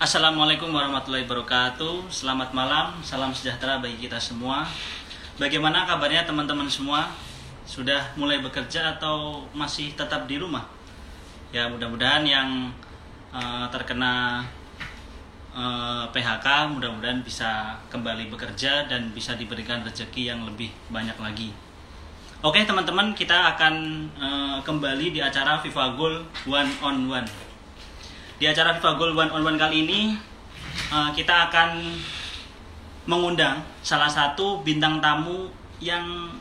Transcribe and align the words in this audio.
Assalamualaikum 0.00 0.72
warahmatullahi 0.72 1.28
wabarakatuh. 1.28 2.08
Selamat 2.08 2.56
malam, 2.56 2.96
salam 3.04 3.36
sejahtera 3.36 3.84
bagi 3.84 4.08
kita 4.08 4.16
semua. 4.16 4.64
Bagaimana 5.36 5.84
kabarnya 5.84 6.24
teman-teman 6.24 6.64
semua? 6.72 7.12
Sudah 7.68 8.08
mulai 8.16 8.40
bekerja 8.40 8.96
atau 8.96 9.44
masih 9.52 9.92
tetap 9.92 10.24
di 10.24 10.40
rumah? 10.40 10.64
Ya, 11.52 11.68
mudah-mudahan 11.68 12.24
yang 12.24 12.72
uh, 13.28 13.68
terkena 13.68 14.40
uh, 15.52 16.08
eh, 16.08 16.16
PHK 16.16 16.48
mudah-mudahan 16.80 17.20
bisa 17.20 17.76
kembali 17.92 18.32
bekerja 18.32 18.88
dan 18.88 19.12
bisa 19.12 19.36
diberikan 19.36 19.84
rezeki 19.84 20.32
yang 20.32 20.48
lebih 20.48 20.72
banyak 20.88 21.20
lagi. 21.20 21.52
Oke 22.40 22.64
teman-teman, 22.64 23.12
kita 23.12 23.52
akan 23.52 24.08
uh, 24.16 24.56
kembali 24.64 25.12
di 25.12 25.20
acara 25.20 25.60
FIFA 25.60 25.92
Goal 25.92 26.24
One 26.48 26.72
on 26.80 27.04
One. 27.04 27.49
Di 28.40 28.48
acara 28.48 28.72
FIFA 28.72 28.96
Goal 28.96 29.12
One 29.12 29.28
on 29.36 29.44
One 29.44 29.60
kali 29.60 29.84
ini 29.84 30.16
uh, 30.88 31.12
kita 31.12 31.52
akan 31.52 31.92
mengundang 33.04 33.60
salah 33.84 34.08
satu 34.08 34.64
bintang 34.64 34.96
tamu 34.96 35.52
yang 35.76 36.32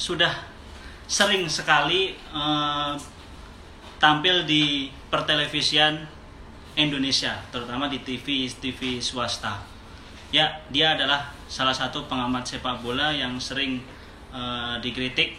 sudah 0.00 0.32
sering 1.04 1.44
sekali 1.52 2.16
uh, 2.32 2.96
tampil 4.00 4.48
di 4.48 4.88
pertelevisian 5.12 6.00
Indonesia, 6.72 7.36
terutama 7.52 7.84
di 7.92 8.00
TV 8.00 8.48
TV 8.48 8.96
swasta. 9.04 9.60
Ya, 10.32 10.64
dia 10.72 10.96
adalah 10.96 11.36
salah 11.52 11.76
satu 11.76 12.08
pengamat 12.08 12.48
sepak 12.48 12.80
bola 12.80 13.12
yang 13.12 13.36
sering 13.36 13.84
uh, 14.32 14.80
dikritik, 14.80 15.36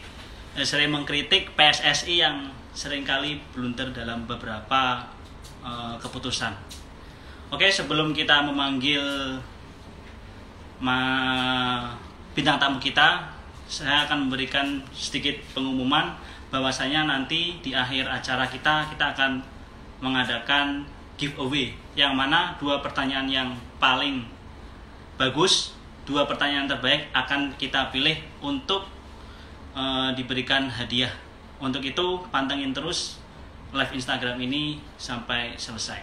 sering 0.61 0.93
mengkritik 0.93 1.57
PSSI 1.57 2.21
yang 2.21 2.53
sering 2.69 3.01
kali 3.01 3.41
blunder 3.49 3.89
dalam 3.89 4.29
beberapa 4.29 5.09
uh, 5.63 5.95
keputusan. 5.97 6.53
Oke, 7.49 7.71
sebelum 7.71 8.11
kita 8.11 8.43
memanggil 8.43 9.01
ma 10.83 10.99
bintang 12.35 12.59
tamu 12.59 12.77
kita, 12.81 13.31
saya 13.65 14.03
akan 14.05 14.27
memberikan 14.27 14.83
sedikit 14.91 15.39
pengumuman 15.55 16.13
bahwasanya 16.53 17.09
nanti 17.09 17.57
di 17.65 17.73
akhir 17.73 18.05
acara 18.05 18.45
kita 18.45 18.85
kita 18.93 19.17
akan 19.17 19.41
mengadakan 20.03 20.85
giveaway 21.17 21.73
yang 21.95 22.13
mana 22.13 22.53
dua 22.59 22.83
pertanyaan 22.83 23.29
yang 23.29 23.49
paling 23.79 24.27
bagus, 25.15 25.77
dua 26.03 26.27
pertanyaan 26.27 26.67
terbaik 26.67 27.07
akan 27.15 27.53
kita 27.55 27.93
pilih 27.93 28.17
untuk 28.43 28.85
uh, 29.77 30.11
diberikan 30.13 30.67
hadiah. 30.67 31.13
Untuk 31.63 31.85
itu 31.85 32.19
pantengin 32.27 32.75
terus 32.75 33.22
live 33.73 33.97
Instagram 33.97 34.37
ini 34.37 34.77
sampai 35.01 35.57
selesai. 35.57 35.97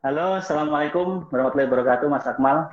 Halo, 0.00 0.42
Assalamualaikum 0.42 1.30
warahmatullahi 1.30 1.70
wabarakatuh, 1.70 2.06
Mas 2.10 2.26
Akmal. 2.26 2.66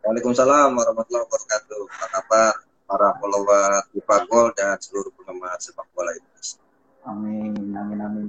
Waalaikumsalam 0.00 0.72
warahmatullahi 0.72 1.28
wabarakatuh. 1.28 1.80
Apa 1.84 2.06
kabar 2.08 2.52
para 2.88 3.08
follower 3.20 3.84
FIFA 3.92 4.16
Gol 4.24 4.46
dan 4.56 4.80
seluruh 4.80 5.12
penggemar 5.20 5.60
sepak 5.60 5.84
bola 5.92 6.16
Indonesia? 6.16 6.65
Amin, 7.06 7.54
amin, 7.72 8.00
amin. 8.02 8.26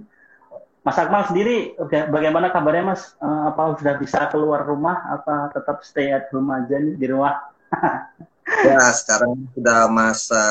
Mas 0.86 0.96
Akmal 0.96 1.28
sendiri, 1.28 1.76
bagaimana 2.08 2.48
kabarnya 2.48 2.96
Mas? 2.96 3.12
Eh, 3.20 3.42
apa 3.52 3.76
sudah 3.76 4.00
bisa 4.00 4.32
keluar 4.32 4.64
rumah? 4.64 5.04
Apa 5.20 5.52
tetap 5.52 5.84
stay 5.84 6.16
at 6.16 6.32
home 6.32 6.48
aja 6.54 6.80
nih 6.80 6.96
di 6.96 7.06
rumah? 7.12 7.36
ya, 8.72 8.80
sekarang 8.96 9.52
sudah 9.52 9.92
masa 9.92 10.44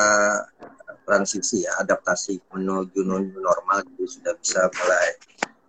transisi 1.07 1.65
ya, 1.65 1.73
adaptasi 1.81 2.37
menuju 2.53 3.01
normal, 3.33 3.81
jadi 3.95 4.05
sudah 4.05 4.33
bisa 4.37 4.67
mulai 4.69 5.07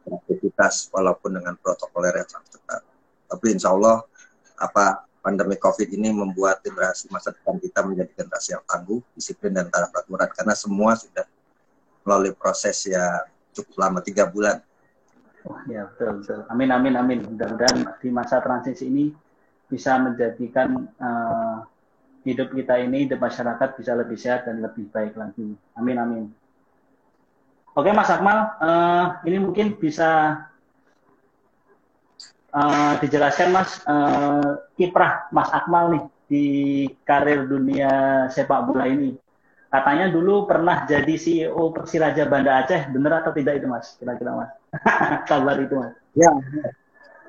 aktivitas 0.08 0.90
walaupun 0.92 1.40
dengan 1.40 1.54
protokol 1.62 2.04
yang 2.04 2.28
sangat 2.28 2.58
ketat. 2.58 2.82
Tapi 3.30 3.46
insya 3.54 3.72
Allah 3.72 4.04
apa 4.58 5.06
pandemi 5.22 5.56
COVID 5.56 5.88
ini 5.94 6.10
membuat 6.10 6.60
generasi 6.60 7.08
masa 7.08 7.32
depan 7.32 7.56
kita 7.56 7.84
menjadi 7.86 8.10
generasi 8.20 8.52
yang 8.52 8.64
tangguh, 8.66 9.00
disiplin 9.14 9.54
dan 9.54 9.72
taat 9.72 9.92
aturan 9.94 10.28
karena 10.32 10.52
semua 10.52 10.92
sudah 10.92 11.24
melalui 12.08 12.32
proses 12.32 12.88
ya 12.88 13.28
cukup 13.52 13.76
lama 13.76 14.00
tiga 14.00 14.24
bulan. 14.24 14.64
Ya 15.68 15.84
betul 15.92 16.24
betul. 16.24 16.40
Amin 16.48 16.72
amin 16.72 16.96
amin. 16.96 17.18
Mudah-mudahan 17.28 18.00
di 18.00 18.08
masa 18.08 18.40
transisi 18.40 18.88
ini 18.88 19.12
bisa 19.68 20.00
menjadikan 20.00 20.88
uh, 20.96 21.68
hidup 22.24 22.56
kita 22.56 22.80
ini, 22.80 23.04
hidup 23.04 23.20
masyarakat 23.20 23.76
bisa 23.76 23.92
lebih 23.92 24.16
sehat 24.16 24.48
dan 24.48 24.64
lebih 24.64 24.88
baik 24.88 25.12
lagi. 25.20 25.52
Amin 25.76 26.00
amin. 26.00 26.24
Oke 27.76 27.92
Mas 27.92 28.10
Akmal, 28.10 28.58
uh, 28.58 29.22
ini 29.22 29.38
mungkin 29.38 29.76
bisa 29.78 30.42
uh, 32.50 32.92
dijelaskan 32.98 33.54
Mas 33.54 33.78
uh, 33.86 34.66
kiprah 34.74 35.30
Mas 35.30 35.52
Akmal 35.52 35.84
nih 35.94 36.04
di 36.28 36.46
karir 37.06 37.46
dunia 37.46 38.26
sepak 38.28 38.66
bola 38.66 38.84
ini. 38.88 39.27
Katanya 39.68 40.08
dulu 40.08 40.48
pernah 40.48 40.88
jadi 40.88 41.14
CEO 41.20 41.76
Persiraja 41.76 42.24
Banda 42.24 42.64
Aceh, 42.64 42.88
benar 42.88 43.20
atau 43.20 43.36
tidak 43.36 43.60
itu 43.60 43.68
Mas? 43.68 44.00
Kira-kira 44.00 44.32
Mas. 44.32 44.50
Kabar 45.30 45.60
itu 45.60 45.76
Mas. 45.76 45.92
Ya. 46.16 46.32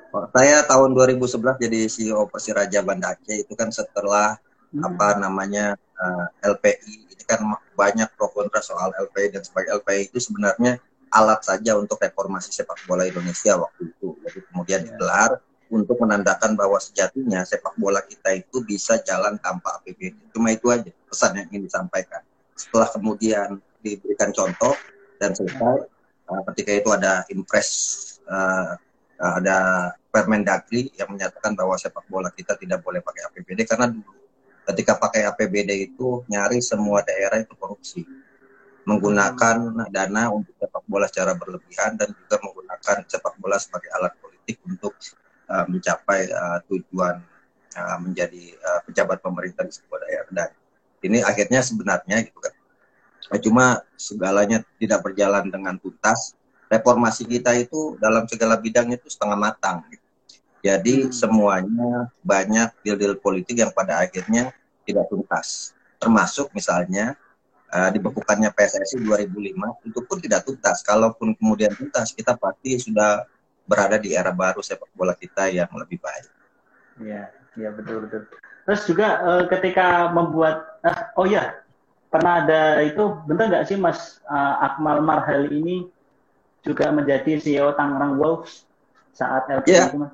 Saya 0.09 0.63
tahun 0.63 0.95
2011 0.95 1.59
jadi 1.59 1.79
CEO 1.91 2.23
Persiraja 2.31 2.79
Banda 2.79 3.11
Aceh 3.11 3.43
itu 3.43 3.53
kan 3.59 3.67
setelah 3.75 4.39
hmm. 4.71 4.87
apa 4.87 5.19
namanya 5.19 5.75
uh, 5.99 6.25
LPI 6.55 7.27
kan 7.29 7.45
banyak 7.77 8.09
pro 8.17 8.31
kontra 8.33 8.63
soal 8.63 8.89
LPI 8.89 9.37
dan 9.37 9.43
sebagai 9.45 9.77
LPI 9.83 10.09
itu 10.09 10.17
sebenarnya 10.17 10.81
alat 11.13 11.45
saja 11.45 11.77
untuk 11.77 12.01
reformasi 12.01 12.49
sepak 12.49 12.87
bola 12.89 13.05
Indonesia 13.05 13.53
waktu 13.59 13.93
itu. 13.93 14.17
Jadi 14.25 14.39
kemudian 14.49 14.81
ya. 14.81 14.85
digelar 14.89 15.31
untuk 15.69 16.01
menandakan 16.01 16.57
bahwa 16.57 16.81
sejatinya 16.81 17.45
sepak 17.45 17.77
bola 17.77 18.01
kita 18.01 18.33
itu 18.33 18.65
bisa 18.65 18.97
jalan 19.05 19.37
tanpa 19.37 19.77
APBD. 19.81 20.33
Cuma 20.33 20.49
itu 20.49 20.73
aja 20.73 20.89
pesan 21.05 21.37
yang 21.37 21.45
ingin 21.53 21.69
disampaikan. 21.69 22.25
Setelah 22.59 22.91
kemudian 22.91 23.63
diberikan 23.79 24.35
contoh 24.35 24.75
dan 25.15 25.31
selesai, 25.31 25.87
uh, 26.27 26.41
ketika 26.51 26.71
itu 26.75 26.89
ada 26.91 27.23
impres, 27.31 27.69
uh, 28.27 28.75
ada 29.19 29.91
Permendagri 30.09 30.89
yang 30.97 31.13
menyatakan 31.13 31.53
bahwa 31.53 31.77
sepak 31.77 32.01
bola 32.09 32.33
kita 32.33 32.57
tidak 32.57 32.81
boleh 32.81 32.97
pakai 32.97 33.29
APBD 33.29 33.61
karena 33.61 33.93
dulu 33.93 34.19
ketika 34.73 34.97
pakai 34.97 35.25
APBD 35.29 35.93
itu 35.93 36.25
nyari 36.29 36.61
semua 36.61 37.01
daerah 37.01 37.41
itu 37.41 37.53
korupsi. 37.57 38.01
Menggunakan 38.89 39.85
dana 39.93 40.33
untuk 40.33 40.57
sepak 40.57 40.81
bola 40.89 41.05
secara 41.05 41.37
berlebihan 41.37 41.93
dan 41.93 42.09
juga 42.09 42.41
menggunakan 42.41 43.05
sepak 43.05 43.37
bola 43.37 43.61
sebagai 43.61 43.89
alat 43.93 44.17
politik 44.17 44.57
untuk 44.65 44.97
uh, 45.45 45.65
mencapai 45.69 46.25
uh, 46.33 46.57
tujuan 46.65 47.21
uh, 47.77 47.97
menjadi 48.01 48.57
uh, 48.57 48.79
pejabat 48.89 49.21
pemerintah 49.21 49.61
di 49.61 49.73
sebuah 49.77 49.99
daerah. 50.09 50.31
Dan 50.33 50.49
ini 51.03 51.23
akhirnya 51.23 51.63
sebenarnya 51.63 52.25
gitu 52.25 52.39
kan 52.39 52.53
cuma 53.45 53.85
segalanya 53.93 54.65
tidak 54.81 55.05
berjalan 55.05 55.47
dengan 55.53 55.77
tuntas 55.77 56.33
reformasi 56.69 57.25
kita 57.25 57.57
itu 57.57 57.97
dalam 57.97 58.29
segala 58.29 58.55
bidang 58.55 58.93
itu 58.93 59.09
setengah 59.09 59.35
matang 59.35 59.81
gitu. 59.89 60.05
Jadi 60.59 61.09
hmm. 61.09 61.11
semuanya 61.11 62.13
banyak 62.21 62.69
deal-deal 62.85 63.17
politik 63.17 63.57
yang 63.57 63.73
pada 63.73 64.05
akhirnya 64.05 64.53
tidak 64.85 65.09
tuntas. 65.09 65.73
Termasuk 65.97 66.53
misalnya 66.53 67.17
uh, 67.73 67.89
dibekukannya 67.89 68.53
PSSI 68.53 69.01
2005 69.01 69.89
itu 69.89 69.99
pun 70.05 70.17
tidak 70.21 70.45
tuntas. 70.45 70.85
Kalaupun 70.85 71.33
kemudian 71.35 71.73
tuntas, 71.73 72.11
kita 72.13 72.37
pasti 72.37 72.77
sudah 72.79 73.25
berada 73.65 73.97
di 73.97 74.13
era 74.13 74.31
baru 74.31 74.59
sepak 74.59 74.91
bola 74.93 75.15
kita 75.15 75.49
yang 75.49 75.69
lebih 75.73 75.99
baik. 75.99 76.29
Iya, 76.99 77.23
iya 77.55 77.69
betul 77.71 78.03
betul. 78.07 78.27
Terus 78.69 78.85
juga 78.85 79.17
uh, 79.25 79.43
ketika 79.49 80.13
membuat, 80.13 80.77
uh, 80.85 81.17
oh 81.17 81.25
ya, 81.25 81.57
pernah 82.13 82.45
ada 82.45 82.85
itu, 82.85 83.01
benar 83.25 83.49
nggak 83.49 83.65
sih 83.65 83.81
Mas 83.81 84.21
uh, 84.29 84.61
Akmal 84.61 85.01
Marhali 85.01 85.49
ini 85.57 85.77
juga 86.61 86.93
menjadi 86.93 87.41
CEO 87.41 87.73
Tangerang 87.73 88.21
Wolves 88.21 88.69
saat 89.17 89.49
LPI 89.49 89.73
yeah. 89.73 89.89
itu 89.89 89.97
Mas? 89.97 90.13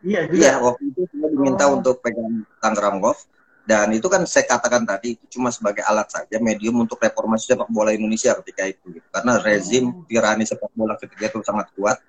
Iya 0.00 0.20
juga. 0.32 0.40
Iya, 0.40 0.52
waktu 0.64 0.82
itu 0.96 1.00
saya 1.12 1.28
diminta 1.28 1.64
oh. 1.68 1.76
untuk 1.76 2.00
pegang 2.00 2.40
Tangerang 2.64 3.04
Wolves 3.04 3.28
dan 3.68 3.92
itu 3.92 4.08
kan 4.08 4.24
saya 4.24 4.48
katakan 4.48 4.88
tadi 4.88 5.20
itu 5.20 5.36
cuma 5.36 5.52
sebagai 5.52 5.84
alat 5.84 6.08
saja 6.08 6.40
medium 6.40 6.80
untuk 6.80 6.96
reformasi 7.04 7.52
sepak 7.52 7.68
bola 7.68 7.92
Indonesia 7.92 8.32
ketika 8.40 8.64
itu 8.64 8.96
gitu. 8.96 9.06
karena 9.12 9.36
rezim 9.44 9.92
oh. 9.92 10.08
tirani 10.08 10.48
sepak 10.48 10.72
bola 10.72 10.96
ketika 10.96 11.28
itu 11.28 11.44
sangat 11.44 11.68
kuat 11.76 12.00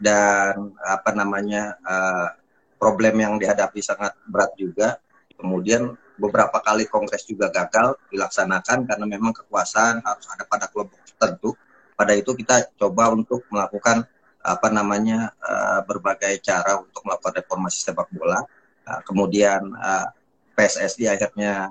dan 0.00 0.72
apa 0.80 1.12
namanya 1.12 1.76
uh, 1.84 2.32
problem 2.80 3.20
yang 3.20 3.36
dihadapi 3.36 3.84
sangat 3.84 4.16
berat 4.24 4.56
juga 4.56 4.96
kemudian 5.38 5.94
beberapa 6.18 6.58
kali 6.58 6.90
kongres 6.90 7.22
juga 7.24 7.48
gagal 7.48 7.94
dilaksanakan 8.10 8.84
karena 8.90 9.06
memang 9.06 9.30
kekuasaan 9.32 10.02
harus 10.02 10.26
ada 10.34 10.42
pada 10.44 10.66
kelompok 10.66 10.98
tertentu 11.06 11.54
pada 11.98 12.14
itu 12.14 12.30
kita 12.30 12.70
coba 12.78 13.10
untuk 13.10 13.42
melakukan 13.50 14.06
apa 14.38 14.68
namanya 14.70 15.34
uh, 15.42 15.82
berbagai 15.82 16.38
cara 16.46 16.78
untuk 16.78 17.02
melakukan 17.02 17.42
reformasi 17.42 17.82
sepak 17.82 18.06
bola. 18.14 18.46
Uh, 18.86 19.02
kemudian 19.02 19.66
uh, 19.74 20.06
PSSI 20.54 21.10
akhirnya 21.10 21.70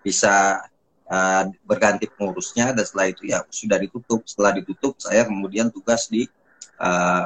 bisa 0.00 0.64
berganti 1.64 2.04
pengurusnya 2.04 2.76
dan 2.76 2.84
setelah 2.84 3.08
itu 3.08 3.28
ya 3.28 3.40
sudah 3.48 3.80
ditutup. 3.80 4.24
Setelah 4.28 4.56
ditutup 4.60 4.96
saya 5.00 5.24
kemudian 5.24 5.72
tugas 5.72 6.08
di 6.08 6.28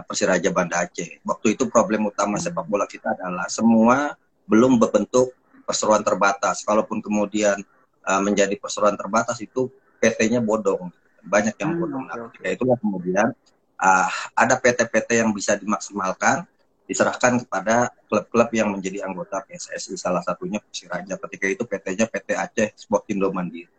Persiraja 0.07 0.51
Banda 0.55 0.87
Aceh. 0.87 1.23
Waktu 1.23 1.59
itu 1.59 1.67
problem 1.71 2.11
utama 2.11 2.39
sepak 2.43 2.67
bola 2.67 2.87
kita 2.91 3.15
adalah 3.15 3.47
semua 3.51 4.19
belum 4.53 4.77
berbentuk 4.77 5.33
perseroan 5.65 6.05
terbatas. 6.05 6.61
Kalaupun 6.69 7.01
kemudian 7.01 7.57
uh, 8.05 8.21
menjadi 8.21 8.53
perseroan 8.61 9.01
terbatas 9.01 9.41
itu 9.41 9.73
PT-nya 10.05 10.45
bodong. 10.45 10.93
Banyak 11.25 11.57
yang 11.57 11.73
hmm, 11.73 11.81
bodong. 11.81 12.05
Nah, 12.05 12.29
ketika 12.29 12.49
itulah 12.53 12.77
kemudian 12.77 13.33
uh, 13.81 14.09
ada 14.37 14.61
PT-PT 14.61 15.25
yang 15.25 15.33
bisa 15.33 15.57
dimaksimalkan 15.57 16.45
diserahkan 16.85 17.41
kepada 17.41 17.95
klub-klub 18.11 18.53
yang 18.53 18.69
menjadi 18.75 19.07
anggota 19.09 19.41
PSSI 19.49 19.97
salah 19.97 20.21
satunya 20.21 20.61
Persiraja 20.61 21.17
ketika 21.17 21.47
itu 21.49 21.63
PT-nya 21.65 22.05
PT 22.11 22.29
Aceh 22.37 22.69
Sportindo 22.77 23.33
Mandiri. 23.33 23.71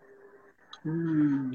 Hmm. 0.82 1.54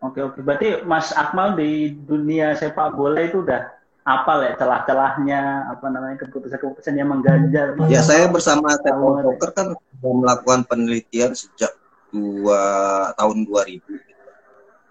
Oke 0.00 0.20
oke 0.20 0.40
berarti 0.40 0.80
Mas 0.84 1.12
Akmal 1.12 1.56
di 1.56 1.92
dunia 1.92 2.56
sepak 2.56 2.92
bola 2.96 3.20
itu 3.24 3.40
udah 3.40 3.68
apa 4.04 4.32
ya 4.44 4.52
celah-celahnya 4.60 5.72
apa 5.72 5.86
namanya 5.88 6.16
keputusan-keputusan 6.28 6.94
yang 7.00 7.08
mengganjal. 7.08 7.72
Ya 7.88 8.04
saya 8.04 8.28
bersama 8.28 8.76
Sepak 8.76 9.00
Poker 9.00 9.50
kan 9.56 9.66
melakukan 10.04 10.68
penelitian 10.68 11.32
sejak 11.32 11.72
dua 12.12 12.62
tahun 13.16 13.48
2000 13.48 13.80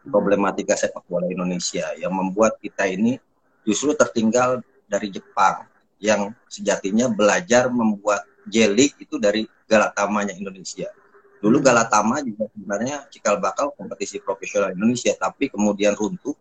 problematika 0.10 0.76
sepak 0.76 1.08
bola 1.08 1.30
Indonesia 1.32 1.88
yang 1.96 2.12
membuat 2.12 2.60
kita 2.60 2.84
ini 2.90 3.16
justru 3.64 3.96
tertinggal 3.96 4.60
dari 4.84 5.08
Jepang 5.08 5.64
yang 6.04 6.36
sejatinya 6.52 7.08
belajar 7.08 7.72
membuat 7.72 8.28
jelik 8.44 9.00
itu 9.00 9.16
dari 9.16 9.48
Galatamanya 9.64 10.36
Indonesia. 10.36 10.92
Dulu 11.40 11.64
Galatama 11.64 12.20
juga 12.20 12.52
sebenarnya 12.52 13.08
cikal 13.08 13.40
bakal 13.40 13.72
kompetisi 13.76 14.20
profesional 14.20 14.76
Indonesia, 14.76 15.16
tapi 15.16 15.48
kemudian 15.48 15.96
runtuh 15.96 16.36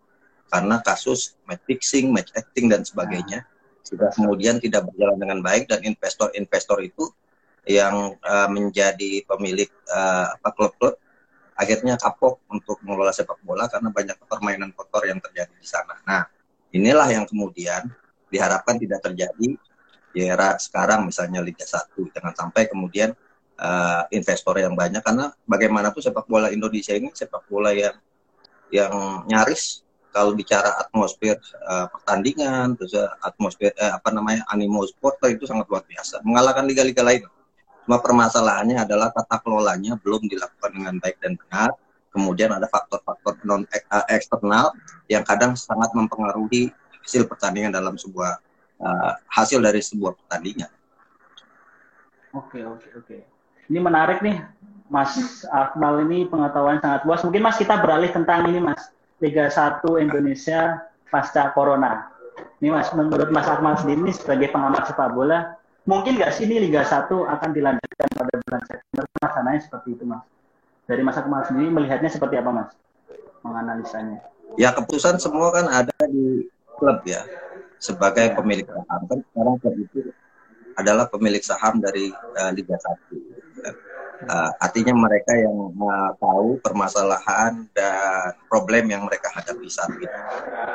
karena 0.53 0.85
kasus 0.85 1.41
match 1.49 1.65
fixing, 1.65 2.13
match 2.13 2.29
acting 2.37 2.69
dan 2.69 2.85
sebagainya. 2.85 3.49
Sudah 3.81 4.13
kemudian 4.13 4.61
tidak 4.61 4.85
berjalan 4.93 5.17
dengan 5.17 5.39
baik 5.41 5.73
dan 5.73 5.81
investor-investor 5.81 6.85
itu 6.85 7.09
yang 7.65 8.15
uh, 8.21 8.49
menjadi 8.53 9.25
pemilik 9.25 9.71
uh, 9.89 10.37
klub-klub 10.53 11.01
akhirnya 11.57 11.95
kapok 11.97 12.43
untuk 12.51 12.81
mengelola 12.83 13.15
sepak 13.15 13.39
bola 13.45 13.71
karena 13.71 13.89
banyak 13.93 14.17
permainan 14.27 14.71
kotor 14.75 15.07
yang 15.07 15.23
terjadi 15.23 15.53
di 15.57 15.69
sana. 15.69 15.95
Nah, 16.03 16.27
inilah 16.75 17.07
yang 17.09 17.25
kemudian 17.29 17.87
diharapkan 18.33 18.81
tidak 18.81 19.05
terjadi 19.05 19.57
di 20.13 20.21
era 20.21 20.57
sekarang 20.61 21.09
misalnya 21.09 21.41
Liga 21.41 21.65
1. 21.65 21.93
Jangan 22.13 22.35
sampai 22.35 22.69
kemudian 22.69 23.15
uh, 23.61 24.03
investor 24.11 24.59
yang 24.59 24.75
banyak 24.75 25.01
karena 25.01 25.33
bagaimanapun 25.47 26.01
sepak 26.01 26.27
bola 26.27 26.49
Indonesia 26.51 26.93
ini 26.97 27.13
sepak 27.13 27.47
bola 27.49 27.73
yang 27.73 27.97
yang 28.73 28.93
nyaris 29.29 29.82
kalau 30.13 30.37
bicara 30.37 30.69
atmosfer 30.79 31.41
uh, 31.67 31.89
pertandingan 31.89 32.77
terus 32.77 32.93
uh, 32.95 33.11
atmosfer 33.25 33.73
uh, 33.81 33.97
apa 33.97 34.13
namanya 34.13 34.45
animo 34.53 34.85
supporter 34.85 35.35
itu 35.35 35.49
sangat 35.49 35.67
luar 35.67 35.83
biasa 35.89 36.21
mengalahkan 36.23 36.69
liga-liga 36.69 37.03
lain 37.03 37.25
Cuma 37.83 37.99
permasalahannya 37.99 38.79
adalah 38.79 39.11
tata 39.11 39.43
kelolanya 39.43 39.99
belum 39.99 40.31
dilakukan 40.31 40.71
dengan 40.71 40.95
baik 41.03 41.19
dan 41.19 41.35
benar. 41.35 41.75
Kemudian 42.13 42.53
ada 42.55 42.69
faktor-faktor 42.69 43.41
non 43.43 43.67
eh, 43.73 43.83
eksternal 44.13 44.71
yang 45.09 45.25
kadang 45.27 45.57
sangat 45.59 45.91
mempengaruhi 45.97 46.71
hasil 47.03 47.27
pertandingan 47.27 47.75
dalam 47.75 47.99
sebuah 47.99 48.39
uh, 48.79 49.13
hasil 49.27 49.59
dari 49.59 49.83
sebuah 49.83 50.15
pertandingan. 50.15 50.71
Oke 52.37 52.63
oke 52.63 52.89
oke. 53.01 53.19
Ini 53.67 53.81
menarik 53.81 54.21
nih, 54.23 54.39
Mas 54.93 55.43
Akmal 55.51 56.05
ini 56.07 56.29
pengetahuan 56.29 56.79
sangat 56.79 57.03
luas. 57.09 57.25
Mungkin 57.27 57.43
Mas 57.43 57.59
kita 57.59 57.81
beralih 57.81 58.13
tentang 58.13 58.47
ini 58.47 58.61
Mas 58.61 58.93
Liga 59.23 59.47
1 59.47 59.87
Indonesia 60.03 60.83
pasca 61.07 61.55
Corona. 61.55 62.11
Ini 62.59 62.75
Mas 62.75 62.91
menurut 62.91 63.31
Mas 63.31 63.47
Akmal 63.47 63.79
sendiri 63.79 64.11
sebagai 64.11 64.51
pengamat 64.51 64.91
sepak 64.91 65.15
bola, 65.15 65.55
mungkin 65.87 66.19
nggak 66.19 66.35
sih 66.35 66.43
ini 66.51 66.67
Liga 66.67 66.83
1 66.83 67.07
akan 67.07 67.51
dilanjutkan 67.55 68.09
pada 68.19 68.35
bulan 68.35 68.63
September? 68.67 69.05
Masalahnya 69.23 69.61
seperti 69.63 69.89
itu, 69.95 70.05
Mas. 70.07 70.27
Dari 70.91 71.03
masa 71.07 71.23
kemarin 71.23 71.47
sendiri 71.47 71.69
melihatnya 71.71 72.11
seperti 72.11 72.35
apa, 72.43 72.51
Mas? 72.51 72.71
Menganalisanya. 73.47 74.19
Ya, 74.59 74.75
keputusan 74.75 75.23
semua 75.23 75.55
kan 75.55 75.71
ada 75.71 75.95
di 76.11 76.51
klub 76.83 76.99
ya. 77.07 77.23
Sebagai 77.79 78.31
ya. 78.31 78.35
pemilik 78.35 78.67
saham. 78.67 79.01
Kan 79.07 79.19
sekarang 79.23 79.55
klub 79.63 79.77
itu 79.79 80.11
adalah 80.75 81.07
pemilik 81.07 81.43
saham 81.47 81.79
dari 81.79 82.11
uh, 82.11 82.51
Liga 82.51 82.75
1. 82.75 82.83
Uh, 84.23 84.51
artinya 84.63 84.95
mereka 84.95 85.35
yang 85.35 85.75
uh, 85.75 86.15
tahu 86.15 86.59
permasalahan 86.63 87.67
dan 87.75 88.31
problem 88.47 88.87
yang 88.87 89.03
mereka 89.03 89.35
hadapi 89.35 89.67
saat 89.67 89.91
ini. 89.99 90.07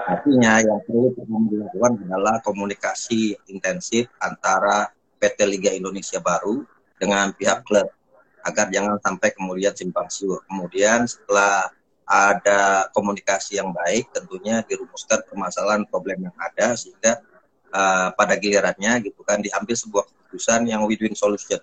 Artinya 0.07 0.59
yang 0.59 0.79
perlu 0.83 1.15
dilakukan 1.47 1.91
adalah 2.07 2.44
komunikasi 2.44 3.39
intensif 3.47 4.11
antara 4.19 4.91
PT 5.17 5.47
Liga 5.47 5.71
Indonesia 5.71 6.19
baru 6.19 6.67
dengan 6.99 7.31
pihak 7.31 7.63
klub 7.63 7.88
agar 8.44 8.67
jangan 8.71 8.99
sampai 8.99 9.31
kemudian 9.31 9.71
simpang 9.75 10.07
siur. 10.07 10.44
Kemudian 10.47 11.07
setelah 11.07 11.71
ada 12.07 12.88
komunikasi 12.95 13.59
yang 13.59 13.75
baik, 13.75 14.11
tentunya 14.15 14.63
dirumuskan 14.63 15.23
permasalahan 15.27 15.83
problem 15.88 16.31
yang 16.31 16.35
ada 16.39 16.75
sehingga 16.79 17.19
uh, 17.75 18.15
pada 18.15 18.39
gilirannya 18.39 19.03
gitu 19.03 19.23
kan 19.27 19.44
diambil 19.44 19.75
sebuah 19.75 20.07
keputusan 20.07 20.67
yang 20.71 20.88
win-win 20.88 21.15
solution. 21.15 21.59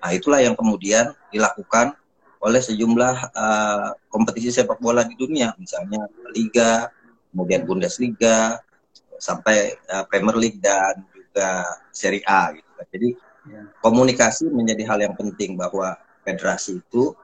Nah 0.00 0.10
itulah 0.12 0.40
yang 0.44 0.54
kemudian 0.54 1.12
dilakukan 1.32 1.96
oleh 2.40 2.60
sejumlah 2.60 3.32
uh, 3.32 3.90
kompetisi 4.12 4.52
sepak 4.52 4.78
bola 4.78 5.02
di 5.02 5.16
dunia, 5.18 5.56
misalnya 5.56 6.06
Liga, 6.30 6.92
kemudian 7.32 7.64
Bundesliga, 7.64 8.60
sampai 9.16 9.74
uh, 9.90 10.04
Premier 10.06 10.36
League 10.36 10.60
dan 10.60 11.02
juga 11.10 11.64
Serie 11.90 12.22
A. 12.28 12.52
Gitu. 12.54 12.70
Jadi 12.92 13.08
ya. 13.50 13.62
komunikasi 13.80 14.52
menjadi 14.52 14.84
hal 14.86 14.98
yang 15.10 15.14
penting 15.16 15.56
bahwa 15.56 15.96
federasi 16.22 16.78
itu 16.84 17.16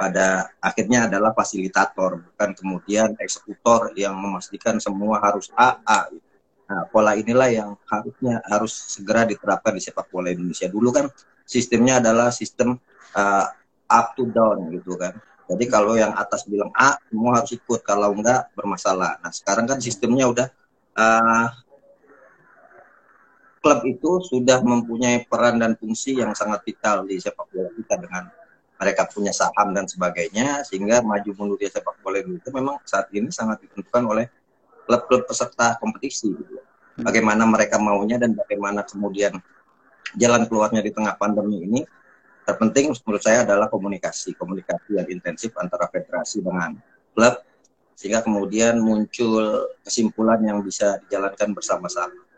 pada 0.00 0.48
akhirnya 0.64 1.04
adalah 1.04 1.36
fasilitator 1.36 2.24
bukan 2.24 2.50
kemudian 2.56 3.12
eksekutor 3.20 3.92
yang 4.00 4.16
memastikan 4.16 4.80
semua 4.80 5.20
harus 5.20 5.52
A 5.58 5.76
A. 5.84 6.08
Gitu. 6.08 6.24
Nah, 6.70 6.86
pola 6.86 7.18
inilah 7.18 7.50
yang 7.50 7.70
harusnya 7.90 8.38
harus 8.46 8.70
segera 8.70 9.26
diterapkan 9.26 9.74
di 9.74 9.82
sepak 9.82 10.06
bola 10.06 10.30
Indonesia. 10.30 10.70
Dulu 10.70 10.88
kan 10.94 11.10
sistemnya 11.50 11.98
adalah 11.98 12.30
sistem 12.30 12.78
uh, 13.18 13.46
up 13.90 14.14
to 14.14 14.30
down 14.30 14.70
gitu 14.70 14.94
kan. 14.94 15.18
Jadi 15.50 15.66
kalau 15.66 15.98
yang 15.98 16.14
atas 16.14 16.46
bilang 16.46 16.70
A, 16.78 16.94
semua 17.10 17.42
harus 17.42 17.50
ikut. 17.58 17.82
Kalau 17.82 18.14
enggak 18.14 18.54
bermasalah. 18.54 19.18
Nah 19.18 19.34
sekarang 19.34 19.66
kan 19.66 19.82
sistemnya 19.82 20.30
udah 20.30 20.46
uh, 20.94 21.50
klub 23.58 23.82
itu 23.82 24.22
sudah 24.30 24.62
mempunyai 24.62 25.26
peran 25.26 25.58
dan 25.58 25.74
fungsi 25.74 26.22
yang 26.22 26.30
sangat 26.38 26.62
vital 26.62 27.02
di 27.02 27.18
sepak 27.18 27.50
bola 27.50 27.68
kita 27.74 27.98
dengan 27.98 28.30
mereka 28.80 29.04
punya 29.10 29.34
saham 29.34 29.76
dan 29.76 29.84
sebagainya 29.84 30.64
sehingga 30.64 31.04
maju 31.04 31.30
mundur 31.36 31.58
di 31.60 31.68
sepak 31.68 32.00
bola 32.00 32.24
itu 32.24 32.48
memang 32.54 32.80
saat 32.88 33.12
ini 33.12 33.28
sangat 33.28 33.60
ditentukan 33.66 34.06
oleh 34.06 34.26
klub-klub 34.88 35.28
peserta 35.28 35.76
kompetisi 35.76 36.32
gitu. 36.32 36.56
Bagaimana 37.00 37.44
mereka 37.44 37.76
maunya 37.76 38.16
dan 38.16 38.32
bagaimana 38.32 38.86
kemudian 38.86 39.36
jalan 40.18 40.46
keluarnya 40.50 40.80
di 40.82 40.90
tengah 40.90 41.14
pandemi 41.14 41.62
ini 41.62 41.80
terpenting 42.46 42.90
menurut 42.90 43.22
saya 43.22 43.46
adalah 43.46 43.70
komunikasi 43.70 44.34
komunikasi 44.34 44.98
yang 44.98 45.06
intensif 45.06 45.54
antara 45.60 45.86
federasi 45.86 46.42
dengan 46.42 46.74
klub 47.14 47.42
sehingga 47.94 48.24
kemudian 48.24 48.80
muncul 48.80 49.68
kesimpulan 49.84 50.40
yang 50.40 50.64
bisa 50.64 50.98
dijalankan 51.04 51.52
bersama-sama 51.52 52.30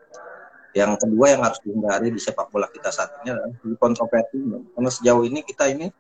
yang 0.73 0.97
kedua 0.97 1.37
yang 1.37 1.45
harus 1.45 1.61
dihindari 1.61 2.09
di 2.09 2.21
sepak 2.21 2.49
bola 2.49 2.65
kita 2.73 2.89
saat 2.89 3.21
ini 3.23 3.37
adalah 3.37 3.53
kontroversi. 3.77 4.41
Karena 4.73 4.91
sejauh 4.91 5.25
ini 5.29 5.45
kita 5.45 5.69
ini 5.69 5.93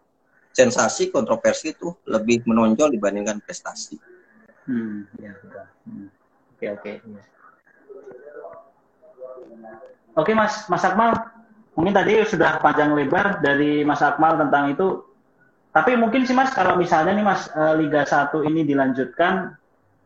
sensasi 0.53 1.13
kontroversi 1.13 1.77
itu 1.77 1.93
lebih 2.09 2.49
menonjol 2.49 2.89
dibandingkan 2.97 3.45
prestasi. 3.45 4.01
Hmm, 4.65 5.05
ya, 5.21 5.33
hmm. 5.85 6.09
Oke, 6.57 6.67
oke. 6.73 6.93
Ya. 7.05 7.23
Oke, 10.13 10.33
Mas, 10.37 10.69
Mas 10.69 10.85
Akmal, 10.85 11.17
mungkin 11.77 11.95
tadi 11.97 12.21
sudah 12.29 12.61
panjang 12.61 12.93
lebar 12.93 13.41
dari 13.41 13.83
Mas 13.83 14.05
Akmal 14.05 14.37
tentang 14.37 14.73
itu. 14.73 14.89
Tapi 15.73 15.97
mungkin 15.97 16.29
sih 16.29 16.37
Mas, 16.37 16.53
kalau 16.53 16.77
misalnya 16.77 17.17
nih 17.17 17.25
Mas 17.25 17.49
eh, 17.49 17.75
Liga 17.81 18.05
1 18.05 18.45
ini 18.45 18.61
dilanjutkan, 18.69 19.57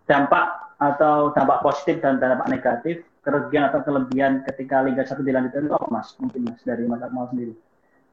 dampak 0.07 0.79
atau 0.79 1.35
dampak 1.35 1.65
positif 1.65 1.99
dan 1.99 2.23
dampak 2.23 2.47
negatif 2.47 3.03
kerugian 3.27 3.67
atau 3.67 3.83
kelebihan 3.83 4.47
ketika 4.47 4.87
Liga 4.87 5.03
1 5.03 5.19
dilanjutkan 5.27 5.67
itu 5.67 5.75
apa 5.75 5.89
Mas? 5.91 6.15
Mungkin 6.23 6.41
Mas 6.47 6.63
dari 6.63 6.87
Mas 6.87 7.03
Akmal 7.03 7.27
sendiri. 7.35 7.55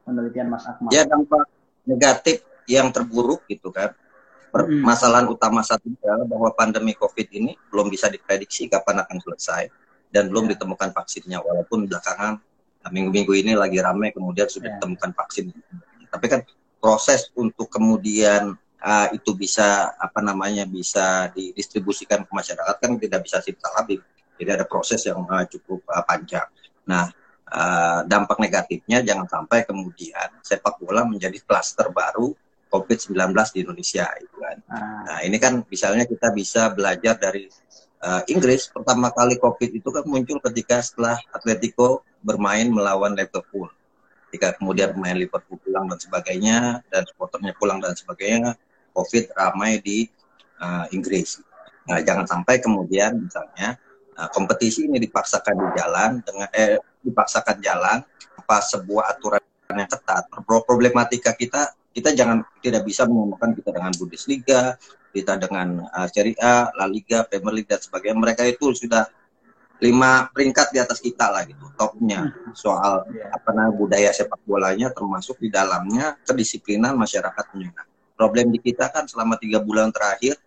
Penelitian 0.02 0.50
Mas 0.50 0.66
Akmal. 0.66 0.90
Ya 0.90 1.06
dampak 1.06 1.46
negatif 1.86 2.42
yang 2.66 2.90
terburuk 2.90 3.46
gitu 3.46 3.70
kan. 3.70 3.94
Permasalahan 4.50 5.30
hmm. 5.30 5.34
utama 5.34 5.62
satu 5.66 5.90
adalah 5.98 6.26
bahwa 6.26 6.50
pandemi 6.54 6.94
Covid 6.94 7.26
ini 7.30 7.58
belum 7.70 7.90
bisa 7.90 8.06
diprediksi 8.10 8.66
kapan 8.66 9.02
akan 9.02 9.18
selesai. 9.22 9.70
dan 10.14 10.30
belum 10.30 10.46
ya. 10.46 10.54
ditemukan 10.54 10.94
vaksinnya 10.94 11.42
walaupun 11.42 11.90
belakangan 11.90 12.38
minggu-minggu 12.92 13.32
ini 13.32 13.52
lagi 13.56 13.80
ramai 13.80 14.12
kemudian 14.12 14.48
sudah 14.48 14.68
ya. 14.68 14.74
ditemukan 14.76 15.10
vaksin 15.16 15.52
tapi 16.10 16.26
kan 16.28 16.40
proses 16.80 17.32
untuk 17.32 17.72
kemudian 17.72 18.52
uh, 18.84 19.08
itu 19.16 19.32
bisa 19.32 19.96
apa 19.96 20.20
namanya 20.20 20.68
bisa 20.68 21.32
didistribusikan 21.32 22.28
ke 22.28 22.32
masyarakat 22.32 22.74
kan 22.76 22.90
tidak 23.00 23.20
bisa 23.24 23.40
simsalabim 23.40 24.00
jadi 24.36 24.60
ada 24.60 24.64
proses 24.68 25.00
yang 25.08 25.24
uh, 25.24 25.44
cukup 25.48 25.80
uh, 25.88 26.04
panjang 26.04 26.44
nah 26.84 27.08
uh, 27.48 28.04
dampak 28.04 28.36
negatifnya 28.36 29.00
jangan 29.00 29.24
sampai 29.28 29.64
kemudian 29.64 30.28
sepak 30.44 30.76
bola 30.76 31.08
menjadi 31.08 31.40
klaster 31.40 31.88
baru 31.88 32.36
COVID-19 32.74 33.14
di 33.54 33.58
Indonesia 33.62 34.10
itu 34.18 34.34
kan. 34.34 34.58
Ah. 34.66 35.06
Nah, 35.06 35.18
ini 35.22 35.38
kan 35.38 35.62
misalnya 35.62 36.10
kita 36.10 36.34
bisa 36.34 36.74
belajar 36.74 37.14
dari 37.14 37.46
uh, 38.02 38.22
Inggris 38.26 38.66
pertama 38.74 39.14
kali 39.14 39.38
COVID 39.38 39.70
itu 39.78 39.88
kan 39.94 40.02
muncul 40.10 40.42
ketika 40.42 40.82
setelah 40.82 41.14
Atletico 41.30 42.02
bermain 42.24 42.66
melawan 42.72 43.12
Liverpool. 43.12 43.68
Ketika 44.32 44.56
kemudian 44.58 44.96
pemain 44.96 45.14
Liverpool 45.14 45.60
pulang 45.62 45.86
dan 45.86 46.00
sebagainya 46.00 46.82
dan 46.90 47.06
supporternya 47.06 47.52
pulang 47.54 47.78
dan 47.78 47.94
sebagainya, 47.94 48.58
COVID 48.96 49.30
ramai 49.36 49.78
di 49.78 50.08
uh, 50.58 50.88
Inggris. 50.90 51.38
Nah, 51.84 52.00
jangan 52.00 52.24
sampai 52.24 52.58
kemudian 52.58 53.28
misalnya 53.28 53.78
uh, 54.16 54.26
kompetisi 54.32 54.88
ini 54.88 54.98
dipaksakan 54.98 55.54
di 55.54 55.68
jalan 55.78 56.10
dengan 56.24 56.48
eh 56.56 56.80
dipaksakan 57.04 57.60
jalan 57.60 58.00
apa 58.40 58.56
sebuah 58.64 59.14
aturan 59.14 59.42
yang 59.70 59.86
ketat. 59.86 60.24
Problematika 60.48 61.36
kita 61.36 61.76
kita 61.94 62.10
jangan 62.10 62.42
tidak 62.58 62.82
bisa 62.82 63.06
menyamakan 63.06 63.54
kita 63.54 63.70
dengan 63.70 63.92
Bundesliga, 63.94 64.74
kita 65.14 65.38
dengan 65.38 65.86
uh, 65.94 66.08
Serie 66.10 66.34
A, 66.42 66.74
La 66.74 66.90
Liga, 66.90 67.22
Premier 67.22 67.62
League 67.62 67.70
dan 67.70 67.78
sebagainya. 67.78 68.18
Mereka 68.18 68.42
itu 68.50 68.74
sudah 68.74 69.06
lima 69.82 70.30
peringkat 70.30 70.70
di 70.70 70.78
atas 70.78 71.02
kita 71.02 71.34
lah 71.34 71.42
gitu, 71.44 71.66
topnya 71.74 72.30
hmm. 72.30 72.54
soal 72.54 73.02
yeah. 73.10 73.34
apa 73.34 73.50
namanya 73.50 73.74
budaya 73.74 74.10
sepak 74.14 74.38
bolanya 74.46 74.94
termasuk 74.94 75.36
di 75.42 75.50
dalamnya 75.50 76.14
kedisiplinan 76.22 76.94
masyarakatnya. 76.94 77.74
Nah, 77.74 77.86
problem 78.14 78.54
di 78.54 78.62
kita 78.62 78.88
kan 78.94 79.10
selama 79.10 79.34
tiga 79.36 79.58
bulan 79.58 79.90
terakhir 79.90 80.38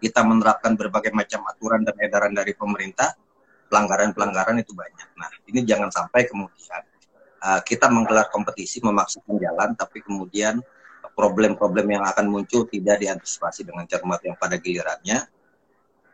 kita 0.00 0.24
menerapkan 0.24 0.72
berbagai 0.80 1.12
macam 1.12 1.44
aturan 1.44 1.84
dan 1.84 1.92
edaran 2.00 2.32
dari 2.32 2.56
pemerintah, 2.56 3.12
pelanggaran-pelanggaran 3.68 4.56
itu 4.56 4.72
banyak. 4.72 5.08
Nah, 5.20 5.28
ini 5.44 5.60
jangan 5.68 5.92
sampai 5.92 6.24
kemudian 6.24 6.80
uh, 7.44 7.60
kita 7.60 7.92
menggelar 7.92 8.32
kompetisi 8.32 8.80
memaksakan 8.80 9.36
jalan 9.36 9.76
tapi 9.76 10.00
kemudian 10.00 10.64
problem-problem 11.12 12.00
yang 12.00 12.04
akan 12.08 12.32
muncul 12.32 12.64
tidak 12.64 12.96
diantisipasi 13.04 13.68
dengan 13.68 13.84
cermat 13.84 14.24
yang 14.24 14.36
pada 14.40 14.56
gilirannya 14.56 15.28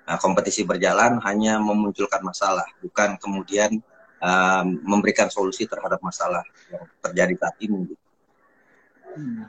nah, 0.07 0.17
kompetisi 0.17 0.63
berjalan 0.63 1.19
hanya 1.27 1.59
memunculkan 1.59 2.23
masalah 2.23 2.65
bukan 2.79 3.19
kemudian 3.19 3.83
uh, 4.23 4.63
memberikan 4.65 5.27
solusi 5.27 5.67
terhadap 5.67 5.99
masalah 6.01 6.47
yang 6.71 6.87
terjadi 7.03 7.35
saat 7.43 7.57
ini 7.59 7.91
hmm. 9.19 9.45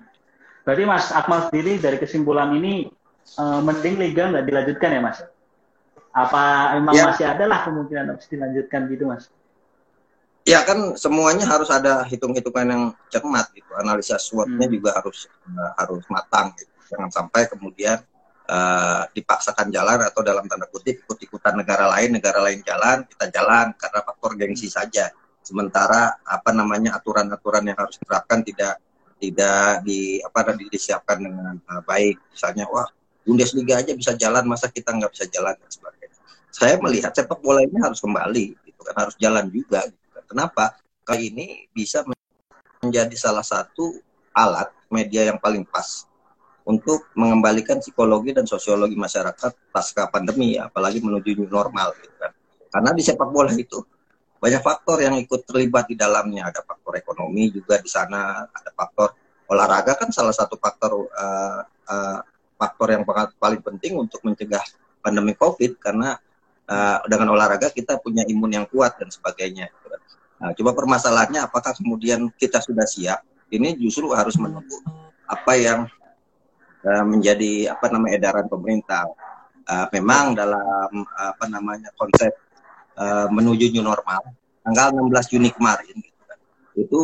berarti 0.66 0.84
Mas 0.84 1.14
Akmal 1.14 1.48
sendiri 1.54 1.78
dari 1.78 2.02
kesimpulan 2.02 2.52
ini 2.58 2.90
uh, 3.38 3.62
mending 3.62 4.02
liga 4.02 4.34
nggak 4.34 4.46
dilanjutkan 4.50 4.90
ya 4.98 5.02
Mas 5.06 5.20
apa 6.18 6.74
emang 6.74 6.98
ya. 6.98 7.14
masih 7.14 7.26
ada 7.30 7.46
lah 7.46 7.62
kemungkinan 7.62 8.18
harus 8.18 8.26
dilanjutkan 8.26 8.90
gitu 8.90 9.06
Mas 9.06 9.30
ya 10.48 10.66
kan 10.66 10.98
semuanya 10.98 11.46
harus 11.46 11.70
ada 11.70 12.02
hitung-hitungan 12.10 12.66
yang 12.66 12.84
cermat 13.14 13.52
gitu 13.54 13.70
analisa 13.78 14.18
SWOT-nya 14.18 14.66
hmm. 14.66 14.76
juga 14.80 14.90
harus 14.98 15.30
uh, 15.46 15.72
harus 15.78 16.02
matang 16.10 16.56
gitu. 16.58 16.74
jangan 16.90 17.12
sampai 17.14 17.46
kemudian 17.52 18.02
uh, 18.48 19.04
dipaksakan 19.12 19.70
jalan 19.70 20.01
atau 20.08 20.24
dalam 20.24 20.48
tanda 20.48 20.66
kutip 20.72 21.04
ikut-ikutan 21.04 21.60
negara 21.60 21.92
lain 21.94 22.16
negara 22.16 22.39
lain 22.42 22.63
jalan 22.63 23.04
kita 23.06 23.30
jalan 23.32 23.75
karena 23.75 24.00
faktor 24.04 24.32
gengsi 24.39 24.72
saja. 24.72 25.12
Sementara 25.44 26.20
apa 26.27 26.51
namanya 26.51 27.00
aturan-aturan 27.00 27.63
yang 27.72 27.77
harus 27.80 27.96
diterapkan 28.00 28.44
tidak 28.44 28.84
tidak 29.18 29.82
di 29.88 30.20
apa 30.20 30.56
disiapkan 30.58 31.18
dengan 31.24 31.56
uh, 31.68 31.82
baik. 31.84 32.20
Misalnya 32.32 32.68
wah 32.68 32.88
Bundesliga 33.27 33.84
aja 33.84 33.92
bisa 33.92 34.16
jalan 34.16 34.48
masa 34.48 34.72
kita 34.72 34.96
nggak 34.96 35.12
bisa 35.12 35.27
jalan 35.27 35.51
dan 35.60 35.68
sebagainya. 35.72 36.16
Saya 36.48 36.80
melihat 36.80 37.12
sepak 37.12 37.44
bola 37.44 37.60
ini 37.60 37.75
harus 37.84 38.00
kembali 38.00 38.56
gitu 38.63 38.82
kan 38.88 38.96
harus 39.04 39.20
jalan 39.20 39.51
juga 39.51 39.84
gitu 39.84 40.08
Kenapa? 40.27 40.75
Kali 41.08 41.32
ini 41.32 41.72
bisa 41.72 42.04
menjadi 42.84 43.16
salah 43.16 43.44
satu 43.44 43.96
alat 44.36 44.68
media 44.92 45.24
yang 45.27 45.39
paling 45.39 45.63
pas 45.63 46.04
untuk 46.68 47.08
mengembalikan 47.16 47.80
psikologi 47.80 48.36
dan 48.36 48.44
sosiologi 48.44 49.00
masyarakat 49.00 49.72
pasca 49.72 50.12
pandemi, 50.12 50.60
apalagi 50.60 51.00
menuju 51.00 51.40
new 51.40 51.48
normal. 51.48 51.96
Gitu 51.96 52.12
kan. 52.20 52.36
Karena 52.68 52.92
di 52.92 53.04
sepak 53.08 53.32
bola 53.32 53.56
itu 53.56 53.80
banyak 54.38 54.60
faktor 54.60 55.00
yang 55.00 55.16
ikut 55.16 55.48
terlibat 55.48 55.88
di 55.88 55.96
dalamnya. 55.96 56.52
Ada 56.52 56.68
faktor 56.68 57.00
ekonomi 57.00 57.48
juga 57.56 57.80
di 57.80 57.88
sana, 57.88 58.44
ada 58.52 58.72
faktor 58.76 59.16
olahraga 59.48 59.96
kan 59.96 60.12
salah 60.12 60.36
satu 60.36 60.60
faktor 60.60 61.08
uh, 61.08 61.62
uh, 61.64 62.20
faktor 62.60 62.92
yang 62.92 63.08
paling 63.40 63.64
penting 63.64 63.96
untuk 63.96 64.20
mencegah 64.28 64.62
pandemi 65.00 65.40
COVID 65.40 65.80
karena 65.80 66.20
uh, 66.68 67.00
dengan 67.08 67.32
olahraga 67.32 67.72
kita 67.72 67.96
punya 68.04 68.28
imun 68.28 68.52
yang 68.60 68.68
kuat 68.68 69.00
dan 69.00 69.08
sebagainya. 69.08 69.72
Gitu 69.72 69.88
kan. 69.88 70.02
Nah, 70.38 70.52
coba 70.52 70.76
permasalahannya 70.76 71.48
apakah 71.48 71.72
kemudian 71.74 72.28
kita 72.36 72.60
sudah 72.60 72.84
siap? 72.84 73.24
Ini 73.48 73.80
justru 73.80 74.12
harus 74.12 74.36
menunggu 74.36 74.84
apa 75.24 75.56
yang 75.56 75.88
uh, 76.86 77.06
menjadi 77.06 77.74
apa 77.74 77.90
namanya 77.90 78.14
edaran 78.20 78.48
pemerintah. 78.50 79.06
Uh, 79.68 79.84
memang 79.92 80.32
dalam 80.32 81.04
apa 81.12 81.44
namanya 81.52 81.92
konsep 82.00 82.32
uh, 82.96 83.28
menuju 83.28 83.76
new 83.76 83.84
normal 83.84 84.24
tanggal 84.64 84.96
16 84.96 85.32
Juni 85.36 85.52
kemarin 85.52 86.00
itu 86.78 87.04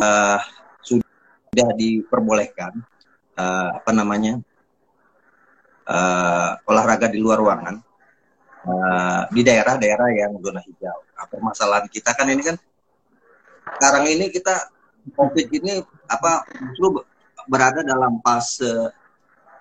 sudah 0.80 1.68
diperbolehkan 1.76 2.72
apa 3.74 3.90
namanya 3.92 4.40
olahraga 6.64 7.12
di 7.12 7.20
luar 7.20 7.36
ruangan 7.36 7.76
di 9.28 9.40
daerah-daerah 9.44 10.08
yang 10.16 10.32
zona 10.40 10.64
hijau. 10.64 10.98
Nah, 11.20 11.26
permasalahan 11.28 11.84
kita 11.92 12.16
kan 12.16 12.32
ini 12.32 12.42
kan 12.48 12.56
sekarang 13.76 14.08
ini 14.08 14.32
kita 14.32 14.72
COVID 15.12 15.46
ini 15.52 15.84
apa 16.08 16.48
justru 16.72 17.04
berada 17.48 17.84
dalam 17.84 18.24
fase 18.24 18.88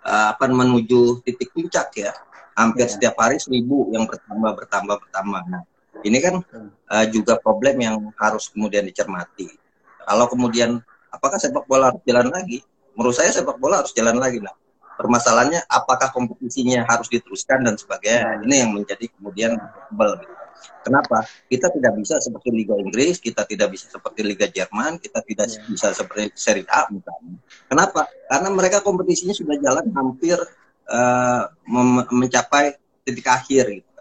uh, 0.06 0.36
apa 0.36 0.48
menuju 0.48 1.24
titik 1.26 1.52
puncak 1.56 1.92
ya. 1.98 2.12
Hampir 2.54 2.86
yeah. 2.86 2.94
setiap 2.94 3.16
hari 3.18 3.42
seribu 3.42 3.90
yang 3.90 4.06
bertambah 4.06 4.52
bertambah 4.62 4.96
bertambah. 5.02 5.42
Nah, 5.50 5.64
ini 6.06 6.18
kan 6.22 6.44
uh, 6.92 7.06
juga 7.10 7.42
problem 7.42 7.82
yang 7.82 7.96
harus 8.22 8.52
kemudian 8.54 8.86
dicermati. 8.86 9.50
Kalau 10.04 10.26
kemudian 10.30 10.84
apakah 11.10 11.42
sepak 11.42 11.66
bola 11.66 11.90
harus 11.90 12.04
jalan 12.06 12.30
lagi? 12.30 12.62
Menurut 12.94 13.16
saya 13.18 13.34
sepak 13.34 13.58
bola 13.58 13.82
harus 13.82 13.96
jalan 13.98 14.22
lagi. 14.22 14.38
Nah, 14.38 14.54
permasalahannya 14.98 15.66
apakah 15.68 16.14
kompetisinya 16.14 16.86
harus 16.86 17.10
diteruskan 17.10 17.66
dan 17.66 17.76
sebagainya. 17.76 18.22
Nah, 18.24 18.36
ini 18.46 18.56
yang 18.64 18.72
menjadi 18.74 19.06
kemudian 19.10 19.58
bel. 19.94 20.20
Gitu. 20.22 20.34
Kenapa? 20.84 21.24
Kita 21.48 21.72
tidak 21.72 21.94
bisa 22.00 22.20
seperti 22.20 22.50
Liga 22.52 22.76
Inggris, 22.76 23.20
kita 23.20 23.48
tidak 23.48 23.72
bisa 23.76 23.88
seperti 23.88 24.22
Liga 24.24 24.48
Jerman, 24.48 25.00
kita 25.00 25.20
tidak 25.24 25.48
yeah. 25.52 25.64
bisa 25.68 25.88
seperti 25.96 26.32
Serie 26.36 26.68
A 26.68 26.88
misalnya. 26.92 27.40
Kenapa? 27.68 28.08
Karena 28.28 28.50
mereka 28.52 28.78
kompetisinya 28.84 29.36
sudah 29.36 29.56
jalan 29.60 29.88
hampir 29.96 30.36
uh, 30.92 31.44
mencapai 32.12 32.76
titik 33.04 33.28
akhir 33.28 33.82
gitu. 33.82 33.92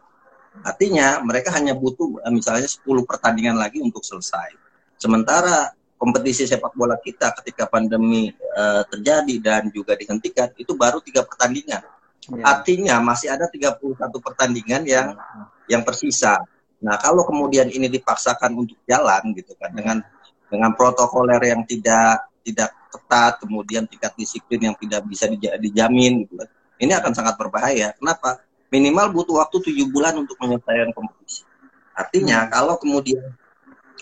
Artinya 0.62 1.22
mereka 1.25 1.54
hanya 1.54 1.72
butuh 1.72 2.22
uh, 2.22 2.32
misalnya 2.34 2.68
10 2.68 2.82
pertandingan 3.06 3.56
lagi 3.58 3.82
untuk 3.82 4.02
selesai. 4.02 4.54
Sementara 4.99 5.75
kompetisi 6.02 6.50
sepak 6.50 6.75
bola 6.75 6.99
kita 6.99 7.30
ketika 7.38 7.71
pandemi 7.71 8.35
uh, 8.59 8.82
terjadi 8.90 9.38
dan 9.38 9.62
juga 9.71 9.94
dihentikan 9.94 10.50
itu 10.59 10.75
baru 10.75 10.99
tiga 10.99 11.23
pertandingan. 11.23 11.78
Yeah. 12.26 12.42
Artinya 12.42 12.99
masih 12.99 13.30
ada 13.30 13.47
31 13.47 13.78
pertandingan 14.18 14.82
yang 14.82 15.14
yeah. 15.14 15.47
yang 15.71 15.87
tersisa. 15.87 16.42
Nah, 16.82 16.99
kalau 16.99 17.23
kemudian 17.23 17.71
ini 17.71 17.87
dipaksakan 17.87 18.50
untuk 18.50 18.82
jalan 18.90 19.30
gitu 19.38 19.54
kan 19.54 19.71
dengan 19.71 20.02
dengan 20.50 20.75
protokoler 20.75 21.38
yang 21.38 21.62
tidak 21.71 22.26
tidak 22.42 22.75
ketat, 22.90 23.38
kemudian 23.38 23.87
tingkat 23.87 24.11
disiplin 24.18 24.59
yang 24.59 24.76
tidak 24.82 25.06
bisa 25.06 25.30
dijamin 25.62 26.26
gitu 26.26 26.35
kan. 26.35 26.50
Ini 26.82 26.99
akan 26.99 27.14
sangat 27.14 27.38
berbahaya. 27.38 27.94
Kenapa? 27.94 28.42
Minimal 28.75 29.14
butuh 29.14 29.38
waktu 29.38 29.62
tujuh 29.71 29.87
bulan 29.94 30.18
untuk 30.18 30.35
menyelesaikan 30.42 30.90
kompetisi. 30.90 31.47
Artinya 31.94 32.42
hmm. 32.42 32.50
kalau 32.50 32.75
kemudian 32.82 33.23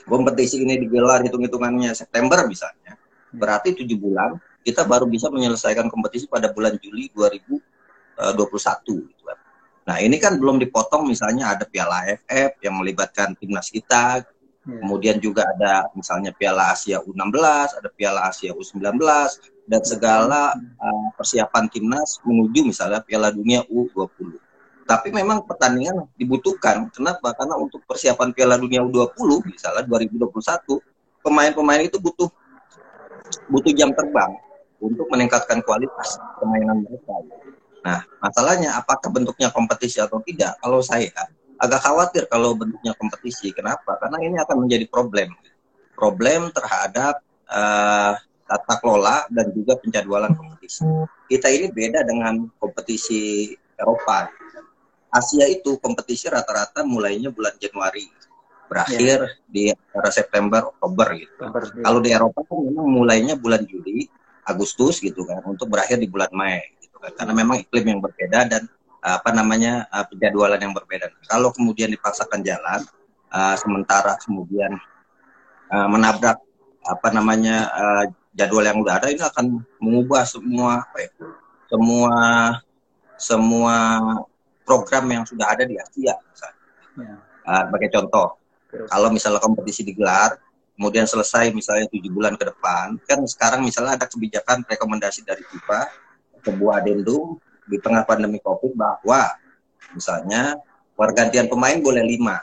kompetisi 0.07 0.63
ini 0.63 0.81
digelar 0.81 1.25
hitung-hitungannya 1.25 1.93
September 1.93 2.45
misalnya, 2.47 2.97
berarti 3.35 3.77
tujuh 3.77 3.99
bulan 3.99 4.37
kita 4.61 4.85
baru 4.85 5.09
bisa 5.09 5.33
menyelesaikan 5.33 5.89
kompetisi 5.89 6.29
pada 6.29 6.53
bulan 6.53 6.77
Juli 6.79 7.09
2021 7.17 9.09
gitu 9.09 9.23
kan. 9.25 9.39
Nah 9.89 9.97
ini 9.99 10.21
kan 10.21 10.37
belum 10.37 10.61
dipotong 10.61 11.09
misalnya 11.09 11.57
ada 11.57 11.65
Piala 11.65 12.05
AFF 12.05 12.61
yang 12.61 12.77
melibatkan 12.77 13.33
timnas 13.41 13.73
kita, 13.73 14.21
yeah. 14.21 14.79
kemudian 14.85 15.17
juga 15.19 15.49
ada 15.57 15.89
misalnya 15.97 16.37
Piala 16.37 16.77
Asia 16.77 17.01
U16, 17.01 17.81
ada 17.81 17.89
Piala 17.89 18.29
Asia 18.29 18.53
U19 18.53 19.01
dan 19.71 19.83
segala 19.87 20.53
uh, 20.55 21.09
persiapan 21.17 21.71
timnas 21.73 22.21
menuju 22.27 22.69
misalnya 22.69 23.01
Piala 23.01 23.33
Dunia 23.33 23.65
U20. 23.71 24.50
Tapi 24.91 25.15
memang 25.15 25.47
pertandingan 25.47 26.11
dibutuhkan. 26.19 26.91
Kenapa? 26.91 27.31
Karena 27.39 27.55
untuk 27.55 27.79
persiapan 27.87 28.35
Piala 28.35 28.59
Dunia 28.59 28.83
U20 28.83 29.47
misalnya 29.47 29.87
2021 29.87 30.27
pemain-pemain 31.23 31.87
itu 31.87 32.03
butuh 32.03 32.27
butuh 33.47 33.71
jam 33.71 33.95
terbang 33.95 34.35
untuk 34.83 35.07
meningkatkan 35.15 35.63
kualitas 35.63 36.19
permainan 36.43 36.83
mereka. 36.83 37.15
Nah, 37.87 38.03
masalahnya 38.19 38.75
apakah 38.75 39.15
bentuknya 39.15 39.55
kompetisi 39.55 40.03
atau 40.03 40.19
tidak? 40.27 40.59
Kalau 40.59 40.83
saya 40.83 41.07
agak 41.61 41.81
khawatir 41.87 42.27
kalau 42.27 42.59
bentuknya 42.59 42.91
kompetisi. 42.99 43.55
Kenapa? 43.55 43.95
Karena 44.01 44.19
ini 44.27 44.37
akan 44.43 44.67
menjadi 44.67 44.91
problem. 44.91 45.31
Problem 45.95 46.51
terhadap 46.51 47.23
uh, 47.47 48.19
tata 48.49 48.75
kelola 48.83 49.29
dan 49.31 49.55
juga 49.55 49.79
penjadwalan 49.79 50.35
kompetisi. 50.35 50.83
Kita 51.31 51.47
ini 51.47 51.71
beda 51.71 52.03
dengan 52.03 52.51
kompetisi 52.59 53.55
Eropa. 53.79 54.40
Asia 55.11 55.47
itu 55.51 55.77
kompetisi 55.83 56.31
rata-rata 56.31 56.87
mulainya 56.87 57.35
bulan 57.35 57.55
Januari 57.59 58.07
berakhir 58.71 59.19
ya. 59.27 59.35
di 59.51 59.63
antara 59.75 60.11
September 60.15 60.71
Oktober 60.71 61.19
gitu. 61.19 61.35
Oktober, 61.43 61.63
ya. 61.75 61.83
Kalau 61.83 62.01
di 62.01 62.11
Eropa 62.15 62.41
kan 62.47 62.59
memang 62.63 62.87
mulainya 62.87 63.35
bulan 63.35 63.67
Juli 63.67 64.07
Agustus 64.47 65.03
gitu 65.03 65.27
kan 65.27 65.43
untuk 65.43 65.67
berakhir 65.67 65.99
di 65.99 66.07
bulan 66.07 66.31
Mei 66.31 66.63
gitu 66.79 66.97
kan 67.03 67.11
karena 67.19 67.33
memang 67.35 67.67
iklim 67.67 67.99
yang 67.99 68.01
berbeda 68.01 68.47
dan 68.47 68.63
apa 69.01 69.33
namanya 69.33 69.89
uh, 69.91 70.05
penjadwalan 70.07 70.61
yang 70.61 70.75
berbeda. 70.77 71.11
Kalau 71.27 71.51
kemudian 71.51 71.91
dipaksakan 71.91 72.45
jalan 72.45 72.85
uh, 73.33 73.57
sementara 73.59 74.15
kemudian 74.23 74.77
uh, 75.73 75.89
menabrak 75.89 76.39
apa 76.85 77.09
namanya 77.13 77.69
uh, 77.75 78.05
jadwal 78.37 78.63
yang 78.63 78.79
udah 78.79 79.01
ada 79.03 79.09
ini 79.11 79.21
akan 79.21 79.65
mengubah 79.83 80.23
semua 80.29 80.87
apa 80.87 80.99
ya, 81.03 81.11
semua 81.67 82.17
semua 83.21 83.77
program 84.71 85.11
yang 85.11 85.27
sudah 85.27 85.51
ada 85.51 85.67
di 85.67 85.75
Asia 85.75 86.15
misalnya. 86.15 86.63
Ya. 86.95 87.15
Uh, 87.43 87.63
sebagai 87.67 87.91
contoh 87.91 88.39
kalau 88.71 89.11
misalnya 89.11 89.43
kompetisi 89.43 89.83
digelar, 89.83 90.39
kemudian 90.79 91.05
selesai 91.05 91.51
misalnya 91.51 91.91
tujuh 91.91 92.11
bulan 92.15 92.39
ke 92.39 92.47
depan, 92.47 92.95
kan 93.03 93.19
sekarang 93.27 93.67
misalnya 93.67 93.99
ada 93.99 94.07
kebijakan 94.07 94.63
rekomendasi 94.63 95.27
dari 95.27 95.43
FIFA, 95.43 95.91
sebuah 96.47 96.87
adendum 96.87 97.37
di 97.67 97.77
tengah 97.83 98.07
pandemi 98.07 98.39
COVID 98.39 98.79
bahwa 98.79 99.35
misalnya 99.91 100.55
pergantian 100.95 101.51
pemain 101.51 101.77
boleh 101.83 102.07
lima, 102.07 102.39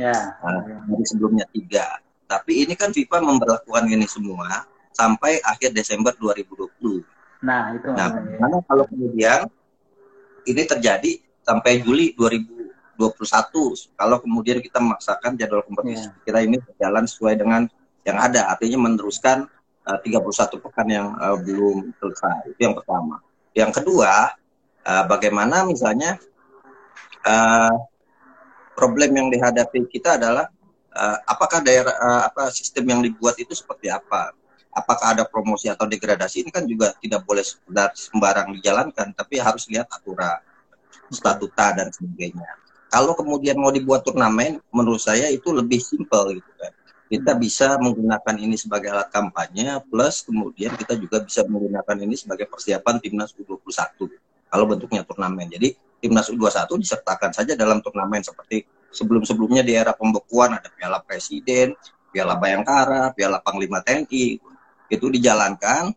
ya. 0.00 0.40
nah, 0.40 0.64
dari 0.64 1.04
sebelumnya 1.04 1.44
tiga. 1.52 2.00
Tapi 2.24 2.64
ini 2.64 2.72
kan 2.72 2.88
FIFA 2.88 3.20
memperlakukan 3.20 3.84
ini 3.84 4.08
semua 4.08 4.64
sampai 4.96 5.44
akhir 5.44 5.76
Desember 5.76 6.16
2020. 6.16 7.04
Nah, 7.44 7.76
itu. 7.76 7.88
Nah, 7.92 8.08
ya. 8.16 8.58
kalau 8.64 8.84
kemudian 8.88 9.44
ini 10.48 10.62
terjadi 10.64 11.20
sampai 11.44 11.84
Juli 11.84 12.16
2020 12.16 12.64
21 12.98 13.98
kalau 13.98 14.16
kemudian 14.22 14.58
kita 14.62 14.78
memaksakan 14.78 15.34
jadwal 15.34 15.66
kompetisi 15.66 16.06
yeah. 16.06 16.22
kita 16.22 16.38
ini 16.46 16.56
berjalan 16.62 17.04
sesuai 17.06 17.34
dengan 17.38 17.62
yang 18.04 18.18
ada. 18.20 18.52
Artinya 18.52 18.78
meneruskan 18.86 19.48
uh, 19.88 19.98
31 20.02 20.62
pekan 20.62 20.86
yang 20.88 21.06
uh, 21.18 21.36
belum 21.40 21.90
selesai. 21.98 22.54
Itu 22.54 22.60
yang 22.70 22.76
pertama. 22.76 23.18
Yang 23.54 23.82
kedua 23.82 24.34
uh, 24.86 25.04
bagaimana 25.08 25.66
misalnya 25.66 26.20
uh, 27.26 27.74
problem 28.74 29.10
yang 29.14 29.28
dihadapi 29.30 29.86
kita 29.90 30.18
adalah 30.18 30.50
uh, 30.94 31.18
apakah 31.26 31.62
daerah 31.62 31.94
uh, 31.98 32.22
apa 32.28 32.50
sistem 32.54 32.94
yang 32.94 33.00
dibuat 33.02 33.38
itu 33.40 33.54
seperti 33.56 33.90
apa? 33.90 34.34
Apakah 34.74 35.14
ada 35.14 35.22
promosi 35.22 35.70
atau 35.70 35.86
degradasi? 35.86 36.42
Ini 36.42 36.50
kan 36.50 36.66
juga 36.66 36.98
tidak 36.98 37.22
boleh 37.22 37.46
sembarang 37.94 38.58
dijalankan 38.58 39.14
tapi 39.14 39.38
harus 39.38 39.70
lihat 39.70 39.86
aturan 39.86 40.42
statuta 41.14 41.72
dan 41.72 41.88
sebagainya 41.94 42.64
kalau 42.94 43.10
kemudian 43.18 43.58
mau 43.58 43.74
dibuat 43.74 44.06
turnamen, 44.06 44.62
menurut 44.70 45.02
saya 45.02 45.26
itu 45.26 45.50
lebih 45.50 45.82
simpel 45.82 46.38
gitu 46.38 46.52
kan. 46.54 46.70
Kita 47.10 47.34
hmm. 47.34 47.42
bisa 47.42 47.74
menggunakan 47.82 48.34
ini 48.38 48.54
sebagai 48.54 48.94
alat 48.94 49.10
kampanye, 49.10 49.82
plus 49.90 50.22
kemudian 50.22 50.78
kita 50.78 50.94
juga 50.94 51.18
bisa 51.26 51.42
menggunakan 51.42 51.96
ini 52.06 52.14
sebagai 52.14 52.46
persiapan 52.46 53.02
timnas 53.02 53.34
U21 53.34 54.14
kalau 54.46 54.64
bentuknya 54.70 55.02
turnamen. 55.02 55.50
Jadi 55.50 55.74
timnas 55.98 56.30
U21 56.30 56.70
disertakan 56.78 57.34
saja 57.34 57.58
dalam 57.58 57.82
turnamen 57.82 58.22
seperti 58.22 58.62
sebelum-sebelumnya 58.94 59.66
di 59.66 59.74
era 59.74 59.90
pembekuan 59.90 60.54
ada 60.54 60.70
Piala 60.70 61.02
Presiden, 61.02 61.74
Piala 62.14 62.38
Bayangkara, 62.38 63.10
Piala 63.10 63.42
Panglima 63.42 63.82
TNI 63.82 64.38
itu 64.86 65.06
dijalankan 65.10 65.90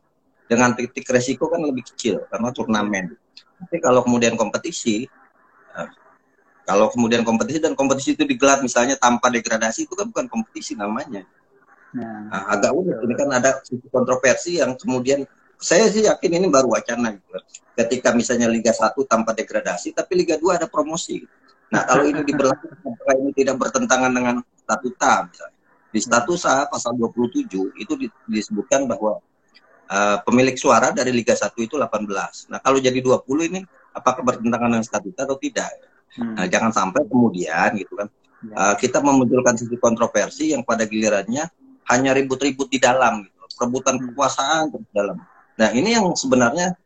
dengan 0.50 0.74
titik 0.74 1.06
resiko 1.14 1.46
kan 1.46 1.62
lebih 1.62 1.94
kecil 1.94 2.26
karena 2.26 2.50
turnamen. 2.50 3.27
Tapi 3.58 3.78
kalau 3.82 4.06
kemudian 4.06 4.38
kompetisi 4.38 5.10
kalau 6.68 6.92
kemudian 6.92 7.24
kompetisi 7.24 7.64
dan 7.64 7.80
kompetisi 7.80 8.20
itu 8.20 8.28
digelar 8.28 8.60
misalnya 8.60 9.00
tanpa 9.00 9.32
degradasi 9.32 9.88
itu 9.88 9.96
kan 9.96 10.12
bukan 10.12 10.28
kompetisi 10.28 10.76
namanya. 10.76 11.24
Nah, 11.96 12.28
nah 12.28 12.44
agak 12.52 12.76
unik. 12.76 12.96
Ini 13.08 13.14
kan 13.16 13.30
ada 13.32 13.64
kontroversi 13.88 14.60
yang 14.60 14.76
kemudian 14.76 15.24
saya 15.56 15.88
sih 15.88 16.04
yakin 16.04 16.44
ini 16.44 16.52
baru 16.52 16.76
wacana 16.76 17.16
gitu. 17.16 17.40
Ketika 17.72 18.12
misalnya 18.12 18.52
Liga 18.52 18.76
1 18.76 19.00
tanpa 19.08 19.32
degradasi, 19.32 19.96
tapi 19.96 20.20
Liga 20.20 20.36
2 20.36 20.60
ada 20.60 20.68
promosi. 20.68 21.24
Nah, 21.72 21.88
kalau 21.88 22.04
ini 22.04 22.20
diberlakukan, 22.28 22.84
apakah 22.84 23.16
ini 23.16 23.32
tidak 23.32 23.56
bertentangan 23.64 24.12
dengan 24.12 24.36
statuta 24.60 25.24
misalnya. 25.24 25.58
Di 25.88 26.00
statuta 26.04 26.68
pasal 26.68 27.00
27 27.00 27.48
itu 27.80 27.94
disebutkan 28.28 28.92
bahwa 28.92 29.24
uh, 29.88 30.18
pemilik 30.24 30.56
suara 30.56 30.92
dari 30.92 31.12
Liga 31.12 31.34
1 31.34 31.52
itu 31.60 31.76
18. 31.76 32.52
Nah, 32.52 32.60
kalau 32.60 32.78
jadi 32.80 33.00
20 33.00 33.50
ini 33.52 33.62
apakah 33.96 34.22
bertentangan 34.24 34.70
dengan 34.78 34.86
statuta 34.86 35.26
atau 35.26 35.40
tidak? 35.40 35.72
Hmm. 36.16 36.36
Nah, 36.36 36.46
jangan 36.48 36.72
sampai 36.72 37.04
kemudian 37.08 37.76
gitu 37.76 37.94
kan 38.00 38.08
ya. 38.48 38.56
uh, 38.56 38.76
kita 38.80 39.04
memunculkan 39.04 39.60
sisi 39.60 39.76
kontroversi 39.76 40.56
yang 40.56 40.64
pada 40.64 40.88
gilirannya 40.88 41.48
hanya 41.88 42.12
ribut-ribut 42.16 42.68
di 42.68 42.80
dalam, 42.80 43.24
gitu. 43.24 43.46
perebutan 43.60 43.96
hmm. 44.00 44.04
kekuasaan 44.12 44.64
di 44.72 44.92
dalam. 44.92 45.18
Nah, 45.58 45.70
ini 45.74 45.98
yang 45.98 46.14
sebenarnya 46.14 46.78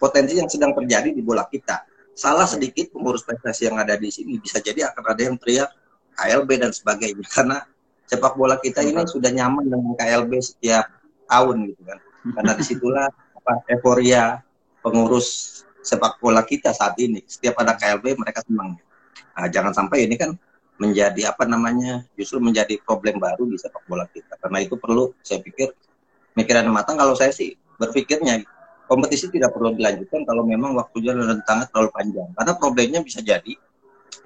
potensi 0.00 0.38
yang 0.38 0.48
sedang 0.48 0.72
terjadi 0.72 1.12
di 1.12 1.20
bola 1.20 1.44
kita. 1.46 1.84
Salah 2.16 2.48
ya. 2.48 2.56
sedikit 2.56 2.96
pengurus 2.96 3.26
prestasi 3.26 3.68
yang 3.68 3.76
ada 3.76 3.92
di 3.98 4.08
sini 4.08 4.40
bisa 4.40 4.56
jadi 4.62 4.88
akan 4.88 5.04
ada 5.04 5.20
yang 5.20 5.36
teriak 5.36 5.68
KLB 6.16 6.48
dan 6.64 6.72
sebagainya 6.72 7.26
karena 7.36 7.58
sepak 8.06 8.38
bola 8.38 8.56
kita 8.56 8.80
ini 8.86 9.04
sudah 9.04 9.28
nyaman 9.34 9.66
dengan 9.68 9.92
KLB 9.98 10.32
setiap 10.40 10.88
tahun 11.26 11.56
gitu 11.70 11.82
kan. 11.86 11.98
Karena 12.34 12.52
di 12.58 12.64
situlah 12.66 13.06
apa 13.10 13.52
euforia 13.70 14.42
pengurus 14.82 15.60
sepak 15.86 16.18
bola 16.18 16.42
kita 16.42 16.74
saat 16.74 16.98
ini. 16.98 17.22
Setiap 17.26 17.62
ada 17.62 17.78
KLB 17.78 18.18
mereka 18.18 18.42
senang. 18.42 18.74
Nah, 19.36 19.46
jangan 19.46 19.70
sampai 19.70 20.10
ini 20.10 20.18
kan 20.18 20.34
menjadi 20.76 21.32
apa 21.32 21.48
namanya 21.48 22.04
justru 22.18 22.36
menjadi 22.42 22.76
problem 22.82 23.22
baru 23.22 23.46
di 23.46 23.56
sepak 23.56 23.86
bola 23.86 24.04
kita. 24.10 24.34
Karena 24.42 24.58
itu 24.62 24.74
perlu 24.74 25.14
saya 25.22 25.38
pikir 25.38 25.70
mikiran 26.34 26.66
matang. 26.74 26.98
Kalau 26.98 27.14
saya 27.14 27.30
sih 27.30 27.54
berpikirnya 27.78 28.42
kompetisi 28.90 29.30
tidak 29.30 29.54
perlu 29.54 29.74
dilanjutkan 29.74 30.26
kalau 30.26 30.42
memang 30.42 30.74
waktunya 30.74 31.14
rentangnya 31.14 31.70
terlalu 31.70 31.90
panjang. 31.94 32.28
Karena 32.34 32.52
problemnya 32.58 33.00
bisa 33.02 33.22
jadi 33.22 33.54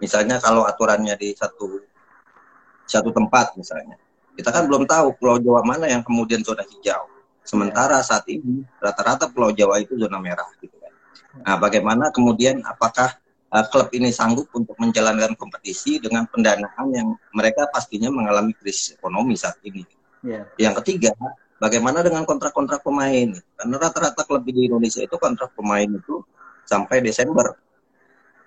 misalnya 0.01 0.41
kalau 0.41 0.65
aturannya 0.65 1.13
di 1.21 1.37
satu 1.37 1.81
satu 2.89 3.11
tempat 3.15 3.55
misalnya. 3.55 4.01
Kita 4.37 4.51
kan 4.55 4.66
belum 4.71 4.87
tahu 4.87 5.16
Pulau 5.19 5.37
Jawa 5.40 5.64
mana 5.66 5.90
yang 5.90 6.03
kemudian 6.05 6.40
zona 6.45 6.62
hijau. 6.66 7.09
Sementara 7.43 7.99
saat 8.05 8.29
ini 8.31 8.62
rata-rata 8.79 9.27
Pulau 9.31 9.51
Jawa 9.51 9.83
itu 9.83 9.99
zona 9.99 10.21
merah 10.23 10.47
gitu. 10.61 10.77
Nah, 11.47 11.57
bagaimana 11.57 12.11
kemudian 12.11 12.62
apakah 12.66 13.14
uh, 13.55 13.64
klub 13.71 13.90
ini 13.95 14.11
sanggup 14.11 14.51
untuk 14.55 14.75
menjalankan 14.79 15.35
kompetisi 15.38 15.99
dengan 16.03 16.27
pendanaan 16.31 16.87
yang 16.90 17.14
mereka 17.35 17.71
pastinya 17.71 18.11
mengalami 18.11 18.55
krisis 18.59 18.99
ekonomi 18.99 19.38
saat 19.38 19.59
ini. 19.62 19.87
Yeah. 20.23 20.47
Yang 20.59 20.83
ketiga, 20.83 21.14
bagaimana 21.62 22.03
dengan 22.03 22.27
kontrak-kontrak 22.27 22.83
pemain? 22.83 23.35
Karena 23.57 23.77
rata-rata 23.79 24.23
klub 24.27 24.43
di 24.47 24.66
Indonesia 24.66 25.03
itu 25.03 25.16
kontrak 25.19 25.55
pemain 25.55 25.87
itu 25.87 26.23
sampai 26.66 27.03
Desember. 27.03 27.55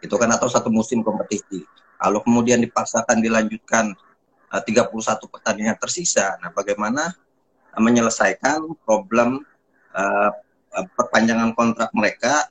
Itu 0.04 0.19
kan 0.19 0.32
atau 0.36 0.52
satu 0.52 0.67
musim 0.67 1.04
kompetisi. 1.04 1.63
Kalau 1.96 2.19
kemudian 2.19 2.60
dipaksakan 2.60 3.24
dilanjutkan 3.24 3.96
31 4.62 5.34
pertandingan 5.34 5.78
tersisa, 5.82 6.38
nah 6.38 6.54
bagaimana 6.54 7.10
uh, 7.74 7.82
menyelesaikan 7.82 8.62
problem 8.86 9.42
uh, 9.96 10.32
perpanjangan 10.98 11.54
kontrak 11.58 11.89
mereka 11.94 12.50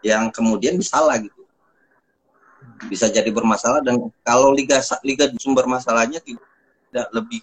yang 0.00 0.32
kemudian 0.32 0.80
salah 0.80 1.20
gitu 1.20 1.44
bisa 2.88 3.12
jadi 3.12 3.28
bermasalah 3.28 3.84
dan 3.84 4.08
kalau 4.24 4.52
liga 4.52 4.80
liga 5.04 5.28
sumber 5.36 5.68
masalahnya 5.68 6.20
tidak 6.24 7.08
lebih 7.12 7.40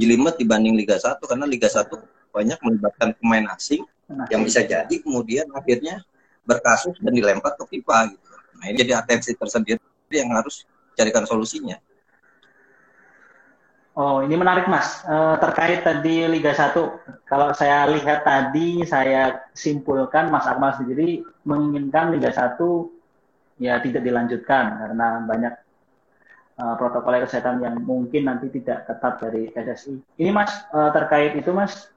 jelimet 0.00 0.40
dibanding 0.40 0.72
liga 0.76 0.96
1 0.96 1.20
karena 1.20 1.44
liga 1.44 1.68
1 1.68 1.84
banyak 2.32 2.58
melibatkan 2.64 3.12
pemain 3.20 3.44
asing 3.52 3.84
yang 4.32 4.40
bisa 4.40 4.64
jadi 4.64 4.94
kemudian 5.04 5.46
akhirnya 5.52 6.00
berkasus 6.48 6.96
dan 6.98 7.12
dilempar 7.14 7.54
ke 7.54 7.64
FIFA 7.76 8.10
gitu. 8.10 8.26
Nah, 8.58 8.64
ini 8.66 8.76
jadi 8.82 8.92
atensi 8.98 9.36
tersendiri 9.38 9.78
yang 10.10 10.34
harus 10.34 10.66
carikan 10.98 11.22
solusinya. 11.22 11.78
Oh, 14.00 14.24
ini 14.24 14.32
menarik 14.32 14.64
Mas. 14.64 15.04
E, 15.04 15.16
terkait 15.44 15.84
tadi 15.84 16.24
Liga 16.24 16.56
1, 16.56 16.72
kalau 17.28 17.52
saya 17.52 17.84
lihat 17.84 18.24
tadi, 18.24 18.80
saya 18.88 19.44
simpulkan 19.52 20.32
Mas 20.32 20.48
Akmal 20.48 20.72
sendiri 20.72 21.20
menginginkan 21.44 22.08
Liga 22.08 22.32
1 22.32 22.56
ya 23.60 23.76
tidak 23.84 24.00
dilanjutkan 24.00 24.80
karena 24.80 25.20
banyak 25.28 25.52
uh, 26.56 26.74
protokol 26.80 27.20
kesehatan 27.20 27.60
yang 27.60 27.76
mungkin 27.84 28.24
nanti 28.24 28.48
tidak 28.48 28.88
ketat 28.88 29.20
dari 29.20 29.52
PSSI. 29.52 29.94
Ini 30.16 30.32
Mas 30.32 30.48
uh, 30.72 30.88
terkait 30.96 31.36
itu 31.36 31.52
Mas, 31.52 31.92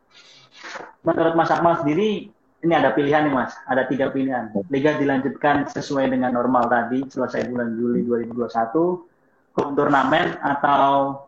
menurut 1.07 1.39
Mas 1.39 1.55
Akmal 1.55 1.79
sendiri 1.79 2.27
ini 2.63 2.73
ada 2.75 2.91
pilihan 2.91 3.31
nih 3.31 3.33
Mas, 3.35 3.55
ada 3.63 3.87
tiga 3.87 4.11
pilihan. 4.11 4.51
Liga 4.67 4.99
dilanjutkan 4.99 5.71
sesuai 5.71 6.11
dengan 6.11 6.35
normal 6.35 6.67
tadi 6.67 7.07
selesai 7.07 7.47
bulan 7.47 7.79
Juli 7.79 8.03
2021, 8.03 9.55
turnamen 9.55 10.35
atau 10.43 11.27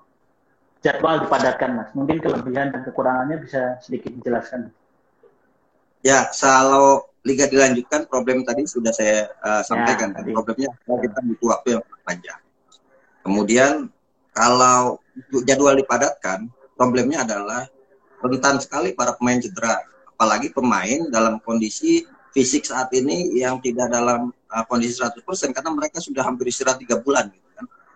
jadwal 0.86 1.26
dipadatkan 1.26 1.70
Mas. 1.74 1.90
Mungkin 1.98 2.22
kelebihan 2.22 2.70
dan 2.70 2.86
kekurangannya 2.86 3.42
bisa 3.42 3.82
sedikit 3.82 4.14
dijelaskan. 4.22 4.70
Ya, 6.06 6.30
kalau 6.38 7.10
liga 7.26 7.50
dilanjutkan, 7.50 8.06
problem 8.06 8.46
tadi 8.46 8.70
sudah 8.70 8.94
saya 8.94 9.34
uh, 9.42 9.66
sampaikan. 9.66 10.14
Ya, 10.14 10.22
Problemnya 10.30 10.70
kita 10.78 11.20
butuh 11.26 11.48
waktu 11.58 11.68
yang 11.74 11.84
panjang. 12.06 12.40
Kemudian 13.26 13.90
kalau 14.30 15.02
jadwal 15.50 15.74
dipadatkan, 15.74 16.46
problemnya 16.78 17.26
adalah 17.26 17.66
rentan 18.22 18.62
sekali 18.62 18.94
para 18.94 19.18
pemain 19.18 19.42
cedera. 19.42 19.82
Apalagi 20.14 20.54
pemain 20.54 21.10
dalam 21.10 21.42
kondisi 21.42 22.06
fisik 22.30 22.70
saat 22.70 22.94
ini 22.94 23.34
yang 23.34 23.58
tidak 23.58 23.90
dalam 23.90 24.30
uh, 24.54 24.64
kondisi 24.70 25.02
100% 25.02 25.26
karena 25.50 25.72
mereka 25.74 25.98
sudah 25.98 26.22
hampir 26.22 26.54
istirahat 26.54 26.78
tiga 26.78 27.02
bulan. 27.02 27.34
Gitu 27.34 27.45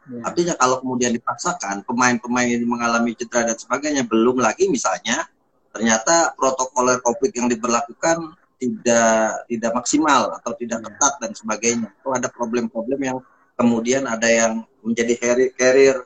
Ya. 0.10 0.22
Artinya 0.26 0.54
kalau 0.58 0.82
kemudian 0.82 1.14
dipaksakan, 1.14 1.86
pemain-pemain 1.86 2.50
ini 2.50 2.66
mengalami 2.66 3.14
cedera 3.14 3.54
dan 3.54 3.58
sebagainya, 3.58 4.04
belum 4.10 4.42
lagi 4.42 4.66
misalnya 4.66 5.30
ternyata 5.70 6.34
protokol 6.34 6.98
COVID 7.06 7.32
yang 7.38 7.46
diberlakukan 7.46 8.34
tidak 8.60 9.46
tidak 9.48 9.72
maksimal 9.72 10.34
atau 10.36 10.52
tidak 10.58 10.82
iya. 10.82 10.86
ketat 10.90 11.14
dan 11.22 11.32
sebagainya. 11.38 11.88
Itu 12.02 12.10
ada 12.12 12.28
problem-problem 12.28 13.00
yang 13.00 13.18
kemudian 13.56 14.10
ada 14.10 14.28
yang 14.28 14.66
menjadi 14.84 15.14
carrier, 15.56 16.04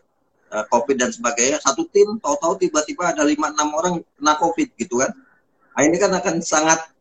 uh, 0.54 0.66
COVID 0.70 0.96
dan 1.02 1.10
sebagainya. 1.10 1.58
Satu 1.64 1.90
tim 1.90 2.22
tahu-tahu 2.22 2.62
tiba-tiba 2.62 3.10
ada 3.10 3.26
lima 3.26 3.50
enam 3.50 3.74
orang 3.74 3.94
kena 4.20 4.34
COVID 4.38 4.70
gitu 4.78 5.02
kan. 5.02 5.12
Nah, 5.74 5.82
ini 5.82 5.98
kan 5.98 6.14
akan 6.14 6.38
sangat 6.46 6.93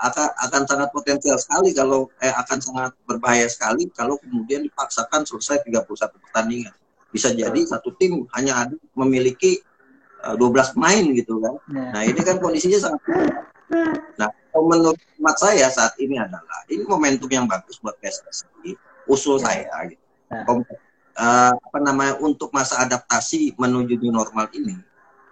akan 0.00 0.28
akan 0.48 0.62
sangat 0.64 0.88
potensial 0.96 1.36
sekali 1.36 1.76
kalau 1.76 2.08
eh 2.24 2.32
akan 2.32 2.58
sangat 2.58 2.92
berbahaya 3.04 3.44
sekali 3.52 3.92
kalau 3.92 4.16
kemudian 4.16 4.64
dipaksakan 4.64 5.28
selesai 5.28 5.60
31 5.68 5.84
pertandingan. 6.24 6.74
Bisa 7.12 7.34
jadi 7.36 7.60
satu 7.68 7.92
tim 8.00 8.24
hanya 8.32 8.64
ada 8.64 8.74
memiliki 8.96 9.60
12 10.24 10.40
eh, 10.40 10.66
pemain 10.72 11.04
gitu 11.12 11.40
kan. 11.40 11.54
Iya. 11.68 11.84
Nah, 11.92 12.02
ini 12.08 12.20
kan 12.24 12.36
kondisinya 12.40 12.78
sangat 12.80 13.00
Nah, 14.18 14.28
menurut 14.50 14.98
mat 15.22 15.38
saya 15.38 15.70
saat 15.70 15.94
ini 16.02 16.18
adalah 16.18 16.66
ini 16.66 16.82
momentum 16.82 17.30
yang 17.30 17.46
bagus 17.46 17.78
buat 17.78 17.94
PSSI. 18.02 18.74
Usul 19.06 19.38
ya. 19.38 19.46
saya 19.46 19.74
gitu. 19.90 20.04
Ya. 20.30 20.42
Uh, 21.20 21.52
apa 21.52 21.78
namanya 21.82 22.14
untuk 22.22 22.54
masa 22.54 22.80
adaptasi 22.86 23.52
menuju 23.58 23.98
new 23.98 24.14
normal 24.14 24.46
ini 24.56 24.78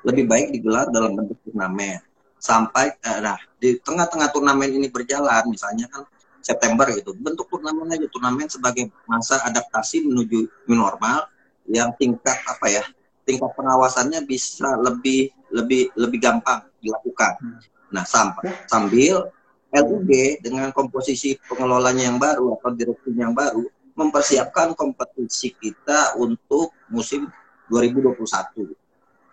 lebih 0.02 0.26
baik 0.26 0.50
digelar 0.52 0.90
dalam 0.90 1.14
bentuk 1.14 1.38
turnamen 1.46 2.02
sampai 2.38 2.94
uh, 3.04 3.20
nah 3.22 3.38
di 3.58 3.78
tengah-tengah 3.82 4.30
turnamen 4.30 4.70
ini 4.70 4.88
berjalan 4.90 5.42
misalnya 5.50 5.90
kan 5.90 6.06
September 6.38 6.86
gitu 6.94 7.12
bentuk 7.18 7.50
turnamen 7.50 7.90
aja 7.90 8.06
turnamen 8.08 8.46
sebagai 8.46 8.88
masa 9.04 9.42
adaptasi 9.44 10.06
menuju 10.06 10.46
new 10.70 10.78
normal 10.78 11.26
yang 11.68 11.92
tingkat 12.00 12.38
apa 12.48 12.66
ya 12.70 12.84
tingkat 13.28 13.52
pengawasannya 13.52 14.24
bisa 14.24 14.80
lebih 14.80 15.28
lebih 15.52 15.92
lebih 16.00 16.16
gampang 16.16 16.64
dilakukan. 16.80 17.36
Hmm. 17.44 17.60
Nah, 17.92 18.04
sampai 18.08 18.48
sambil 18.64 19.28
LUB 19.68 20.40
dengan 20.40 20.72
komposisi 20.72 21.36
pengelolanya 21.44 22.08
yang 22.08 22.16
baru 22.16 22.56
atau 22.56 22.72
direkturnya 22.72 23.28
yang 23.28 23.36
baru 23.36 23.68
mempersiapkan 23.92 24.72
kompetisi 24.72 25.52
kita 25.52 26.16
untuk 26.16 26.72
musim 26.88 27.28
2021 27.68 28.87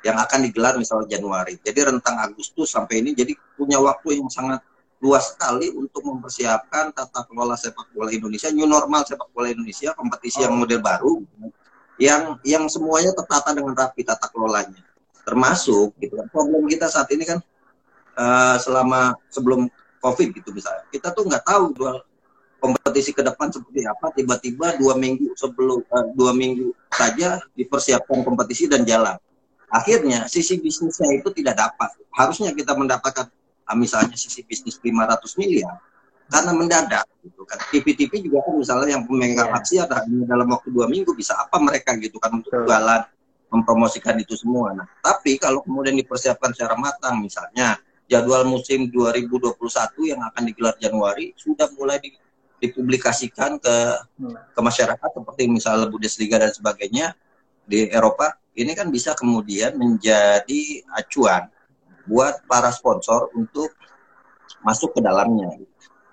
yang 0.05 0.21
akan 0.21 0.45
digelar 0.45 0.77
misalnya 0.77 1.17
Januari. 1.17 1.57
Jadi 1.65 1.81
rentang 1.81 2.21
Agustus 2.21 2.69
sampai 2.69 3.01
ini 3.01 3.17
jadi 3.17 3.33
punya 3.57 3.81
waktu 3.81 4.21
yang 4.21 4.29
sangat 4.29 4.61
luas 5.01 5.33
sekali 5.33 5.73
untuk 5.73 6.05
mempersiapkan 6.05 6.93
tata 6.93 7.25
kelola 7.25 7.57
sepak 7.57 7.89
bola 7.91 8.13
Indonesia, 8.13 8.53
new 8.53 8.69
normal 8.69 9.01
sepak 9.03 9.33
bola 9.33 9.49
Indonesia, 9.49 9.97
kompetisi 9.97 10.45
oh. 10.45 10.49
yang 10.49 10.53
model 10.61 10.79
baru 10.79 11.13
yang 11.95 12.39
yang 12.43 12.67
semuanya 12.67 13.15
tertata 13.15 13.55
dengan 13.55 13.73
rapi 13.73 14.05
tata 14.05 14.29
kelolanya. 14.29 14.83
Termasuk 15.25 15.97
gitu 15.97 16.21
kan. 16.21 16.29
Problem 16.29 16.69
kita 16.69 16.85
saat 16.85 17.09
ini 17.09 17.25
kan 17.25 17.41
uh, 18.13 18.55
selama 18.61 19.17
sebelum 19.33 19.65
COVID 20.03 20.37
gitu 20.37 20.53
misalnya. 20.53 20.85
Kita 20.93 21.09
tuh 21.15 21.25
nggak 21.25 21.43
tahu 21.43 21.73
dua 21.73 22.05
kompetisi 22.61 23.09
ke 23.09 23.25
depan 23.25 23.49
seperti 23.49 23.89
apa. 23.89 24.13
Tiba-tiba 24.13 24.77
dua 24.77 24.93
minggu 24.99 25.33
sebelum 25.33 25.81
uh, 25.81 26.05
dua 26.13 26.35
minggu 26.35 26.75
saja 26.93 27.41
dipersiapkan 27.57 28.21
kompetisi 28.21 28.69
dan 28.69 28.85
jalan. 28.85 29.17
Akhirnya 29.71 30.29
sisi 30.29 30.61
bisnisnya 30.61 31.09
itu 31.15 31.29
tidak 31.33 31.57
dapat. 31.57 31.93
Harusnya 32.13 32.53
kita 32.53 32.77
mendapatkan 32.77 33.27
uh, 33.65 33.77
misalnya 33.77 34.13
sisi 34.15 34.45
bisnis 34.45 34.77
500 34.79 35.41
miliar 35.41 35.77
karena 36.25 36.51
mendadak 36.57 37.05
gitu 37.21 37.45
kan 37.45 37.59
TV-TV 37.69 38.25
juga 38.25 38.41
kan 38.41 38.57
misalnya 38.57 38.97
yang 38.97 39.03
pemegang 39.05 39.49
yeah. 39.49 39.57
aksi 39.61 39.75
ada 39.77 40.01
dalam 40.09 40.47
waktu 40.49 40.73
dua 40.73 40.89
minggu 40.89 41.13
bisa 41.13 41.37
apa 41.37 41.61
mereka 41.61 41.93
gitu 42.01 42.17
kan 42.17 42.33
untuk 42.33 42.49
jualan 42.65 43.05
mempromosikan 43.53 44.17
itu 44.17 44.33
semua 44.33 44.73
nah 44.73 44.87
tapi 45.05 45.37
kalau 45.37 45.61
kemudian 45.61 45.93
dipersiapkan 46.01 46.49
secara 46.57 46.73
matang 46.81 47.21
misalnya 47.21 47.77
jadwal 48.09 48.41
musim 48.45 48.89
2021 48.89 49.53
yang 50.09 50.21
akan 50.25 50.43
digelar 50.49 50.75
Januari 50.81 51.33
sudah 51.37 51.69
mulai 51.77 52.01
di, 52.01 52.17
dipublikasikan 52.61 53.61
ke 53.61 53.75
ke 54.53 54.59
masyarakat 54.61 55.09
seperti 55.13 55.45
misalnya 55.45 55.85
Bundesliga 55.93 56.41
dan 56.41 56.49
sebagainya 56.53 57.13
di 57.69 57.85
Eropa 57.89 58.33
ini 58.55 58.71
kan 58.73 58.87
bisa 58.89 59.11
kemudian 59.13 59.75
menjadi 59.75 60.83
acuan 60.95 61.51
buat 62.07 62.41
para 62.47 62.71
sponsor 62.71 63.29
untuk 63.35 63.71
masuk 64.63 64.95
ke 64.95 65.01
dalamnya. 65.03 65.59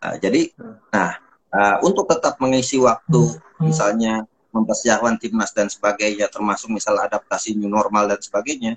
Nah, 0.03 0.15
jadi, 0.19 0.51
nah 0.91 1.17
uh, 1.55 1.77
untuk 1.87 2.11
tetap 2.11 2.37
mengisi 2.43 2.77
waktu, 2.83 3.39
misalnya 3.63 4.27
mempersiapkan 4.53 5.17
timnas 5.17 5.55
dan 5.55 5.71
sebagainya, 5.71 6.29
termasuk 6.29 6.69
misalnya 6.69 7.09
adaptasi 7.09 7.57
new 7.57 7.71
normal 7.71 8.11
dan 8.11 8.21
sebagainya, 8.21 8.77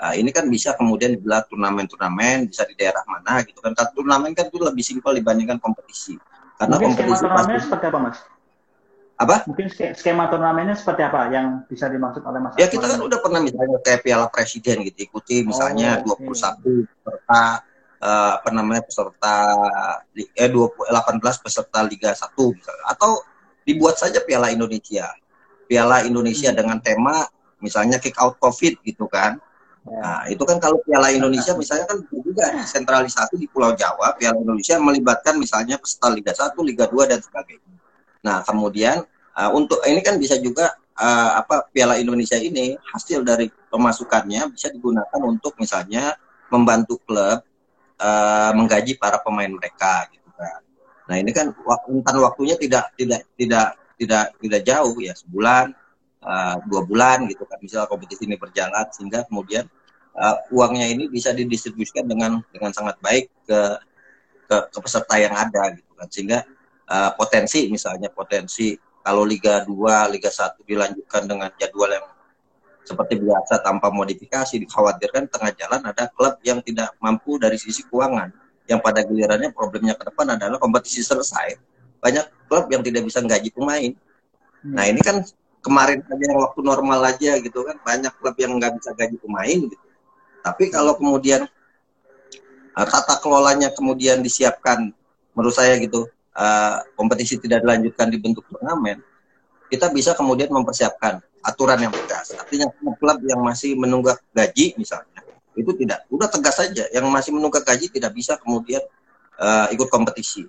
Nah, 0.00 0.16
ini 0.16 0.32
kan 0.32 0.48
bisa 0.48 0.72
kemudian 0.80 1.12
digelar 1.12 1.44
turnamen-turnamen 1.44 2.48
bisa 2.48 2.64
di 2.64 2.72
daerah 2.72 3.04
mana 3.04 3.44
gitu 3.44 3.60
kan. 3.60 3.76
Turnamen 3.92 4.32
kan 4.32 4.48
itu 4.48 4.56
lebih 4.56 4.80
simpel 4.80 5.12
dibandingkan 5.12 5.60
kompetisi. 5.60 6.16
Karena 6.56 6.80
Mungkin 6.80 7.04
kompetisi 7.04 7.24
pasti... 7.28 7.52
seperti 7.68 7.84
apa, 7.92 7.98
Mas? 8.00 8.18
Apa? 9.20 9.44
Mungkin 9.44 9.68
skema 9.92 10.32
turnamennya 10.32 10.72
seperti 10.72 11.04
apa 11.04 11.28
yang 11.28 11.60
bisa 11.68 11.92
dimaksud 11.92 12.24
oleh 12.24 12.40
Mas? 12.40 12.56
Ya, 12.56 12.72
kita 12.72 12.88
kan 12.88 13.00
udah 13.04 13.20
pernah 13.20 13.44
misalnya 13.44 13.76
kayak 13.84 14.00
Piala 14.00 14.26
Presiden 14.32 14.80
gitu, 14.88 15.12
ikuti 15.12 15.44
misalnya 15.44 16.00
oh, 16.08 16.16
21 16.16 16.24
okay. 16.24 16.56
peserta 16.88 17.44
uh, 18.00 18.32
apa 18.40 18.48
namanya 18.48 18.80
peserta 18.80 19.34
eh 20.16 20.48
20, 20.48 20.88
18 20.88 21.44
peserta 21.44 21.78
Liga 21.84 22.16
1 22.16 22.32
misalnya. 22.32 22.84
atau 22.96 23.20
dibuat 23.68 24.00
saja 24.00 24.24
Piala 24.24 24.48
Indonesia. 24.48 25.12
Piala 25.68 26.00
Indonesia 26.08 26.48
hmm. 26.48 26.56
dengan 26.56 26.78
tema 26.80 27.28
misalnya 27.60 28.00
kick 28.00 28.16
out 28.16 28.40
Covid 28.40 28.80
gitu 28.80 29.04
kan 29.04 29.36
Ya. 29.80 29.96
Nah, 29.96 30.22
itu 30.28 30.42
kan 30.44 30.60
kalau 30.60 30.76
Piala 30.84 31.08
Indonesia 31.08 31.56
misalnya 31.56 31.88
kan 31.88 32.04
juga 32.12 32.52
sentralisasi 32.68 33.40
di 33.40 33.48
Pulau 33.48 33.72
Jawa, 33.72 34.12
Piala 34.12 34.36
Indonesia 34.36 34.76
melibatkan 34.76 35.40
misalnya 35.40 35.80
peserta 35.80 36.12
Liga 36.12 36.36
1, 36.36 36.52
Liga 36.60 36.84
2 36.84 37.08
dan 37.08 37.20
sebagainya. 37.24 37.79
Nah, 38.20 38.44
kemudian 38.44 39.04
uh, 39.36 39.50
untuk 39.52 39.80
ini 39.88 40.00
kan 40.04 40.20
bisa 40.20 40.36
juga 40.36 40.76
uh, 40.96 41.40
apa 41.40 41.68
Piala 41.72 41.96
Indonesia 41.96 42.36
ini 42.36 42.76
hasil 42.92 43.24
dari 43.24 43.48
pemasukannya 43.48 44.52
bisa 44.52 44.68
digunakan 44.68 45.20
untuk 45.24 45.56
misalnya 45.56 46.16
membantu 46.52 47.00
klub 47.06 47.40
uh, 48.00 48.50
menggaji 48.52 49.00
para 49.00 49.20
pemain 49.20 49.48
mereka 49.48 50.08
gitu 50.12 50.28
kan. 50.36 50.60
Nah, 51.10 51.16
ini 51.18 51.30
kan 51.32 51.52
rentan 51.56 52.16
waktunya 52.22 52.54
tidak 52.60 52.92
tidak 52.94 53.24
tidak 53.34 53.68
tidak 54.00 54.24
tidak 54.40 54.60
jauh 54.64 54.96
ya 55.00 55.12
sebulan 55.12 55.76
uh, 56.24 56.56
dua 56.68 56.82
bulan 56.84 57.28
gitu 57.28 57.44
kan 57.44 57.60
misalnya 57.60 57.88
kompetisi 57.88 58.24
ini 58.24 58.36
berjalan 58.40 58.88
sehingga 58.92 59.28
kemudian 59.28 59.68
uh, 60.16 60.36
uangnya 60.52 60.88
ini 60.88 61.08
bisa 61.12 61.36
didistribusikan 61.36 62.08
dengan 62.08 62.40
dengan 62.48 62.72
sangat 62.72 62.96
baik 63.04 63.28
ke 63.44 63.60
ke, 64.48 64.56
ke 64.72 64.78
peserta 64.80 65.14
yang 65.20 65.36
ada 65.36 65.76
gitu 65.76 65.92
kan 65.94 66.08
sehingga 66.08 66.38
uh, 66.90 67.10
potensi 67.14 67.70
misalnya 67.70 68.10
potensi 68.10 68.74
kalau 69.00 69.24
Liga 69.24 69.64
2, 69.64 70.12
Liga 70.12 70.28
1 70.28 70.60
dilanjutkan 70.66 71.24
dengan 71.24 71.48
jadwal 71.56 71.88
yang 71.88 72.06
seperti 72.84 73.22
biasa 73.22 73.62
tanpa 73.64 73.88
modifikasi 73.88 74.60
dikhawatirkan 74.60 75.30
tengah 75.30 75.52
jalan 75.56 75.80
ada 75.86 76.10
klub 76.12 76.36
yang 76.44 76.60
tidak 76.60 76.92
mampu 77.00 77.40
dari 77.40 77.56
sisi 77.56 77.86
keuangan. 77.86 78.32
Yang 78.68 78.80
pada 78.86 79.00
gilirannya 79.02 79.50
problemnya 79.50 79.94
ke 79.96 80.04
depan 80.10 80.36
adalah 80.36 80.60
kompetisi 80.60 81.00
selesai. 81.00 81.58
Banyak 82.02 82.50
klub 82.50 82.68
yang 82.68 82.82
tidak 82.84 83.08
bisa 83.08 83.24
gaji 83.24 83.50
pemain. 83.50 83.90
Nah 84.62 84.84
ini 84.86 85.00
kan 85.00 85.24
kemarin 85.64 86.04
aja 86.04 86.24
yang 86.24 86.38
waktu 86.38 86.60
normal 86.60 87.00
aja 87.08 87.32
gitu 87.40 87.64
kan. 87.64 87.76
Banyak 87.80 88.12
klub 88.20 88.36
yang 88.36 88.52
nggak 88.60 88.78
bisa 88.78 88.90
gaji 88.94 89.16
pemain 89.16 89.58
gitu. 89.64 89.86
Tapi 90.40 90.72
kalau 90.72 90.96
kemudian 90.96 91.48
uh, 92.76 92.86
tata 92.86 93.18
kelolanya 93.20 93.72
kemudian 93.72 94.22
disiapkan 94.22 94.92
menurut 95.34 95.54
saya 95.54 95.76
gitu 95.80 96.08
uh, 96.40 96.80
kompetisi 96.96 97.36
tidak 97.36 97.60
dilanjutkan 97.60 98.08
di 98.08 98.16
bentuk 98.16 98.48
turnamen, 98.48 99.04
kita 99.68 99.92
bisa 99.92 100.16
kemudian 100.16 100.48
mempersiapkan 100.48 101.20
aturan 101.44 101.78
yang 101.78 101.92
tegas. 101.92 102.32
Artinya 102.34 102.72
klub 102.96 103.18
yang 103.22 103.40
masih 103.44 103.76
menunggak 103.76 104.18
gaji 104.32 104.74
misalnya, 104.80 105.20
itu 105.54 105.70
tidak, 105.76 106.08
udah 106.08 106.28
tegas 106.32 106.56
saja. 106.56 106.88
Yang 106.90 107.06
masih 107.12 107.30
menunggak 107.36 107.62
gaji 107.68 107.92
tidak 107.92 108.16
bisa 108.16 108.40
kemudian 108.40 108.80
uh, 109.38 109.68
ikut 109.70 109.86
kompetisi. 109.92 110.48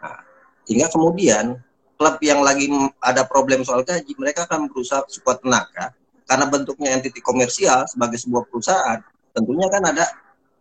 Nah, 0.00 0.22
sehingga 0.64 0.88
kemudian 0.88 1.58
klub 1.98 2.16
yang 2.22 2.40
lagi 2.46 2.70
ada 3.02 3.26
problem 3.26 3.66
soal 3.66 3.82
gaji, 3.82 4.14
mereka 4.16 4.46
akan 4.46 4.70
berusaha 4.70 5.02
sekuat 5.10 5.42
tenaga 5.42 5.92
karena 6.28 6.44
bentuknya 6.46 6.92
entiti 6.92 7.24
komersial 7.24 7.88
sebagai 7.88 8.20
sebuah 8.20 8.46
perusahaan, 8.52 9.00
tentunya 9.32 9.66
kan 9.72 9.80
ada 9.80 10.04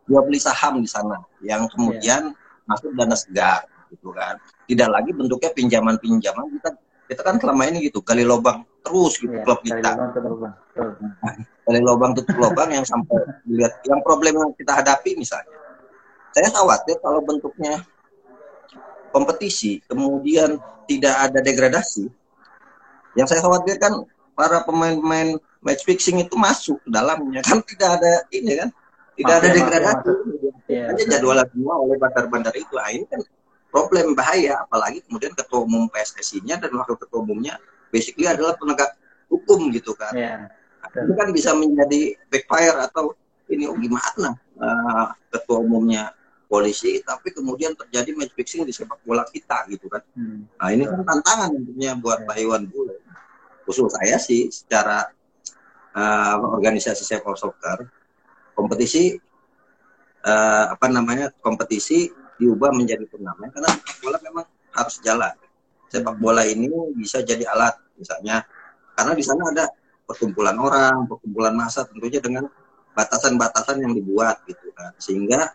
jual 0.07 0.23
beli 0.23 0.39
saham 0.39 0.79
di 0.79 0.87
sana 0.87 1.19
yang 1.43 1.67
kemudian 1.67 2.31
yeah. 2.31 2.63
masuk 2.63 2.95
dana 2.95 3.11
segar 3.19 3.67
gitu 3.91 4.13
kan. 4.15 4.37
Tidak 4.67 4.89
lagi 4.89 5.11
bentuknya 5.15 5.51
pinjaman-pinjaman 5.53 6.45
kita. 6.59 6.69
Kita 7.07 7.21
kan 7.23 7.39
selama 7.39 7.63
ini 7.71 7.87
gitu 7.87 8.03
gali 8.03 8.27
lubang 8.27 8.67
terus 8.83 9.15
gitu 9.15 9.31
yeah, 9.31 9.43
klub 9.47 9.59
kita. 9.63 9.95
Gali 11.63 11.81
lubang 11.83 12.11
tutup 12.15 12.35
lubang 12.35 12.69
yang 12.71 12.83
sampai 12.83 13.23
dilihat. 13.47 13.79
Yang 13.87 13.99
problem 14.03 14.33
yang 14.35 14.51
kita 14.55 14.71
hadapi 14.75 15.15
misalnya. 15.15 15.55
Saya 16.35 16.51
khawatir 16.51 16.99
kalau 16.99 17.23
bentuknya 17.23 17.81
kompetisi 19.15 19.79
kemudian 19.87 20.59
tidak 20.87 21.15
ada 21.31 21.39
degradasi. 21.39 22.11
Yang 23.15 23.27
saya 23.33 23.41
khawatirkan 23.47 24.05
para 24.37 24.61
pemain-pemain 24.67 25.39
match 25.63 25.83
fixing 25.87 26.21
itu 26.21 26.35
masuk 26.37 26.77
ke 26.85 26.89
dalamnya. 26.91 27.41
Kan 27.41 27.63
tidak 27.65 27.99
ada 27.99 28.13
ini 28.29 28.53
kan. 28.61 28.69
Tidak 29.17 29.33
ada 29.33 29.49
degradasi. 29.49 30.11
ya, 30.69 30.93
aja 30.93 31.03
jadwal 31.09 31.41
semua 31.49 31.75
oleh 31.81 31.97
bandar-bandar 31.97 32.53
itu. 32.53 32.69
Nah, 32.75 32.91
ini 32.93 33.05
kan 33.09 33.17
problem 33.69 34.15
bahaya. 34.17 34.63
Apalagi 34.67 35.03
kemudian 35.05 35.35
ketua 35.35 35.63
umum 35.63 35.87
PSSI-nya 35.91 36.59
dan 36.59 36.71
wakil 36.75 36.95
ketua 36.97 37.23
umumnya 37.23 37.59
basically 37.91 38.27
adalah 38.27 38.55
penegak 38.59 38.95
hukum 39.27 39.71
gitu 39.71 39.95
kan. 39.95 40.13
Ya, 40.15 40.51
nah, 40.81 41.03
itu 41.03 41.13
kan 41.15 41.27
bisa 41.31 41.51
menjadi 41.55 42.15
backfire 42.31 42.77
atau 42.87 43.15
ini 43.47 43.67
oh 43.67 43.77
gimana 43.79 44.35
uh, 44.59 45.07
ketua 45.31 45.63
umumnya 45.63 46.11
polisi 46.47 47.03
tapi 47.03 47.35
kemudian 47.35 47.75
terjadi 47.75 48.15
match 48.15 48.31
fixing 48.31 48.63
di 48.63 48.71
sepak 48.71 48.99
bola 49.03 49.27
kita 49.27 49.67
gitu 49.67 49.91
kan. 49.91 50.03
Hmm. 50.15 50.47
nah 50.55 50.71
ini 50.71 50.87
kan 50.87 51.03
tantangan 51.03 51.49
tentunya 51.51 51.91
buat 51.99 52.23
ya. 52.23 52.27
Pak 52.27 52.37
Iwan 52.39 52.63
Bule. 52.71 52.95
Khusus 53.67 53.91
saya 53.91 54.15
sih 54.15 54.47
secara 54.47 55.11
uh, 55.91 56.35
organisasi 56.55 57.03
sepak 57.03 57.35
soccer 57.35 57.87
kompetisi 58.55 59.19
uh, 60.23 60.65
apa 60.71 60.87
namanya 60.87 61.35
kompetisi 61.43 62.09
diubah 62.37 62.69
menjadi 62.73 63.03
turnamen 63.09 63.49
karena 63.49 63.69
sepak 63.73 63.97
bola 64.01 64.17
memang 64.21 64.45
harus 64.73 64.95
jalan 65.01 65.33
sepak 65.87 66.15
bola 66.19 66.43
ini 66.45 66.69
bisa 66.95 67.23
jadi 67.25 67.43
alat 67.49 67.75
misalnya 67.97 68.45
karena 68.93 69.13
di 69.13 69.23
sana 69.25 69.43
ada 69.53 69.65
perkumpulan 70.07 70.55
orang 70.57 71.05
perkumpulan 71.05 71.53
massa 71.53 71.83
tentunya 71.83 72.21
dengan 72.21 72.45
batasan-batasan 72.97 73.83
yang 73.83 73.93
dibuat 73.93 74.41
gitu 74.49 74.73
kan 74.73 74.93
sehingga 74.97 75.53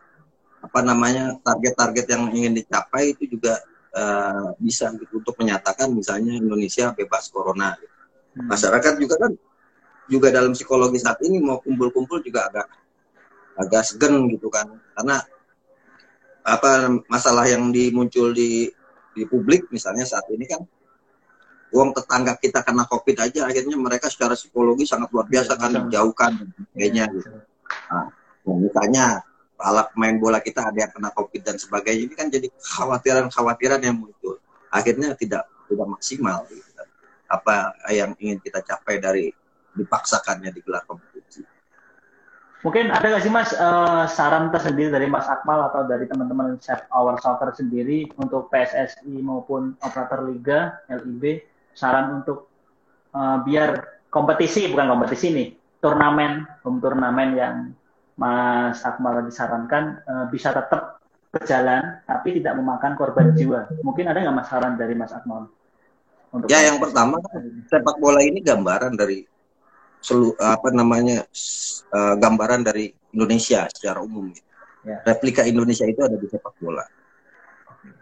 apa 0.63 0.81
namanya 0.87 1.35
target-target 1.43 2.07
yang 2.07 2.31
ingin 2.31 2.55
dicapai 2.55 3.19
itu 3.19 3.35
juga 3.35 3.59
uh, 3.99 4.55
bisa 4.63 4.95
gitu, 4.95 5.19
untuk 5.19 5.35
menyatakan 5.43 5.91
misalnya 5.91 6.39
Indonesia 6.39 6.95
bebas 6.95 7.35
corona 7.35 7.75
gitu. 7.83 7.91
Hmm. 8.39 8.47
masyarakat 8.47 8.93
juga 8.97 9.15
kan 9.19 9.33
juga 10.07 10.29
dalam 10.31 10.55
psikologi 10.55 11.03
saat 11.03 11.19
ini 11.27 11.43
mau 11.43 11.59
kumpul-kumpul 11.59 12.23
juga 12.23 12.47
agak 12.49 12.67
agak 13.59 13.83
segen 13.85 14.31
gitu 14.33 14.49
kan 14.49 14.71
karena 14.97 15.21
apa 16.43 16.91
masalah 17.07 17.47
yang 17.47 17.71
dimuncul 17.71 18.35
di 18.35 18.67
di 19.15 19.23
publik 19.29 19.71
misalnya 19.71 20.03
saat 20.03 20.27
ini 20.33 20.45
kan 20.49 20.63
uang 21.73 21.97
tetangga 21.97 22.37
kita 22.37 22.61
kena 22.61 22.85
covid 22.85 23.17
aja 23.23 23.49
akhirnya 23.49 23.79
mereka 23.79 24.11
secara 24.13 24.37
psikologi 24.37 24.85
sangat 24.85 25.09
luar 25.15 25.25
biasa 25.31 25.57
kan 25.57 25.71
dijauhkan 25.73 26.31
dan 26.37 26.49
sebagainya 26.53 27.05
gitu. 27.15 27.29
Nah, 27.89 28.07
nah, 28.45 28.57
misalnya 28.61 29.05
alat 29.63 29.89
main 29.95 30.19
bola 30.19 30.43
kita 30.43 30.69
ada 30.69 30.75
yang 30.75 30.93
kena 30.93 31.15
covid 31.15 31.41
dan 31.47 31.57
sebagainya 31.57 32.11
ini 32.11 32.15
kan 32.19 32.27
jadi 32.29 32.51
khawatiran-khawatiran 32.51 33.81
yang 33.87 33.97
muncul 34.03 34.37
akhirnya 34.69 35.15
tidak 35.15 35.47
tidak 35.71 35.87
maksimal 35.89 36.45
gitu. 36.51 36.69
apa 37.33 37.73
yang 37.89 38.13
ingin 38.21 38.37
kita 38.45 38.61
capai 38.61 39.01
dari 39.01 39.33
dipaksakannya 39.73 40.53
digelar 40.53 40.85
kompetisi. 40.85 41.41
Mungkin 42.63 42.95
ada 42.95 43.03
nggak 43.03 43.23
sih 43.27 43.33
Mas 43.35 43.51
uh, 43.59 44.07
saran 44.07 44.55
tersendiri 44.55 44.95
dari 44.95 45.11
Mas 45.11 45.27
Akmal 45.27 45.67
atau 45.67 45.83
dari 45.83 46.07
teman-teman 46.07 46.63
Chef 46.63 46.87
Our 46.95 47.19
Soccer 47.19 47.51
sendiri 47.59 48.07
untuk 48.23 48.47
PSSI 48.55 49.19
maupun 49.19 49.75
operator 49.83 50.23
liga 50.23 50.79
LIB 50.87 51.43
saran 51.75 52.23
untuk 52.23 52.47
uh, 53.19 53.43
biar 53.43 53.99
kompetisi 54.07 54.71
bukan 54.71 54.95
kompetisi 54.95 55.35
nih 55.35 55.49
turnamen 55.83 56.47
turnamen 56.63 57.31
yang 57.35 57.55
Mas 58.15 58.79
Akmal 58.87 59.27
disarankan 59.27 60.07
uh, 60.07 60.27
bisa 60.31 60.55
tetap 60.55 61.03
berjalan 61.35 61.99
tapi 62.07 62.39
tidak 62.39 62.55
memakan 62.63 62.95
korban 62.95 63.35
jiwa. 63.35 63.67
Mungkin 63.83 64.07
ada 64.07 64.23
nggak 64.23 64.37
Mas 64.39 64.47
saran 64.47 64.79
dari 64.79 64.95
Mas 64.95 65.11
Akmal? 65.11 65.51
Untuk 66.31 66.47
ya 66.47 66.63
yang 66.63 66.79
pertama 66.79 67.19
sepak 67.67 67.99
bola 67.99 68.23
ini 68.23 68.39
gambaran 68.39 68.95
dari 68.95 69.32
selu, 70.03 70.35
apa 70.43 70.75
namanya 70.75 71.23
uh, 71.95 72.15
gambaran 72.19 72.67
dari 72.67 72.91
Indonesia 73.15 73.71
secara 73.71 74.03
umum. 74.03 74.35
Ya. 74.83 74.99
Replika 75.07 75.47
Indonesia 75.47 75.87
itu 75.87 76.03
ada 76.03 76.19
di 76.19 76.27
sepak 76.27 76.59
bola. 76.59 76.83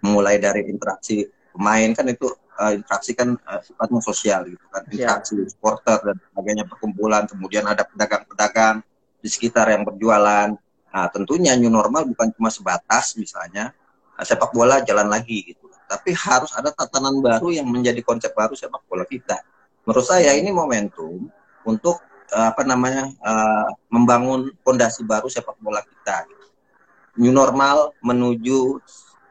Mulai 0.00 0.40
dari 0.40 0.64
interaksi 0.64 1.28
pemain 1.52 1.92
kan 1.92 2.08
itu 2.08 2.24
uh, 2.56 2.72
interaksi 2.72 3.12
kan 3.12 3.36
uh, 3.36 3.60
sifatnya 3.60 4.00
sosial 4.00 4.40
gitu 4.48 4.64
kan, 4.72 4.82
interaksi 4.88 5.36
ya. 5.36 5.44
supporter 5.44 5.98
dan 6.00 6.16
sebagainya 6.16 6.64
perkumpulan, 6.64 7.28
kemudian 7.28 7.68
ada 7.68 7.84
pedagang-pedagang 7.84 8.80
di 9.20 9.28
sekitar 9.28 9.68
yang 9.68 9.84
berjualan. 9.84 10.56
Nah, 10.90 11.06
tentunya 11.12 11.52
new 11.54 11.70
normal 11.70 12.08
bukan 12.08 12.32
cuma 12.32 12.48
sebatas 12.48 13.12
misalnya 13.20 13.76
uh, 14.16 14.24
sepak 14.24 14.56
bola 14.56 14.80
jalan 14.80 15.12
lagi 15.12 15.52
gitu, 15.52 15.68
tapi 15.84 16.16
harus 16.16 16.48
ada 16.56 16.72
tatanan 16.72 17.20
baru 17.20 17.52
yang 17.52 17.68
menjadi 17.68 18.00
konsep 18.00 18.32
baru 18.32 18.56
sepak 18.56 18.88
bola 18.88 19.04
kita. 19.04 19.36
Menurut 19.84 20.06
saya 20.06 20.32
ini 20.32 20.48
momentum 20.48 21.28
untuk 21.70 22.02
uh, 22.34 22.46
apa 22.50 22.62
namanya 22.66 23.10
uh, 23.22 23.68
membangun 23.90 24.50
fondasi 24.66 25.06
baru 25.06 25.30
sepak 25.30 25.54
bola 25.62 25.82
kita. 25.86 26.26
New 27.18 27.30
normal 27.30 27.94
menuju 28.02 28.78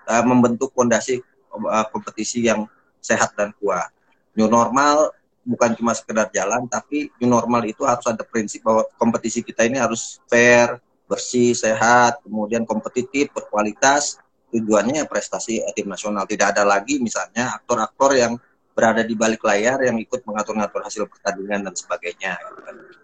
uh, 0.07 0.23
membentuk 0.23 0.71
fondasi 0.75 1.19
uh, 1.51 1.85
kompetisi 1.91 2.47
yang 2.47 2.67
sehat 2.99 3.35
dan 3.35 3.51
kuat. 3.59 3.91
New 4.35 4.47
normal 4.47 5.11
bukan 5.43 5.73
cuma 5.79 5.95
sekedar 5.95 6.29
jalan, 6.29 6.67
tapi 6.69 7.09
new 7.17 7.31
normal 7.31 7.65
itu 7.65 7.87
harus 7.87 8.05
ada 8.05 8.21
prinsip 8.21 8.61
bahwa 8.61 8.85
kompetisi 8.99 9.41
kita 9.41 9.65
ini 9.65 9.79
harus 9.79 10.21
fair, 10.29 10.77
bersih, 11.09 11.57
sehat, 11.57 12.21
kemudian 12.21 12.63
kompetitif, 12.67 13.33
berkualitas. 13.33 14.21
Tujuannya 14.49 15.05
prestasi 15.05 15.61
tim 15.77 15.85
nasional. 15.85 16.25
Tidak 16.25 16.57
ada 16.57 16.65
lagi 16.65 16.97
misalnya 16.97 17.53
aktor-aktor 17.61 18.17
yang 18.17 18.33
berada 18.79 19.03
di 19.03 19.11
balik 19.11 19.43
layar 19.43 19.83
yang 19.83 19.99
ikut 19.99 20.23
mengatur-ngatur 20.23 20.79
hasil 20.87 21.03
pertandingan 21.11 21.67
dan 21.67 21.75
sebagainya. 21.75 22.39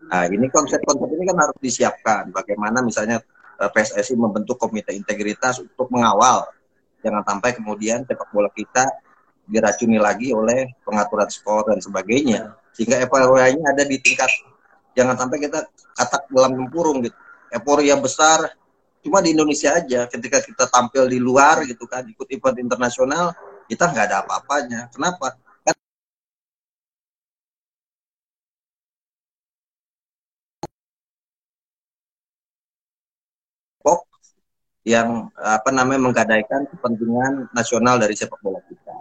Nah, 0.08 0.24
ini 0.32 0.48
konsep-konsep 0.48 1.12
ini 1.12 1.28
kan 1.28 1.38
harus 1.44 1.58
disiapkan. 1.60 2.32
Bagaimana 2.32 2.80
misalnya 2.80 3.20
eh, 3.60 3.68
PSSI 3.68 4.16
membentuk 4.16 4.56
komite 4.56 4.96
integritas 4.96 5.60
untuk 5.60 5.92
mengawal 5.92 6.48
jangan 7.04 7.28
sampai 7.28 7.52
kemudian 7.60 8.08
sepak 8.08 8.32
bola 8.32 8.48
kita 8.56 8.88
diracuni 9.46 10.00
lagi 10.00 10.32
oleh 10.32 10.80
pengaturan 10.88 11.28
skor 11.28 11.68
dan 11.76 11.84
sebagainya. 11.84 12.56
Sehingga 12.72 13.04
evaluasinya 13.04 13.76
ada 13.76 13.84
di 13.84 14.00
tingkat 14.00 14.32
jangan 14.96 15.20
sampai 15.20 15.44
kita 15.44 15.68
katak 15.92 16.32
dalam 16.32 16.56
tempurung 16.56 17.04
gitu. 17.04 17.20
Euforia 17.52 18.00
besar 18.00 18.48
cuma 19.04 19.20
di 19.20 19.36
Indonesia 19.36 19.76
aja 19.76 20.08
ketika 20.08 20.40
kita 20.42 20.66
tampil 20.72 21.06
di 21.06 21.22
luar 21.22 21.62
gitu 21.68 21.86
kan 21.86 22.02
ikut 22.10 22.26
event 22.26 22.58
internasional 22.58 23.36
kita 23.70 23.92
nggak 23.92 24.06
ada 24.10 24.18
apa-apanya. 24.26 24.90
Kenapa? 24.90 25.38
Yang 34.86 35.34
apa 35.34 35.74
namanya 35.74 35.98
menggadaikan 35.98 36.70
kepentingan 36.70 37.50
nasional 37.58 37.98
dari 37.98 38.14
sepak 38.14 38.38
bola 38.46 38.62
kita. 38.70 38.94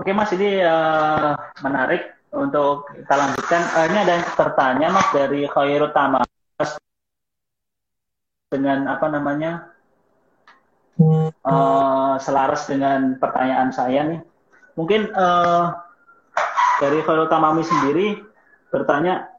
Oke 0.00 0.16
Mas, 0.16 0.32
ini 0.32 0.64
uh, 0.64 1.36
menarik 1.60 2.16
untuk 2.32 2.88
kita 2.96 3.12
lanjutkan. 3.12 3.62
Uh, 3.76 3.84
ini 3.92 3.98
ada 4.00 4.12
yang 4.16 4.24
tertanya 4.32 4.88
Mas 4.88 5.08
dari 5.12 5.44
Khairul 5.44 5.92
Tama 5.92 6.24
dengan 8.52 8.84
apa 8.84 9.06
namanya 9.08 9.72
uh, 11.44 12.16
selaras 12.20 12.68
dengan 12.68 13.20
pertanyaan 13.20 13.72
saya 13.72 14.00
nih. 14.08 14.20
Mungkin 14.76 15.12
uh, 15.12 15.72
dari 16.80 17.04
Khairul 17.04 17.28
Tamami 17.28 17.60
sendiri 17.64 18.20
bertanya 18.72 19.31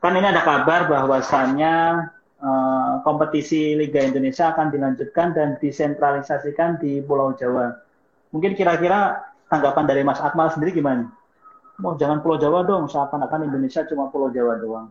kan 0.00 0.16
ini 0.16 0.26
ada 0.32 0.40
kabar 0.40 0.88
bahwasannya 0.88 1.74
uh, 2.40 2.92
kompetisi 3.04 3.76
Liga 3.76 4.00
Indonesia 4.00 4.50
akan 4.50 4.72
dilanjutkan 4.72 5.36
dan 5.36 5.60
disentralisasikan 5.60 6.80
di 6.80 7.04
Pulau 7.04 7.36
Jawa. 7.36 7.76
Mungkin 8.32 8.56
kira-kira 8.56 9.28
tanggapan 9.52 9.84
dari 9.84 10.02
Mas 10.02 10.18
Akmal 10.24 10.48
sendiri 10.48 10.72
gimana? 10.72 11.12
Mau 11.80 11.92
oh, 11.92 11.94
jangan 11.96 12.20
Pulau 12.20 12.40
Jawa 12.40 12.64
dong, 12.64 12.88
seakan-akan 12.88 13.48
Indonesia 13.48 13.84
cuma 13.88 14.08
Pulau 14.12 14.28
Jawa 14.32 14.56
doang. 14.60 14.88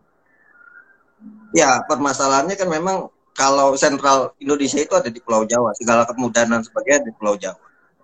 Ya, 1.54 1.82
permasalahannya 1.86 2.54
kan 2.54 2.70
memang 2.70 3.10
kalau 3.34 3.78
sentral 3.78 4.34
Indonesia 4.42 4.82
itu 4.82 4.94
ada 4.94 5.10
di 5.10 5.22
Pulau 5.22 5.46
Jawa, 5.46 5.74
segala 5.78 6.06
kemudahan 6.06 6.50
dan 6.50 6.62
sebagainya 6.62 7.10
di 7.10 7.12
Pulau 7.14 7.38
Jawa. 7.38 7.58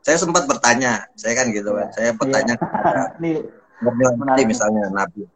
Saya 0.06 0.22
sempat 0.22 0.46
bertanya, 0.46 1.02
saya 1.18 1.34
kan 1.34 1.50
gitu 1.50 1.74
kan, 1.74 1.90
saya 1.90 2.14
bertanya 2.14 2.54
ya. 2.54 2.62
kepada 2.62 4.42
misalnya 4.50 4.86
Nabi, 4.94 5.26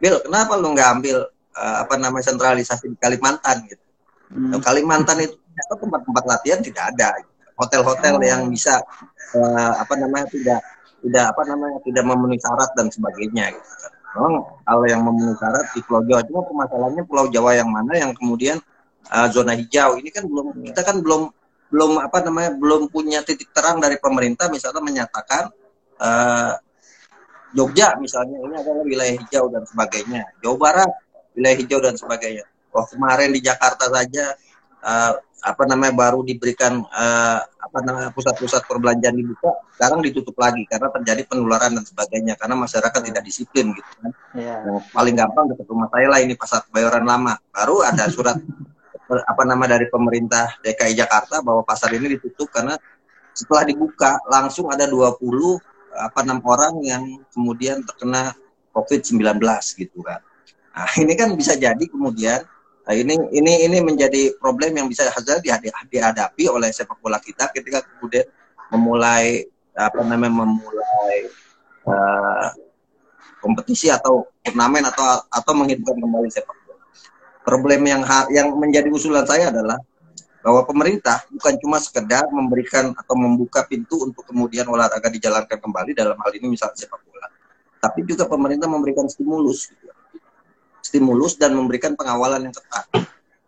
Bil, 0.00 0.16
kenapa 0.24 0.56
lu 0.56 0.72
nggak 0.72 0.88
ambil 0.96 1.16
uh, 1.54 1.76
apa 1.84 1.94
namanya 2.00 2.32
sentralisasi 2.32 2.90
di 2.90 2.96
Kalimantan 2.96 3.68
gitu. 3.68 3.84
Hmm. 4.30 4.58
Kalimantan 4.62 5.26
itu 5.26 5.36
tempat-tempat 5.68 6.24
latihan 6.24 6.60
tidak 6.64 6.84
ada. 6.96 7.20
Hotel-hotel 7.60 8.16
oh. 8.16 8.24
yang 8.24 8.42
bisa 8.48 8.80
uh, 9.36 9.72
apa 9.76 9.94
namanya 10.00 10.26
tidak 10.32 10.60
tidak 11.00 11.24
apa 11.36 11.42
namanya 11.44 11.78
tidak 11.84 12.04
memenuhi 12.08 12.40
syarat 12.40 12.70
dan 12.76 12.88
sebagainya 12.88 13.52
gitu. 13.52 13.68
Memang 14.16 14.34
kalau 14.64 14.84
yang 14.88 15.02
memenuhi 15.04 15.36
syarat 15.36 15.66
di 15.76 15.80
Pulau 15.84 16.02
Jawa 16.08 16.20
cuma 16.26 16.40
permasalahannya 16.48 17.04
Pulau 17.04 17.26
Jawa 17.28 17.50
yang 17.54 17.68
mana 17.68 17.92
yang 17.94 18.12
kemudian 18.16 18.56
uh, 19.12 19.28
zona 19.28 19.52
hijau 19.52 20.00
ini 20.00 20.08
kan 20.08 20.24
belum 20.24 20.56
iya. 20.60 20.72
kita 20.72 20.80
kan 20.82 20.96
belum 21.04 21.30
belum 21.70 22.02
apa 22.02 22.18
namanya 22.26 22.50
belum 22.58 22.90
punya 22.90 23.22
titik 23.22 23.54
terang 23.54 23.78
dari 23.78 23.96
pemerintah 24.02 24.50
misalnya 24.50 24.82
menyatakan 24.82 25.54
uh, 26.02 26.58
Jogja 27.50 27.98
misalnya 27.98 28.38
ini 28.38 28.54
adalah 28.54 28.84
wilayah 28.86 29.16
hijau 29.18 29.50
dan 29.50 29.66
sebagainya 29.66 30.22
Jawa 30.38 30.56
Barat 30.56 30.90
wilayah 31.34 31.56
hijau 31.58 31.80
dan 31.82 31.94
sebagainya. 31.94 32.44
Oh 32.70 32.86
kemarin 32.86 33.34
di 33.34 33.40
Jakarta 33.42 33.90
saja 33.90 34.34
uh, 34.82 35.12
apa 35.40 35.64
namanya 35.64 35.96
baru 35.96 36.20
diberikan 36.20 36.84
uh, 36.84 37.40
apa 37.40 37.78
namanya 37.80 38.12
pusat-pusat 38.12 38.68
perbelanjaan 38.68 39.16
dibuka, 39.16 39.56
sekarang 39.72 40.04
ditutup 40.04 40.36
lagi 40.36 40.68
karena 40.68 40.92
terjadi 40.92 41.22
penularan 41.24 41.80
dan 41.80 41.84
sebagainya 41.86 42.36
karena 42.36 42.60
masyarakat 42.60 43.00
tidak 43.00 43.22
disiplin 43.24 43.72
gitu 43.72 43.90
kan. 44.04 44.10
Yeah. 44.36 44.60
Yang 44.68 44.78
paling 44.92 45.14
gampang 45.16 45.44
dekat 45.48 45.66
rumah 45.70 45.88
saya 45.88 46.06
lah 46.12 46.20
ini 46.20 46.36
pasar 46.36 46.60
Kebayoran 46.68 47.08
Lama. 47.08 47.40
Baru 47.50 47.80
ada 47.80 48.04
surat 48.12 48.36
apa 49.32 49.42
nama 49.42 49.64
dari 49.66 49.88
pemerintah 49.88 50.60
DKI 50.60 50.94
Jakarta 50.94 51.40
bahwa 51.42 51.64
pasar 51.64 51.90
ini 51.96 52.20
ditutup 52.20 52.52
karena 52.52 52.76
setelah 53.32 53.64
dibuka 53.64 54.20
langsung 54.28 54.68
ada 54.68 54.84
20 54.84 55.16
apa 56.00 56.24
enam 56.24 56.40
orang 56.44 56.80
yang 56.80 57.02
kemudian 57.32 57.84
terkena 57.84 58.32
COVID-19 58.72 59.40
gitu 59.76 60.00
kan. 60.00 60.20
Nah, 60.70 60.90
ini 61.02 61.12
kan 61.18 61.34
bisa 61.34 61.58
jadi 61.58 61.84
kemudian 61.84 62.40
nah 62.80 62.96
ini 62.96 63.12
ini 63.36 63.68
ini 63.68 63.78
menjadi 63.84 64.34
problem 64.40 64.72
yang 64.72 64.88
bisa 64.88 65.04
dihadapi 65.92 66.48
oleh 66.48 66.72
sepak 66.72 66.96
bola 66.98 67.20
kita 67.20 67.52
ketika 67.52 67.84
kemudian 67.84 68.24
memulai 68.72 69.46
apa 69.76 70.00
namanya 70.00 70.42
memulai 70.42 71.28
uh, 71.84 72.48
kompetisi 73.44 73.92
atau 73.92 74.26
turnamen 74.42 74.84
atau 74.88 75.22
atau 75.28 75.52
menghidupkan 75.54 75.96
kembali 76.02 76.28
sepak 76.32 76.56
bola. 76.66 76.84
Problem 77.44 77.80
yang 77.84 78.02
yang 78.32 78.48
menjadi 78.56 78.88
usulan 78.88 79.28
saya 79.28 79.52
adalah 79.52 79.76
bahwa 80.40 80.64
pemerintah 80.64 81.24
bukan 81.28 81.54
cuma 81.60 81.76
sekedar 81.80 82.24
memberikan 82.32 82.96
atau 82.96 83.14
membuka 83.16 83.64
pintu 83.68 84.00
untuk 84.04 84.24
kemudian 84.24 84.64
olahraga 84.68 85.12
dijalankan 85.12 85.60
kembali 85.60 85.92
dalam 85.92 86.16
hal 86.16 86.32
ini 86.32 86.56
misalnya 86.56 86.88
sepak 86.88 87.00
bola, 87.04 87.28
tapi 87.78 88.04
juga 88.08 88.24
pemerintah 88.24 88.66
memberikan 88.66 89.04
stimulus. 89.08 89.68
Gitu 89.68 90.00
stimulus 90.90 91.38
dan 91.38 91.54
memberikan 91.54 91.94
pengawalan 91.94 92.50
yang 92.50 92.54
ketat. 92.54 92.90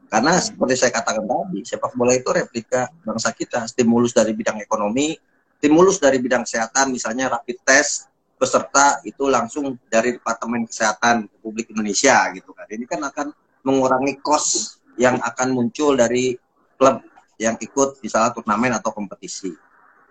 Karena 0.07 0.39
seperti 0.39 0.75
saya 0.79 0.93
katakan 0.95 1.27
tadi, 1.27 1.67
sepak 1.67 1.97
bola 1.99 2.15
itu 2.15 2.31
replika 2.31 2.87
bangsa 3.03 3.35
kita. 3.35 3.67
Stimulus 3.67 4.15
dari 4.15 4.37
bidang 4.37 4.63
ekonomi, 4.63 5.19
stimulus 5.59 5.99
dari 5.99 6.23
bidang 6.23 6.47
kesehatan, 6.47 6.95
misalnya 6.95 7.33
rapid 7.33 7.59
test 7.67 8.07
peserta 8.39 9.03
itu 9.07 9.27
langsung 9.31 9.79
dari 9.87 10.19
Departemen 10.19 10.67
Kesehatan 10.69 11.31
Republik 11.31 11.73
Indonesia 11.75 12.29
gitu 12.37 12.53
kan. 12.55 12.69
Ini 12.69 12.85
kan 12.85 13.01
akan 13.03 13.27
mengurangi 13.65 14.21
kos 14.21 14.79
yang 15.01 15.17
akan 15.19 15.49
muncul 15.57 15.97
dari 15.97 16.37
klub 16.83 16.99
yang 17.39 17.55
ikut 17.63 18.03
misalnya 18.03 18.35
turnamen 18.35 18.75
atau 18.75 18.91
kompetisi. 18.91 19.55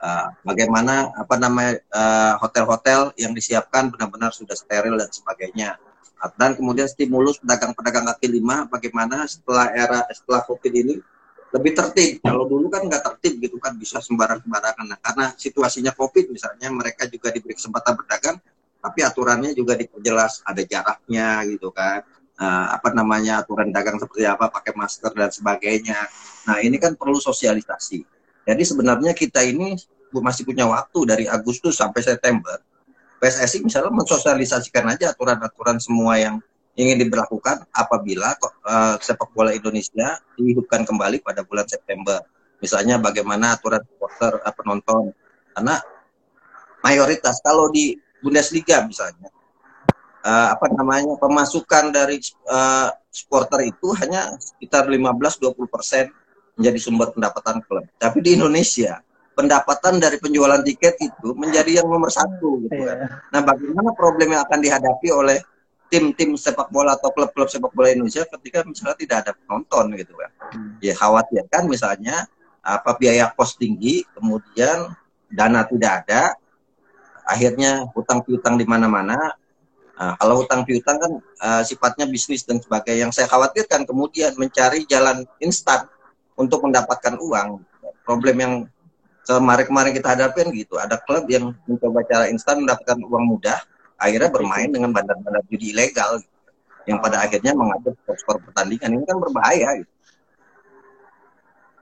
Uh, 0.02 0.34
bagaimana 0.42 1.14
apa 1.14 1.38
namanya 1.38 1.78
uh, 1.94 2.34
hotel-hotel 2.42 3.14
yang 3.20 3.38
disiapkan 3.38 3.92
benar-benar 3.94 4.32
sudah 4.34 4.56
steril 4.56 4.96
dan 4.96 5.12
sebagainya. 5.12 5.76
Dan 6.38 6.54
kemudian 6.54 6.86
stimulus 6.86 7.42
pedagang-pedagang 7.42 8.06
kaki 8.14 8.30
lima 8.30 8.70
bagaimana 8.70 9.26
setelah 9.26 9.74
era 9.74 10.06
setelah 10.10 10.42
covid 10.46 10.74
ini 10.74 10.96
lebih 11.54 11.74
tertib. 11.78 12.24
Kalau 12.24 12.50
dulu 12.50 12.70
kan 12.72 12.88
nggak 12.88 13.04
tertib 13.14 13.42
gitu 13.42 13.58
kan 13.62 13.78
bisa 13.78 14.02
sembarang-sembarangan. 14.02 14.86
Nah, 14.86 15.00
karena 15.02 15.26
situasinya 15.38 15.94
covid 15.94 16.34
misalnya 16.34 16.70
mereka 16.74 17.06
juga 17.10 17.30
diberi 17.30 17.54
kesempatan 17.54 17.94
berdagang 17.94 18.38
tapi 18.82 19.00
aturannya 19.06 19.54
juga 19.54 19.78
diperjelas 19.78 20.42
ada 20.42 20.66
jaraknya 20.66 21.46
gitu 21.46 21.70
kan 21.70 22.02
nah, 22.42 22.74
apa 22.74 22.90
namanya 22.98 23.46
aturan 23.46 23.70
dagang 23.70 24.02
seperti 24.02 24.26
apa 24.26 24.50
pakai 24.50 24.74
masker 24.74 25.14
dan 25.14 25.30
sebagainya 25.30 26.00
nah 26.50 26.58
ini 26.58 26.82
kan 26.82 26.98
perlu 26.98 27.22
sosialisasi 27.22 28.02
jadi 28.50 28.64
sebenarnya 28.66 29.14
kita 29.14 29.46
ini 29.46 29.78
masih 30.10 30.44
punya 30.44 30.66
waktu 30.66 31.00
dari 31.06 31.26
Agustus 31.30 31.78
sampai 31.78 32.02
September 32.02 32.58
PSSI 33.22 33.62
misalnya 33.62 33.94
mensosialisasikan 33.94 34.90
aja 34.90 35.14
aturan-aturan 35.14 35.78
semua 35.78 36.18
yang 36.18 36.42
ingin 36.74 36.98
diberlakukan 37.06 37.68
apabila 37.70 38.34
uh, 38.66 38.98
sepak 38.98 39.30
bola 39.38 39.54
Indonesia 39.54 40.18
dihidupkan 40.34 40.88
kembali 40.88 41.22
pada 41.22 41.46
bulan 41.46 41.70
September. 41.70 42.24
Misalnya 42.58 42.98
bagaimana 42.98 43.54
aturan 43.54 43.86
supporter 43.86 44.42
uh, 44.42 44.54
penonton. 44.58 45.14
Karena 45.54 45.78
mayoritas 46.82 47.44
kalau 47.46 47.70
di 47.70 48.00
Bundesliga 48.26 48.82
misalnya 48.90 49.30
uh, 50.26 50.48
apa 50.56 50.66
namanya 50.74 51.18
pemasukan 51.18 51.94
dari 51.94 52.22
uh, 52.50 52.90
supporter 53.12 53.68
itu 53.68 53.92
hanya 54.00 54.38
sekitar 54.40 54.88
15-20 54.88 55.54
persen 55.68 56.10
menjadi 56.56 56.80
sumber 56.80 57.12
pendapatan 57.14 57.60
klub. 57.66 57.86
Tapi 57.98 58.22
di 58.24 58.38
Indonesia 58.38 59.02
pendapatan 59.32 59.98
dari 59.98 60.20
penjualan 60.20 60.60
tiket 60.62 61.00
itu 61.02 61.34
menjadi 61.34 61.82
yang 61.82 61.88
nomor 61.88 62.12
satu 62.12 62.62
gitu 62.68 62.84
kan. 62.84 62.98
Yeah. 63.08 63.10
Nah, 63.32 63.42
bagaimana 63.42 63.90
problem 63.96 64.36
yang 64.36 64.44
akan 64.44 64.60
dihadapi 64.60 65.08
oleh 65.10 65.40
tim-tim 65.92 66.40
sepak 66.40 66.72
bola 66.72 66.96
atau 66.96 67.12
klub-klub 67.12 67.52
sepak 67.52 67.72
bola 67.76 67.92
Indonesia 67.92 68.24
ketika 68.24 68.64
misalnya 68.64 68.96
tidak 68.96 69.18
ada 69.28 69.32
penonton 69.36 69.86
gitu 70.00 70.14
kan. 70.16 70.32
Hmm. 70.56 70.72
Ya 70.80 70.96
khawatir 70.96 71.44
kan 71.52 71.68
misalnya 71.68 72.28
apa 72.62 72.96
biaya 72.96 73.28
kos 73.34 73.58
tinggi, 73.58 74.06
kemudian 74.16 74.94
dana 75.28 75.66
tidak 75.68 76.06
ada, 76.06 76.38
akhirnya 77.28 77.88
hutang 77.92 78.24
piutang 78.24 78.56
di 78.56 78.64
mana-mana. 78.64 79.36
Nah, 79.98 80.16
kalau 80.18 80.44
hutang 80.44 80.64
piutang 80.64 80.98
kan 80.98 81.12
uh, 81.20 81.62
sifatnya 81.66 82.06
bisnis 82.08 82.46
dan 82.46 82.62
sebagainya. 82.62 83.10
Yang 83.10 83.22
saya 83.22 83.28
khawatirkan 83.28 83.84
kemudian 83.90 84.34
mencari 84.40 84.86
jalan 84.86 85.26
instan 85.42 85.90
untuk 86.38 86.64
mendapatkan 86.66 87.18
uang. 87.22 87.62
Problem 88.02 88.36
yang 88.42 88.54
kemarin-kemarin 89.22 89.94
kita 89.94 90.18
hadapin 90.18 90.50
gitu 90.52 90.82
ada 90.82 90.98
klub 90.98 91.30
yang 91.30 91.54
mencoba 91.70 92.02
cara 92.10 92.26
instan 92.28 92.66
mendapatkan 92.66 92.98
uang 93.06 93.38
mudah 93.38 93.62
akhirnya 94.02 94.34
bermain 94.34 94.66
dengan 94.68 94.90
bandar-bandar 94.90 95.46
judi 95.46 95.72
ilegal 95.72 96.18
gitu, 96.20 96.50
yang 96.90 96.98
pada 96.98 97.22
akhirnya 97.22 97.54
mengatur 97.54 97.94
skor 98.18 98.42
pertandingan 98.42 98.98
ini 98.98 99.06
kan 99.06 99.22
berbahaya 99.22 99.78
gitu. 99.78 99.94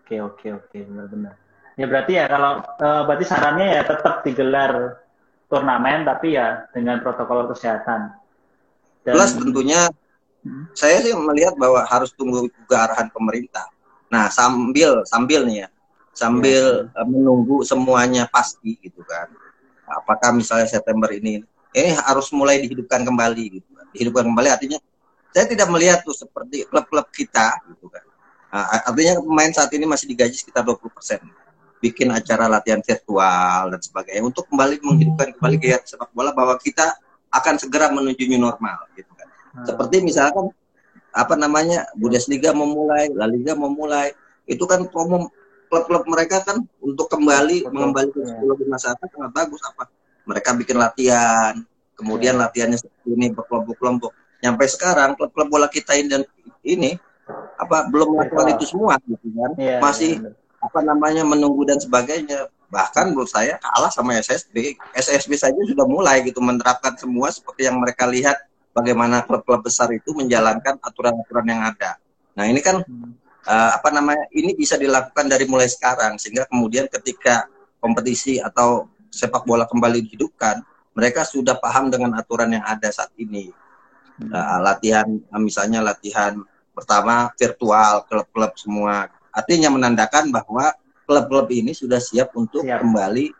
Oke 0.03 0.15
oke 0.19 0.47
oke 0.59 0.77
benar-benar. 0.83 1.33
Ya 1.79 1.85
berarti 1.87 2.11
ya 2.19 2.25
kalau 2.27 2.59
uh, 2.59 3.01
berarti 3.07 3.25
sarannya 3.25 3.67
ya 3.71 3.81
tetap 3.87 4.15
digelar 4.27 4.99
turnamen 5.49 6.05
tapi 6.05 6.37
ya 6.37 6.69
dengan 6.71 7.01
protokol 7.01 7.49
kesehatan. 7.51 8.13
Dan... 9.01 9.13
Plus 9.17 9.33
tentunya 9.33 9.89
hmm. 10.45 10.71
saya 10.77 11.01
sih 11.01 11.11
melihat 11.17 11.57
bahwa 11.57 11.83
harus 11.89 12.13
tunggu 12.13 12.47
juga 12.47 12.85
arahan 12.85 13.09
pemerintah. 13.09 13.65
Nah 14.13 14.29
sambil 14.29 15.03
sambil 15.09 15.43
nih 15.49 15.65
ya 15.65 15.69
sambil 16.13 16.89
ya. 16.93 17.03
menunggu 17.03 17.65
semuanya 17.65 18.29
pasti 18.29 18.77
gitu 18.79 19.01
kan. 19.03 19.27
Apakah 19.89 20.37
misalnya 20.37 20.69
September 20.69 21.09
ini 21.09 21.41
ini 21.73 21.89
harus 21.97 22.29
mulai 22.29 22.61
dihidupkan 22.61 23.01
kembali 23.01 23.43
gitu 23.59 23.69
kan. 23.73 23.85
Dihidupkan 23.89 24.29
kembali 24.29 24.49
artinya 24.53 24.77
saya 25.33 25.45
tidak 25.49 25.69
melihat 25.69 26.01
tuh 26.05 26.13
seperti 26.13 26.65
klub-klub 26.69 27.09
kita 27.09 27.57
gitu 27.73 27.89
kan. 27.89 28.05
Nah, 28.49 28.65
artinya 28.89 29.21
pemain 29.21 29.53
saat 29.53 29.69
ini 29.77 29.85
masih 29.85 30.09
digaji 30.09 30.33
sekitar 30.33 30.65
20 30.65 30.89
persen 30.89 31.21
bikin 31.79 32.11
acara 32.11 32.51
latihan 32.51 32.83
virtual 32.83 33.71
dan 33.71 33.79
sebagainya 33.79 34.23
untuk 34.23 34.45
kembali 34.51 34.83
menghidupkan 34.83 35.31
kembali 35.39 35.55
gaya 35.59 35.79
sepak 35.83 36.11
bola 36.11 36.35
bahwa 36.35 36.59
kita 36.59 36.99
akan 37.31 37.55
segera 37.55 37.87
menuju 37.89 38.27
new 38.27 38.41
normal 38.41 38.83
gitu 38.99 39.09
kan. 39.15 39.27
Hmm. 39.55 39.65
Seperti 39.65 40.03
misalkan 40.03 40.51
apa 41.09 41.33
namanya 41.39 41.89
Bundesliga 41.95 42.53
memulai, 42.53 43.09
La 43.15 43.25
Liga 43.25 43.55
memulai, 43.55 44.13
itu 44.45 44.61
kan 44.67 44.85
promo 44.91 45.31
klub-klub 45.69 46.03
mereka 46.09 46.41
kan 46.41 46.65
untuk 46.81 47.07
kembali 47.07 47.69
mengembalikan 47.69 48.25
psikologi 48.25 48.65
masyarakat 48.65 49.07
sangat 49.07 49.31
bagus. 49.31 49.61
Apa? 49.63 49.83
Mereka 50.27 50.49
bikin 50.59 50.77
latihan 50.77 51.53
kemudian 51.93 52.35
ya. 52.39 52.47
latihannya 52.47 52.77
seperti 52.79 53.09
ini 53.15 53.27
berkelompok-kelompok. 53.31 54.11
Sampai 54.39 54.67
sekarang 54.67 55.09
klub-klub 55.15 55.47
bola 55.47 55.67
kita 55.67 55.95
ini 55.95 56.07
dan 56.11 56.23
ini 56.63 56.95
apa 57.59 57.85
belum 57.91 58.17
melakukan 58.17 58.57
itu 58.57 58.65
semua 58.73 58.97
gitu 59.05 59.27
kan. 59.35 59.51
Iya, 59.59 59.77
masih 59.83 60.11
iya, 60.17 60.31
apa 60.59 60.79
namanya 60.83 61.23
menunggu 61.23 61.63
dan 61.67 61.79
sebagainya. 61.79 62.51
Bahkan 62.69 63.15
menurut 63.15 63.31
saya 63.31 63.57
kalah 63.57 63.89
sama 63.89 64.13
SSB 64.21 64.77
SSB 64.93 65.33
saja 65.33 65.57
sudah 65.65 65.89
mulai 65.89 66.21
gitu 66.21 66.37
menerapkan 66.37 66.93
semua 66.93 67.33
seperti 67.33 67.65
yang 67.65 67.81
mereka 67.81 68.05
lihat 68.05 68.37
bagaimana 68.77 69.25
klub-klub 69.25 69.65
besar 69.65 69.89
itu 69.89 70.13
menjalankan 70.13 70.77
aturan-aturan 70.77 71.45
yang 71.49 71.61
ada. 71.65 71.97
Nah 72.37 72.45
ini 72.45 72.61
kan 72.61 72.85
eh, 73.49 73.71
apa 73.73 73.89
namanya 73.89 74.29
ini 74.37 74.53
bisa 74.53 74.77
dilakukan 74.77 75.25
dari 75.25 75.49
mulai 75.49 75.65
sekarang 75.65 76.21
sehingga 76.21 76.45
kemudian 76.45 76.85
ketika 76.85 77.49
kompetisi 77.81 78.37
atau 78.37 78.85
sepak 79.09 79.49
bola 79.49 79.65
kembali 79.65 80.05
dihidupkan 80.05 80.61
mereka 80.93 81.25
sudah 81.25 81.57
paham 81.57 81.89
dengan 81.89 82.13
aturan 82.19 82.53
yang 82.53 82.65
ada 82.67 82.91
saat 82.93 83.09
ini. 83.17 83.49
Nah, 84.19 84.59
latihan 84.59 85.07
misalnya 85.39 85.79
latihan 85.79 86.43
pertama 86.75 87.31
virtual 87.39 88.03
klub-klub 88.03 88.51
semua 88.59 89.07
artinya 89.33 89.69
menandakan 89.73 90.33
bahwa 90.33 90.73
klub-klub 91.09 91.49
ini 91.49 91.73
sudah 91.73 91.97
siap 91.97 92.33
untuk 92.37 92.61
Siap. 92.61 92.85
kembali 92.85 93.33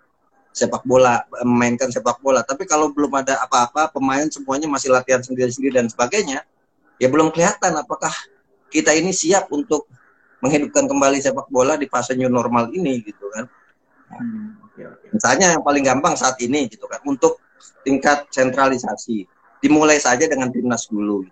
sepak 0.50 0.82
bola 0.84 1.22
memainkan 1.46 1.94
sepak 1.94 2.18
bola. 2.20 2.42
Tapi 2.42 2.66
kalau 2.66 2.90
belum 2.90 3.14
ada 3.22 3.38
apa-apa 3.46 3.94
pemain 3.94 4.26
semuanya 4.28 4.66
masih 4.66 4.90
latihan 4.90 5.22
sendiri-sendiri 5.22 5.78
dan 5.78 5.88
sebagainya 5.88 6.42
ya 7.00 7.08
belum 7.08 7.32
kelihatan 7.32 7.78
apakah 7.80 8.12
kita 8.68 8.92
ini 8.94 9.16
siap 9.16 9.50
untuk 9.50 9.88
menghidupkan 10.44 10.86
kembali 10.88 11.20
sepak 11.20 11.48
bola 11.48 11.80
di 11.80 11.88
fase 11.88 12.14
new 12.16 12.28
normal 12.28 12.70
ini 12.74 13.02
gitu 13.04 13.30
kan. 13.32 13.46
Hmm, 14.10 14.58
misalnya 15.14 15.54
yang 15.54 15.64
paling 15.64 15.86
gampang 15.86 16.18
saat 16.18 16.40
ini 16.42 16.66
gitu 16.66 16.90
kan 16.90 17.00
untuk 17.06 17.38
tingkat 17.84 18.28
sentralisasi. 18.34 19.26
Dimulai 19.60 20.00
saja 20.00 20.24
dengan 20.24 20.48
timnas 20.48 20.88
dulu. 20.88 21.28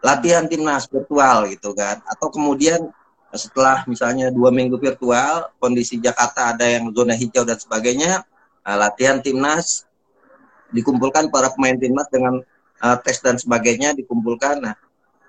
Latihan 0.00 0.48
timnas 0.48 0.88
virtual 0.88 1.44
gitu 1.52 1.76
kan. 1.76 2.00
Atau 2.08 2.32
kemudian 2.32 2.88
setelah 3.34 3.86
misalnya 3.86 4.32
dua 4.34 4.50
minggu 4.50 4.74
virtual 4.78 5.54
kondisi 5.62 6.02
Jakarta 6.02 6.54
ada 6.54 6.66
yang 6.66 6.90
zona 6.90 7.14
hijau 7.14 7.46
dan 7.46 7.58
sebagainya 7.58 8.26
nah, 8.66 8.76
latihan 8.76 9.22
timnas 9.22 9.86
dikumpulkan 10.74 11.30
para 11.30 11.50
pemain 11.54 11.78
timnas 11.78 12.10
dengan 12.10 12.42
uh, 12.82 12.96
tes 13.02 13.22
dan 13.22 13.38
sebagainya 13.38 13.94
dikumpulkan 13.94 14.62
nah 14.62 14.74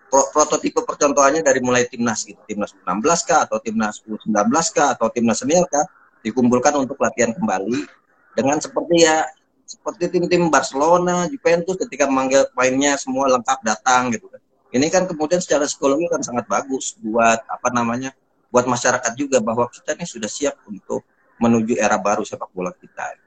pro- 0.09 0.29
prototipe 0.33 0.81
percontohannya 0.81 1.45
dari 1.45 1.61
mulai 1.61 1.85
timnas 1.85 2.25
gitu 2.25 2.41
timnas 2.49 2.73
16 2.73 3.27
kah 3.29 3.45
atau 3.45 3.61
timnas 3.61 4.01
19 4.01 4.33
kah 4.73 4.97
atau 4.97 5.07
timnas 5.13 5.41
senior 5.41 5.69
kah 5.69 5.85
dikumpulkan 6.25 6.73
untuk 6.77 6.97
latihan 6.97 7.33
kembali 7.37 7.85
dengan 8.33 8.57
seperti 8.57 9.05
ya 9.05 9.25
seperti 9.71 10.11
tim-tim 10.11 10.51
Barcelona, 10.51 11.31
Juventus 11.31 11.79
ketika 11.79 12.03
memanggil 12.03 12.43
mainnya 12.59 12.99
semua 12.99 13.31
lengkap 13.31 13.63
datang 13.63 14.11
gitu 14.11 14.27
kan. 14.27 14.43
Ini 14.71 14.87
kan 14.87 15.03
kemudian 15.03 15.43
secara 15.43 15.67
psikologi 15.67 16.07
kan 16.07 16.23
sangat 16.23 16.47
bagus 16.47 16.95
buat 17.03 17.43
apa 17.43 17.67
namanya 17.75 18.15
buat 18.47 18.63
masyarakat 18.63 19.11
juga 19.19 19.43
bahwa 19.43 19.67
kita 19.67 19.95
ini 19.99 20.07
sudah 20.07 20.31
siap 20.31 20.55
untuk 20.67 21.03
menuju 21.39 21.75
era 21.75 21.99
baru 21.99 22.23
sepak 22.23 22.47
bola 22.55 22.71
kita. 22.75 23.19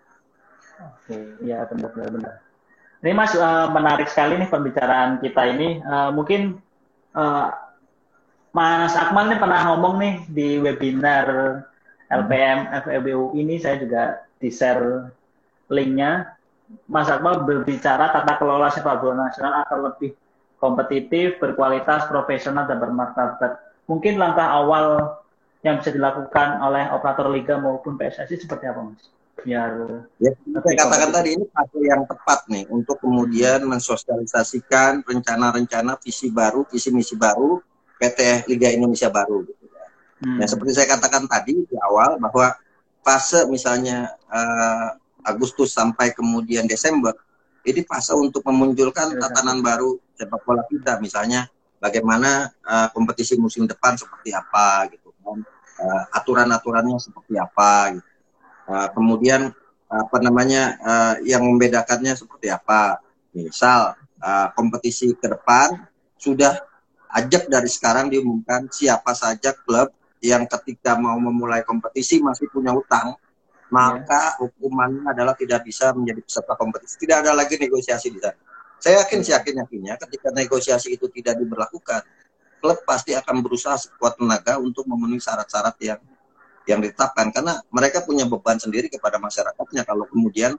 Oke, 0.84 1.36
ya 1.44 1.64
benar 1.68 1.92
benar 1.92 2.10
benar. 2.12 2.34
Ini 3.04 3.12
Mas 3.12 3.36
eh, 3.36 3.66
menarik 3.68 4.08
sekali 4.08 4.40
nih 4.40 4.48
pembicaraan 4.48 5.20
kita 5.20 5.42
ini. 5.52 5.84
Eh, 5.84 6.10
mungkin 6.16 6.56
eh, 7.12 7.46
Mas 8.54 8.94
Akmal 8.96 9.28
nih 9.28 9.40
pernah 9.40 9.60
ngomong 9.68 9.94
nih 10.00 10.14
di 10.30 10.48
webinar 10.62 11.26
LPM 12.08 12.70
FEBU 12.86 13.34
ini 13.34 13.58
saya 13.60 13.76
juga 13.82 14.24
di 14.40 14.48
share 14.48 15.12
linknya. 15.68 16.32
Mas 16.88 17.12
Akmal 17.12 17.44
berbicara 17.44 18.08
tata 18.08 18.40
kelola 18.40 18.72
sepak 18.72 19.04
bola 19.04 19.28
nasional 19.28 19.66
akan 19.68 19.92
lebih 19.92 20.16
kompetitif, 20.64 21.36
berkualitas, 21.36 22.08
profesional 22.08 22.64
dan 22.64 22.80
bermartabat. 22.80 23.60
Mungkin 23.84 24.16
langkah 24.16 24.48
awal 24.48 25.20
yang 25.60 25.76
bisa 25.76 25.92
dilakukan 25.92 26.64
oleh 26.64 26.88
operator 26.88 27.28
liga 27.28 27.60
maupun 27.60 28.00
PSSI 28.00 28.40
seperti 28.40 28.64
apa, 28.64 28.80
Mas? 28.80 29.12
Biar 29.44 29.76
Ya, 30.16 30.32
saya 30.64 30.76
katakan 30.88 31.10
tadi 31.12 31.36
ini 31.36 31.44
fase 31.52 31.78
yang 31.84 32.08
tepat 32.08 32.48
nih 32.48 32.64
untuk 32.72 32.96
kemudian 32.96 33.60
mensosialisasikan 33.68 35.04
rencana-rencana 35.04 36.00
visi 36.00 36.32
baru, 36.32 36.64
visi 36.64 36.88
misi 36.88 37.12
baru 37.12 37.60
PT 38.00 38.48
Liga 38.48 38.72
Indonesia 38.72 39.12
baru. 39.12 39.44
Gitu. 39.44 39.64
Hmm. 40.24 40.40
Ya 40.40 40.46
seperti 40.48 40.72
saya 40.72 40.88
katakan 40.96 41.28
tadi 41.28 41.60
di 41.60 41.76
awal 41.76 42.16
bahwa 42.16 42.56
fase 43.04 43.44
misalnya 43.52 44.16
eh, 44.32 44.88
Agustus 45.28 45.76
sampai 45.76 46.16
kemudian 46.16 46.64
Desember 46.64 47.12
ini 47.64 47.80
fase 47.84 48.12
untuk 48.12 48.44
memunculkan 48.44 49.16
Iya, 49.16 49.20
tatanan 49.24 49.64
baru 49.64 49.96
sepak 50.14 50.40
bola 50.46 50.62
kita 50.66 50.98
misalnya 51.02 51.50
bagaimana 51.78 52.50
eh, 52.50 52.88
kompetisi 52.94 53.36
musim 53.38 53.66
depan 53.66 53.98
seperti 53.98 54.30
apa 54.34 54.88
gitu 54.90 55.10
kan 55.20 55.42
Eh, 55.74 56.02
aturan-aturannya 56.14 57.02
seperti 57.02 57.34
apa 57.34 57.98
gitu. 57.98 58.10
Eh, 58.70 58.88
kemudian 58.94 59.50
apa 59.90 60.16
namanya 60.22 60.78
eh, 60.78 61.14
yang 61.34 61.42
membedakannya 61.42 62.14
seperti 62.14 62.46
apa. 62.54 63.02
Misal 63.34 63.98
eh, 64.22 64.48
kompetisi 64.54 65.10
ke 65.18 65.26
depan 65.26 65.74
sudah 66.14 66.54
ajak 67.10 67.50
dari 67.50 67.66
sekarang 67.66 68.06
diumumkan 68.06 68.70
siapa 68.70 69.18
saja 69.18 69.50
klub 69.66 69.90
yang 70.22 70.46
ketika 70.46 70.94
mau 70.94 71.18
memulai 71.18 71.66
kompetisi 71.66 72.22
masih 72.22 72.48
punya 72.48 72.72
utang 72.72 73.18
maka 73.74 74.38
hukumannya 74.38 75.10
adalah 75.10 75.34
tidak 75.34 75.66
bisa 75.66 75.90
menjadi 75.90 76.22
peserta 76.22 76.54
kompetisi. 76.54 76.94
Tidak 77.02 77.26
ada 77.26 77.34
lagi 77.34 77.58
negosiasi 77.58 78.14
di 78.14 78.22
sana 78.22 78.53
saya 78.84 79.00
yakin 79.00 79.24
yakin 79.24 79.54
yakinnya 79.64 79.94
ketika 79.96 80.28
negosiasi 80.28 81.00
itu 81.00 81.08
tidak 81.08 81.40
diberlakukan 81.40 82.04
klub 82.60 82.78
pasti 82.84 83.16
akan 83.16 83.40
berusaha 83.40 83.80
sekuat 83.80 84.20
tenaga 84.20 84.60
untuk 84.60 84.84
memenuhi 84.84 85.24
syarat-syarat 85.24 85.76
yang 85.80 86.00
yang 86.68 86.80
ditetapkan 86.84 87.32
karena 87.32 87.60
mereka 87.72 88.04
punya 88.04 88.28
beban 88.28 88.60
sendiri 88.60 88.92
kepada 88.92 89.16
masyarakatnya 89.16 89.88
kalau 89.88 90.04
kemudian 90.04 90.52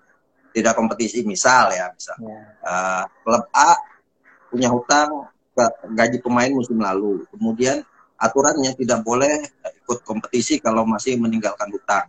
tidak 0.58 0.74
kompetisi 0.74 1.22
misal 1.22 1.70
ya 1.70 1.94
misal 1.94 2.18
Ya. 2.18 2.42
uh, 2.66 3.06
klub 3.22 3.46
A 3.54 3.78
punya 4.50 4.74
hutang 4.74 5.30
ke 5.56 5.66
gaji 5.96 6.18
pemain 6.20 6.52
musim 6.52 6.76
lalu. 6.80 7.24
Kemudian 7.32 7.84
aturannya 8.20 8.76
tidak 8.76 9.04
boleh 9.04 9.44
ikut 9.84 10.00
kompetisi 10.04 10.60
kalau 10.60 10.84
masih 10.84 11.16
meninggalkan 11.16 11.72
hutang 11.72 12.08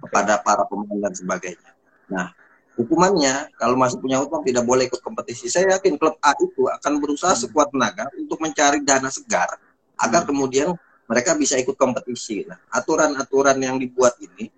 kepada 0.00 0.38
para 0.42 0.64
pemain 0.66 0.98
dan 1.10 1.14
sebagainya. 1.14 1.70
Nah, 2.10 2.34
hukumannya 2.80 3.52
kalau 3.60 3.76
masih 3.76 4.00
punya 4.00 4.16
hutang 4.16 4.40
tidak 4.40 4.64
boleh 4.64 4.88
ikut 4.88 5.04
kompetisi. 5.04 5.52
Saya 5.52 5.76
yakin 5.76 6.00
klub 6.00 6.16
A 6.24 6.32
itu 6.40 6.64
akan 6.64 6.92
berusaha 6.96 7.36
sekuat 7.36 7.76
tenaga 7.76 8.08
untuk 8.16 8.40
mencari 8.40 8.80
dana 8.80 9.12
segar 9.12 9.60
agar 10.00 10.24
kemudian 10.24 10.72
mereka 11.04 11.36
bisa 11.36 11.60
ikut 11.60 11.76
kompetisi. 11.76 12.48
Nah, 12.48 12.56
aturan-aturan 12.72 13.58
yang 13.60 13.76
dibuat 13.76 14.16
ini 14.22 14.48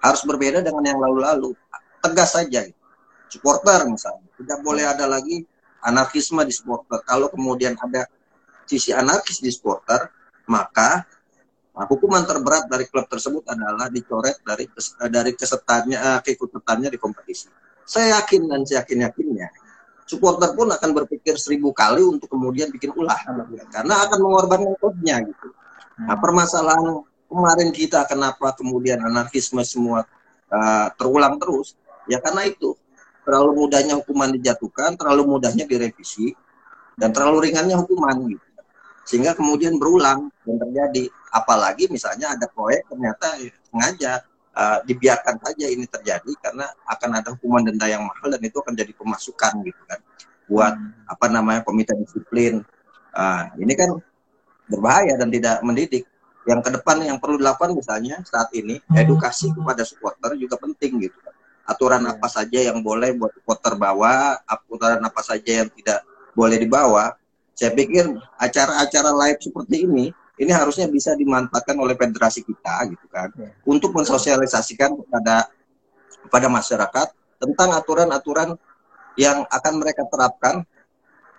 harus 0.00 0.22
berbeda 0.24 0.64
dengan 0.64 0.96
yang 0.96 0.98
lalu-lalu. 1.02 1.52
Tegas 2.00 2.38
saja. 2.38 2.64
gitu. 2.64 2.80
Supporter 3.26 3.84
misalnya 3.90 4.30
tidak 4.38 4.58
boleh 4.62 4.86
ada 4.86 5.04
lagi 5.10 5.42
anarkisme 5.82 6.40
di 6.46 6.54
supporter. 6.54 7.02
Kalau 7.02 7.26
kemudian 7.28 7.74
ada 7.76 8.06
sisi 8.64 8.94
anarkis 8.94 9.42
di 9.42 9.50
supporter, 9.50 10.06
maka 10.46 11.02
nah, 11.76 11.86
hukuman 11.86 12.24
terberat 12.24 12.66
dari 12.66 12.88
klub 12.88 13.04
tersebut 13.06 13.44
adalah 13.46 13.92
dicoret 13.92 14.40
dari 14.40 14.64
eh, 14.66 15.10
dari 15.12 15.36
kesetannya 15.36 15.98
eh, 16.00 16.20
keikutsertaannya 16.24 16.88
di 16.88 16.98
kompetisi. 16.98 17.52
Saya 17.86 18.18
yakin 18.18 18.50
dan 18.50 18.66
saya 18.66 18.82
yakin 18.82 19.06
yakinnya 19.06 19.48
supporter 20.06 20.54
pun 20.54 20.70
akan 20.70 20.90
berpikir 20.94 21.34
seribu 21.34 21.74
kali 21.74 22.00
untuk 22.00 22.30
kemudian 22.30 22.70
bikin 22.70 22.94
ulah 22.94 23.18
karena 23.74 23.94
akan 24.06 24.18
mengorbankan 24.22 24.78
klubnya 24.78 25.18
gitu. 25.20 25.50
Nah, 25.98 26.14
permasalahan 26.22 27.02
kemarin 27.26 27.74
kita 27.74 28.06
kenapa 28.06 28.54
kemudian 28.54 29.02
anarkisme 29.02 29.60
semua 29.66 30.06
uh, 30.48 30.86
terulang 30.94 31.42
terus? 31.42 31.74
Ya 32.06 32.22
karena 32.22 32.46
itu 32.46 32.78
terlalu 33.26 33.66
mudahnya 33.66 33.98
hukuman 33.98 34.30
dijatuhkan, 34.30 34.94
terlalu 34.94 35.26
mudahnya 35.26 35.66
direvisi, 35.66 36.30
dan 36.94 37.10
terlalu 37.10 37.50
ringannya 37.50 37.74
hukuman 37.74 38.14
gitu. 38.30 38.45
Sehingga 39.06 39.38
kemudian 39.38 39.78
berulang 39.78 40.28
dan 40.42 40.56
terjadi. 40.58 41.08
Apalagi 41.30 41.86
misalnya 41.88 42.34
ada 42.34 42.50
proyek 42.50 42.90
ternyata 42.90 43.38
ya, 43.38 43.52
sengaja 43.70 44.12
uh, 44.56 44.78
dibiarkan 44.82 45.36
saja 45.40 45.66
ini 45.70 45.86
terjadi 45.86 46.32
karena 46.42 46.66
akan 46.90 47.10
ada 47.22 47.28
hukuman 47.38 47.62
denda 47.62 47.86
yang 47.86 48.02
mahal 48.02 48.28
dan 48.32 48.42
itu 48.42 48.58
akan 48.58 48.74
jadi 48.74 48.92
pemasukan 48.96 49.52
gitu 49.62 49.82
kan 49.86 50.00
buat 50.46 50.74
apa 51.06 51.26
namanya 51.30 51.60
komite 51.66 51.92
disiplin. 51.98 52.62
Ah, 53.10 53.50
ini 53.58 53.74
kan 53.74 53.98
berbahaya 54.70 55.18
dan 55.18 55.28
tidak 55.30 55.62
mendidik. 55.62 56.06
Yang 56.46 56.60
ke 56.62 56.70
depan 56.78 57.02
yang 57.02 57.18
perlu 57.18 57.42
dilakukan 57.42 57.74
misalnya 57.74 58.22
saat 58.22 58.54
ini 58.54 58.78
edukasi 58.94 59.50
kepada 59.50 59.82
supporter 59.82 60.38
juga 60.38 60.54
penting 60.62 61.02
gitu. 61.02 61.18
Aturan 61.66 62.06
apa 62.06 62.30
saja 62.30 62.62
yang 62.62 62.78
boleh 62.78 63.18
buat 63.18 63.34
supporter 63.34 63.74
bawa, 63.74 64.38
aturan 64.46 65.02
apa 65.02 65.20
saja 65.26 65.66
yang 65.66 65.68
tidak 65.74 66.06
boleh 66.38 66.62
dibawa. 66.62 67.18
Saya 67.56 67.72
pikir 67.72 68.04
acara-acara 68.36 69.10
live 69.16 69.40
seperti 69.40 69.88
ini 69.88 70.12
ini 70.36 70.52
harusnya 70.52 70.84
bisa 70.92 71.16
dimanfaatkan 71.16 71.80
oleh 71.80 71.96
federasi 71.96 72.44
kita 72.44 72.92
gitu 72.92 73.08
kan 73.08 73.32
untuk 73.64 73.96
mensosialisasikan 73.96 74.92
kepada 74.92 75.48
kepada 76.28 76.52
masyarakat 76.52 77.08
tentang 77.40 77.72
aturan-aturan 77.72 78.60
yang 79.16 79.48
akan 79.48 79.74
mereka 79.80 80.04
terapkan 80.12 80.60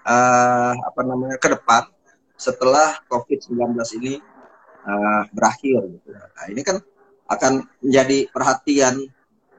eh, 0.02 0.74
apa 0.74 1.02
namanya 1.06 1.38
ke 1.38 1.54
depan 1.54 1.86
setelah 2.38 3.02
COVID-19 3.10 3.78
ini 3.98 4.22
uh, 4.88 5.24
berakhir. 5.34 5.82
Gitu. 5.90 6.14
Nah, 6.14 6.46
ini 6.48 6.62
kan 6.62 6.78
akan 7.28 7.66
menjadi 7.84 8.30
perhatian 8.32 8.96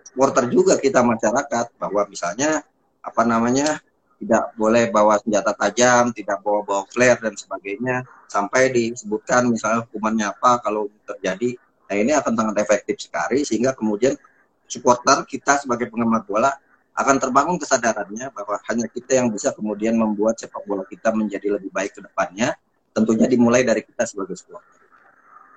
supporter 0.07 0.49
juga 0.49 0.81
kita 0.81 1.05
masyarakat 1.05 1.77
bahwa 1.77 2.09
misalnya 2.09 2.65
apa 3.05 3.23
namanya 3.29 3.83
tidak 4.19 4.51
boleh 4.59 4.91
bawa 4.91 5.23
senjata 5.23 5.55
tajam, 5.55 6.11
tidak 6.11 6.43
bawa 6.43 6.67
bawa 6.67 6.83
flare 6.91 7.23
dan 7.23 7.35
sebagainya 7.39 8.03
sampai 8.27 8.75
disebutkan 8.75 9.47
misalnya 9.47 9.87
hukumannya 9.87 10.27
apa 10.35 10.59
kalau 10.59 10.91
terjadi. 11.07 11.55
Nah 11.89 11.97
ini 11.97 12.13
akan 12.13 12.35
sangat 12.35 12.57
efektif 12.67 12.99
sekali 12.99 13.47
sehingga 13.47 13.73
kemudian 13.79 14.19
supporter 14.67 15.23
kita 15.25 15.63
sebagai 15.63 15.89
penggemar 15.89 16.27
bola 16.27 16.51
akan 16.99 17.17
terbangun 17.23 17.57
kesadarannya 17.63 18.35
bahwa 18.35 18.59
hanya 18.67 18.91
kita 18.91 19.23
yang 19.23 19.31
bisa 19.31 19.55
kemudian 19.55 19.95
membuat 19.95 20.35
sepak 20.35 20.67
bola 20.67 20.83
kita 20.83 21.15
menjadi 21.15 21.55
lebih 21.55 21.71
baik 21.71 21.95
ke 21.95 22.03
depannya. 22.03 22.59
Tentunya 22.91 23.31
dimulai 23.31 23.63
dari 23.63 23.87
kita 23.87 24.03
sebagai 24.03 24.35
supporter. 24.35 24.83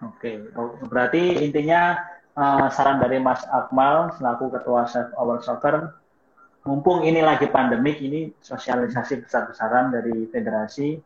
Oke, 0.06 0.54
oh, 0.54 0.78
berarti 0.86 1.42
intinya 1.42 1.98
uh, 2.38 2.70
saran 2.70 3.02
dari 3.02 3.18
Mas 3.18 3.42
Akmal 3.50 4.14
selaku 4.18 4.54
Ketua 4.54 4.86
Chef 4.86 5.10
Our 5.18 5.42
Soccer 5.42 5.98
mumpung 6.62 7.02
ini 7.02 7.26
lagi 7.26 7.50
pandemik 7.50 7.98
ini 8.02 8.30
sosialisasi 8.38 9.26
besar-besaran 9.26 9.90
dari 9.90 10.30
federasi 10.30 11.00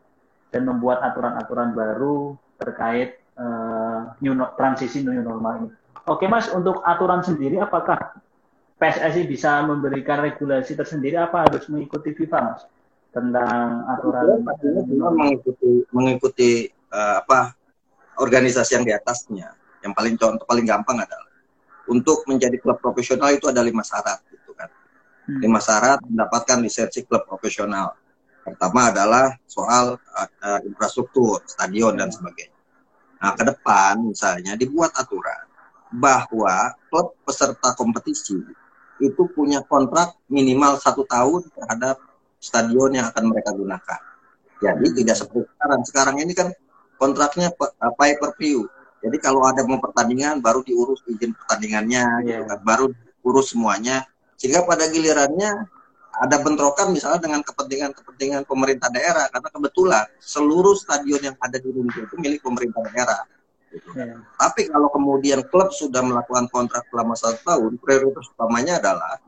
dan 0.52 0.68
membuat 0.68 1.00
aturan-aturan 1.00 1.72
baru 1.72 2.36
terkait 2.60 3.20
uh, 3.40 4.12
new 4.20 4.36
no, 4.36 4.52
transisi 4.56 5.00
new 5.00 5.16
normal 5.20 5.64
ini. 5.64 5.70
Oke 6.06 6.28
Mas, 6.28 6.46
untuk 6.52 6.84
aturan 6.84 7.24
sendiri 7.24 7.58
apakah 7.58 7.98
PSSI 8.76 9.24
bisa 9.24 9.64
memberikan 9.64 10.20
regulasi 10.20 10.76
tersendiri 10.76 11.16
apa 11.16 11.48
harus 11.48 11.64
mengikuti 11.72 12.12
FIFA 12.12 12.38
Mas 12.44 12.62
tentang 13.16 13.88
aturan 13.88 14.44
ya, 14.44 15.08
mengikuti 15.08 15.70
mengikuti 15.88 16.50
uh, 16.92 17.24
apa 17.24 17.56
organisasi 18.20 18.76
yang 18.76 18.84
di 18.84 18.92
atasnya. 18.92 19.56
Yang 19.80 19.92
paling 19.96 20.14
contoh 20.20 20.44
paling 20.44 20.68
gampang 20.68 21.00
adalah 21.00 21.32
untuk 21.88 22.26
menjadi 22.28 22.60
klub 22.60 22.76
profesional 22.82 23.32
itu 23.32 23.48
ada 23.48 23.64
lima 23.64 23.80
syarat. 23.80 24.20
Lima 25.26 25.58
syarat 25.58 26.02
mendapatkan 26.06 26.62
lisensi 26.62 27.02
klub 27.02 27.26
profesional. 27.26 27.98
Pertama 28.46 28.94
adalah 28.94 29.34
soal 29.42 29.98
uh, 29.98 30.60
infrastruktur, 30.62 31.42
stadion 31.50 31.98
dan 31.98 32.14
sebagainya. 32.14 32.54
Nah, 33.18 33.34
ke 33.34 33.42
depan 33.42 34.14
misalnya 34.14 34.54
dibuat 34.54 34.94
aturan 34.94 35.50
bahwa 35.90 36.78
klub 36.86 37.18
peserta 37.26 37.74
kompetisi 37.74 38.38
itu 39.02 39.22
punya 39.34 39.60
kontrak 39.66 40.14
minimal 40.30 40.78
satu 40.78 41.02
tahun 41.04 41.42
terhadap 41.52 41.98
stadion 42.38 42.94
yang 42.94 43.06
akan 43.10 43.24
mereka 43.28 43.50
gunakan. 43.50 44.00
Jadi 44.62 44.86
tidak 45.02 45.16
seperti 45.20 45.44
sekarang. 45.52 45.80
Sekarang 45.84 46.16
ini 46.22 46.32
kan 46.32 46.48
kontraknya 46.96 47.52
pay 47.98 48.16
per 48.16 48.32
view. 48.40 48.64
Jadi 49.04 49.16
kalau 49.20 49.44
ada 49.44 49.60
mau 49.68 49.76
pertandingan 49.76 50.40
baru 50.40 50.64
diurus 50.64 51.04
izin 51.04 51.36
pertandingannya, 51.36 52.04
yeah. 52.24 52.40
gitu 52.40 52.42
kan. 52.48 52.58
baru 52.64 52.86
urus 53.26 53.52
semuanya 53.52 54.08
sehingga 54.36 54.64
pada 54.68 54.88
gilirannya 54.88 55.66
ada 56.16 56.36
bentrokan 56.40 56.96
misalnya 56.96 57.28
dengan 57.28 57.44
kepentingan-kepentingan 57.44 58.48
pemerintah 58.48 58.88
daerah 58.88 59.28
karena 59.28 59.48
kebetulan 59.52 60.04
seluruh 60.16 60.72
stadion 60.72 61.20
yang 61.20 61.36
ada 61.36 61.60
di 61.60 61.68
Indonesia 61.68 62.08
itu 62.08 62.16
milik 62.16 62.40
pemerintah 62.40 62.80
daerah. 62.88 63.22
Gitu. 63.68 63.88
Ya. 63.92 64.16
Tapi 64.40 64.72
kalau 64.72 64.88
kemudian 64.88 65.44
klub 65.52 65.68
sudah 65.76 66.00
melakukan 66.00 66.48
kontrak 66.48 66.88
selama 66.88 67.12
satu 67.12 67.40
tahun, 67.44 67.72
prioritas 67.76 68.32
utamanya 68.32 68.80
adalah 68.80 69.20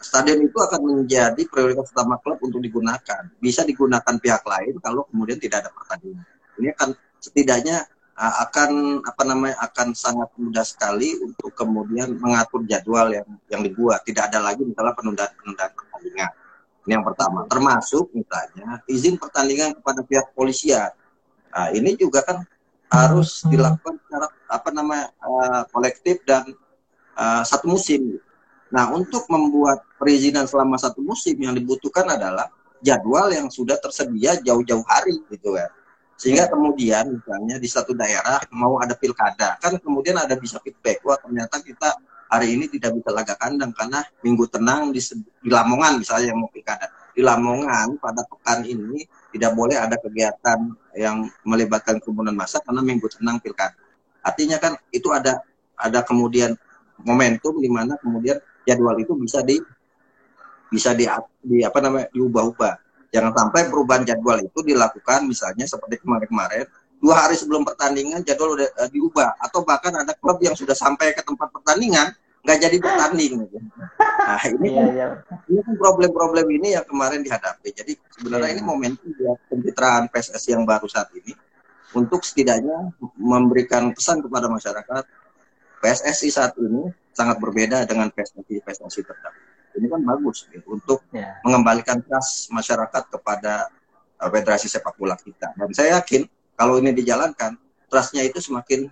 stadion 0.00 0.44
itu 0.44 0.58
akan 0.60 0.80
menjadi 0.84 1.42
prioritas 1.48 1.88
utama 1.88 2.20
klub 2.20 2.36
untuk 2.44 2.60
digunakan. 2.60 3.22
Bisa 3.40 3.64
digunakan 3.64 4.14
pihak 4.20 4.44
lain 4.44 4.76
kalau 4.84 5.08
kemudian 5.08 5.40
tidak 5.40 5.64
ada 5.64 5.70
pertandingan. 5.72 6.24
Ini 6.60 6.76
akan 6.76 6.88
setidaknya 7.16 7.88
akan 8.20 9.00
apa 9.00 9.22
namanya 9.24 9.56
akan 9.64 9.96
sangat 9.96 10.28
mudah 10.36 10.60
sekali 10.60 11.16
untuk 11.24 11.56
kemudian 11.56 12.20
mengatur 12.20 12.60
jadwal 12.68 13.08
yang 13.08 13.24
yang 13.48 13.64
dibuat. 13.64 14.04
Tidak 14.04 14.28
ada 14.28 14.44
lagi 14.44 14.60
misalnya 14.60 14.92
penundaan 14.92 15.32
penundaan 15.40 15.72
pertandingan. 15.72 16.30
Ini 16.84 16.92
yang 17.00 17.06
pertama. 17.06 17.48
Termasuk 17.48 18.12
misalnya 18.12 18.84
izin 18.84 19.16
pertandingan 19.16 19.76
kepada 19.80 20.04
pihak 20.04 20.36
polisian 20.36 20.92
nah, 21.50 21.68
ini 21.72 21.96
juga 21.96 22.20
kan 22.24 22.44
harus 22.90 23.40
hmm. 23.40 23.48
dilakukan 23.54 23.94
secara 24.04 24.26
apa 24.50 24.68
namanya 24.74 25.06
uh, 25.22 25.62
kolektif 25.70 26.20
dan 26.26 26.44
uh, 27.16 27.42
satu 27.46 27.72
musim. 27.72 28.20
Nah 28.70 28.92
untuk 28.92 29.24
membuat 29.32 29.82
perizinan 29.96 30.44
selama 30.44 30.76
satu 30.76 31.00
musim 31.00 31.40
yang 31.40 31.56
dibutuhkan 31.56 32.04
adalah 32.04 32.52
jadwal 32.84 33.32
yang 33.32 33.48
sudah 33.48 33.76
tersedia 33.80 34.40
jauh-jauh 34.40 34.84
hari 34.88 35.20
gitu 35.28 35.52
kan 35.52 35.68
sehingga 36.20 36.52
kemudian 36.52 37.16
misalnya 37.16 37.56
di 37.56 37.64
satu 37.64 37.96
daerah 37.96 38.44
mau 38.52 38.76
ada 38.76 38.92
pilkada, 38.92 39.56
kan 39.56 39.72
kemudian 39.80 40.20
ada 40.20 40.36
bisa 40.36 40.60
feedback, 40.60 41.00
wah 41.00 41.16
ternyata 41.16 41.64
kita 41.64 41.96
hari 42.28 42.60
ini 42.60 42.68
tidak 42.68 42.92
bisa 43.00 43.08
laga 43.08 43.40
kandang 43.40 43.72
karena 43.72 44.04
minggu 44.20 44.44
tenang 44.52 44.92
di, 44.92 45.00
di 45.40 45.48
Lamongan 45.48 45.96
misalnya 45.96 46.36
yang 46.36 46.44
mau 46.44 46.52
pilkada. 46.52 46.92
Di 47.16 47.24
Lamongan 47.24 47.96
pada 47.96 48.20
pekan 48.28 48.68
ini 48.68 49.00
tidak 49.32 49.56
boleh 49.56 49.80
ada 49.80 49.96
kegiatan 49.96 50.76
yang 50.92 51.24
melibatkan 51.48 51.96
kerumunan 52.04 52.36
massa 52.36 52.60
karena 52.60 52.84
minggu 52.84 53.08
tenang 53.08 53.40
pilkada. 53.40 53.80
Artinya 54.20 54.60
kan 54.60 54.76
itu 54.92 55.08
ada 55.16 55.40
ada 55.72 56.04
kemudian 56.04 56.52
momentum 57.00 57.56
di 57.64 57.72
mana 57.72 57.96
kemudian 57.96 58.36
jadwal 58.68 58.92
itu 59.00 59.16
bisa 59.16 59.40
di 59.40 59.56
bisa 60.68 60.92
di, 60.92 61.08
di 61.40 61.64
apa 61.64 61.80
namanya 61.80 62.12
diubah-ubah 62.12 62.89
Jangan 63.10 63.34
sampai 63.34 63.66
perubahan 63.66 64.06
jadwal 64.06 64.38
itu 64.38 64.62
dilakukan 64.62 65.26
misalnya 65.26 65.66
seperti 65.66 65.98
kemarin-kemarin 65.98 66.66
dua 67.02 67.26
hari 67.26 67.34
sebelum 67.34 67.66
pertandingan 67.66 68.22
jadwal 68.22 68.54
udah 68.54 68.70
uh, 68.76 68.88
diubah 68.92 69.34
atau 69.42 69.66
bahkan 69.66 69.90
ada 69.98 70.14
klub 70.14 70.38
yang 70.44 70.54
sudah 70.54 70.76
sampai 70.76 71.10
ke 71.16 71.24
tempat 71.26 71.50
pertandingan 71.50 72.14
nggak 72.40 72.58
jadi 72.60 72.76
bertanding. 72.80 73.32
Nah 74.00 74.42
ini 74.48 74.68
iya, 74.72 74.84
iya. 74.88 75.06
ini 75.50 75.60
kan 75.60 75.74
problem-problem 75.76 76.46
ini 76.48 76.72
yang 76.72 76.86
kemarin 76.88 77.20
dihadapi. 77.20 77.68
Jadi 77.74 77.92
sebenarnya 78.16 78.48
iya. 78.48 78.56
ini 78.56 78.62
momentum 78.64 79.10
buat 79.18 79.38
pencitraan 79.50 80.08
PSSI 80.08 80.56
yang 80.56 80.64
baru 80.64 80.88
saat 80.88 81.12
ini 81.18 81.36
untuk 81.92 82.22
setidaknya 82.22 82.94
memberikan 83.18 83.90
pesan 83.92 84.22
kepada 84.24 84.46
masyarakat 84.46 85.04
PSSI 85.82 86.28
saat 86.30 86.54
ini 86.62 86.88
sangat 87.12 87.42
berbeda 87.42 87.84
dengan 87.84 88.08
PSSI 88.08 88.62
PSSI 88.62 89.02
terdahulu 89.04 89.49
ini 89.76 89.86
kan 89.86 90.00
bagus 90.02 90.46
gitu, 90.50 90.78
untuk 90.78 91.04
yeah. 91.14 91.38
mengembalikan 91.46 92.02
trust 92.02 92.50
masyarakat 92.50 93.06
kepada 93.10 93.70
uh, 94.18 94.30
federasi 94.30 94.66
sepak 94.66 94.96
bola 94.98 95.14
kita. 95.14 95.54
Dan 95.54 95.70
saya 95.74 96.00
yakin 96.00 96.26
kalau 96.58 96.78
ini 96.82 96.90
dijalankan, 96.92 97.56
trustnya 97.90 98.22
itu 98.22 98.38
semakin 98.42 98.90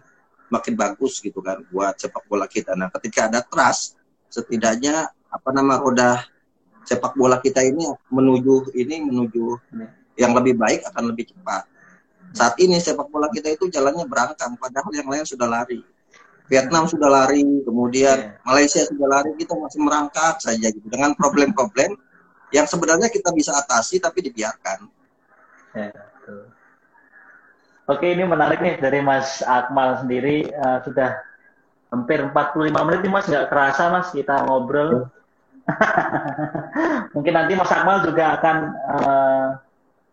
makin 0.49 0.75
bagus 0.75 1.21
gitu 1.21 1.45
kan 1.45 1.61
buat 1.69 1.99
sepak 2.01 2.25
bola 2.25 2.49
kita. 2.49 2.73
Nah, 2.73 2.89
ketika 2.97 3.29
ada 3.29 3.45
trust, 3.45 4.01
setidaknya 4.33 5.13
apa 5.29 5.49
nama 5.53 5.77
roda 5.77 6.25
sepak 6.89 7.13
bola 7.13 7.37
kita 7.37 7.61
ini 7.61 7.85
menuju 8.09 8.73
ini 8.73 9.05
menuju 9.05 9.45
yang 10.17 10.33
lebih 10.33 10.57
baik 10.57 10.89
akan 10.89 11.13
lebih 11.13 11.29
cepat. 11.31 11.69
Saat 12.33 12.57
ini 12.61 12.81
sepak 12.81 13.13
bola 13.13 13.29
kita 13.29 13.53
itu 13.53 13.69
jalannya 13.69 14.09
berangkang, 14.09 14.57
padahal 14.57 14.93
yang 14.93 15.09
lain 15.09 15.25
sudah 15.29 15.49
lari. 15.49 15.85
Vietnam 16.49 16.89
sudah 16.89 17.09
lari, 17.13 17.45
kemudian 17.63 18.17
yeah. 18.33 18.41
Malaysia 18.41 18.81
sudah 18.89 19.07
lari, 19.21 19.37
kita 19.37 19.53
masih 19.53 19.85
merangkak 19.85 20.41
saja 20.41 20.73
gitu 20.73 20.89
dengan 20.89 21.13
problem-problem 21.13 22.01
yang 22.49 22.65
sebenarnya 22.65 23.13
kita 23.13 23.29
bisa 23.37 23.53
atasi 23.53 24.01
tapi 24.01 24.25
dibiarkan. 24.25 24.89
Yeah, 25.77 25.93
Oke, 27.89 28.05
ini 28.13 28.25
menarik 28.25 28.61
nih 28.61 28.81
dari 28.81 29.01
Mas 29.01 29.41
Akmal 29.45 30.01
sendiri 30.05 30.49
uh, 30.53 30.81
sudah 30.85 31.25
hampir 31.89 32.21
45 32.21 32.69
menit 32.85 33.01
nih 33.05 33.13
Mas, 33.13 33.29
nggak 33.29 33.49
kerasa 33.53 33.93
Mas 33.93 34.09
kita 34.13 34.45
ngobrol. 34.49 35.09
Yeah. 35.69 37.09
Mungkin 37.17 37.33
nanti 37.37 37.53
Mas 37.57 37.73
Akmal 37.73 38.05
juga 38.09 38.41
akan 38.41 38.57
uh, 38.73 39.49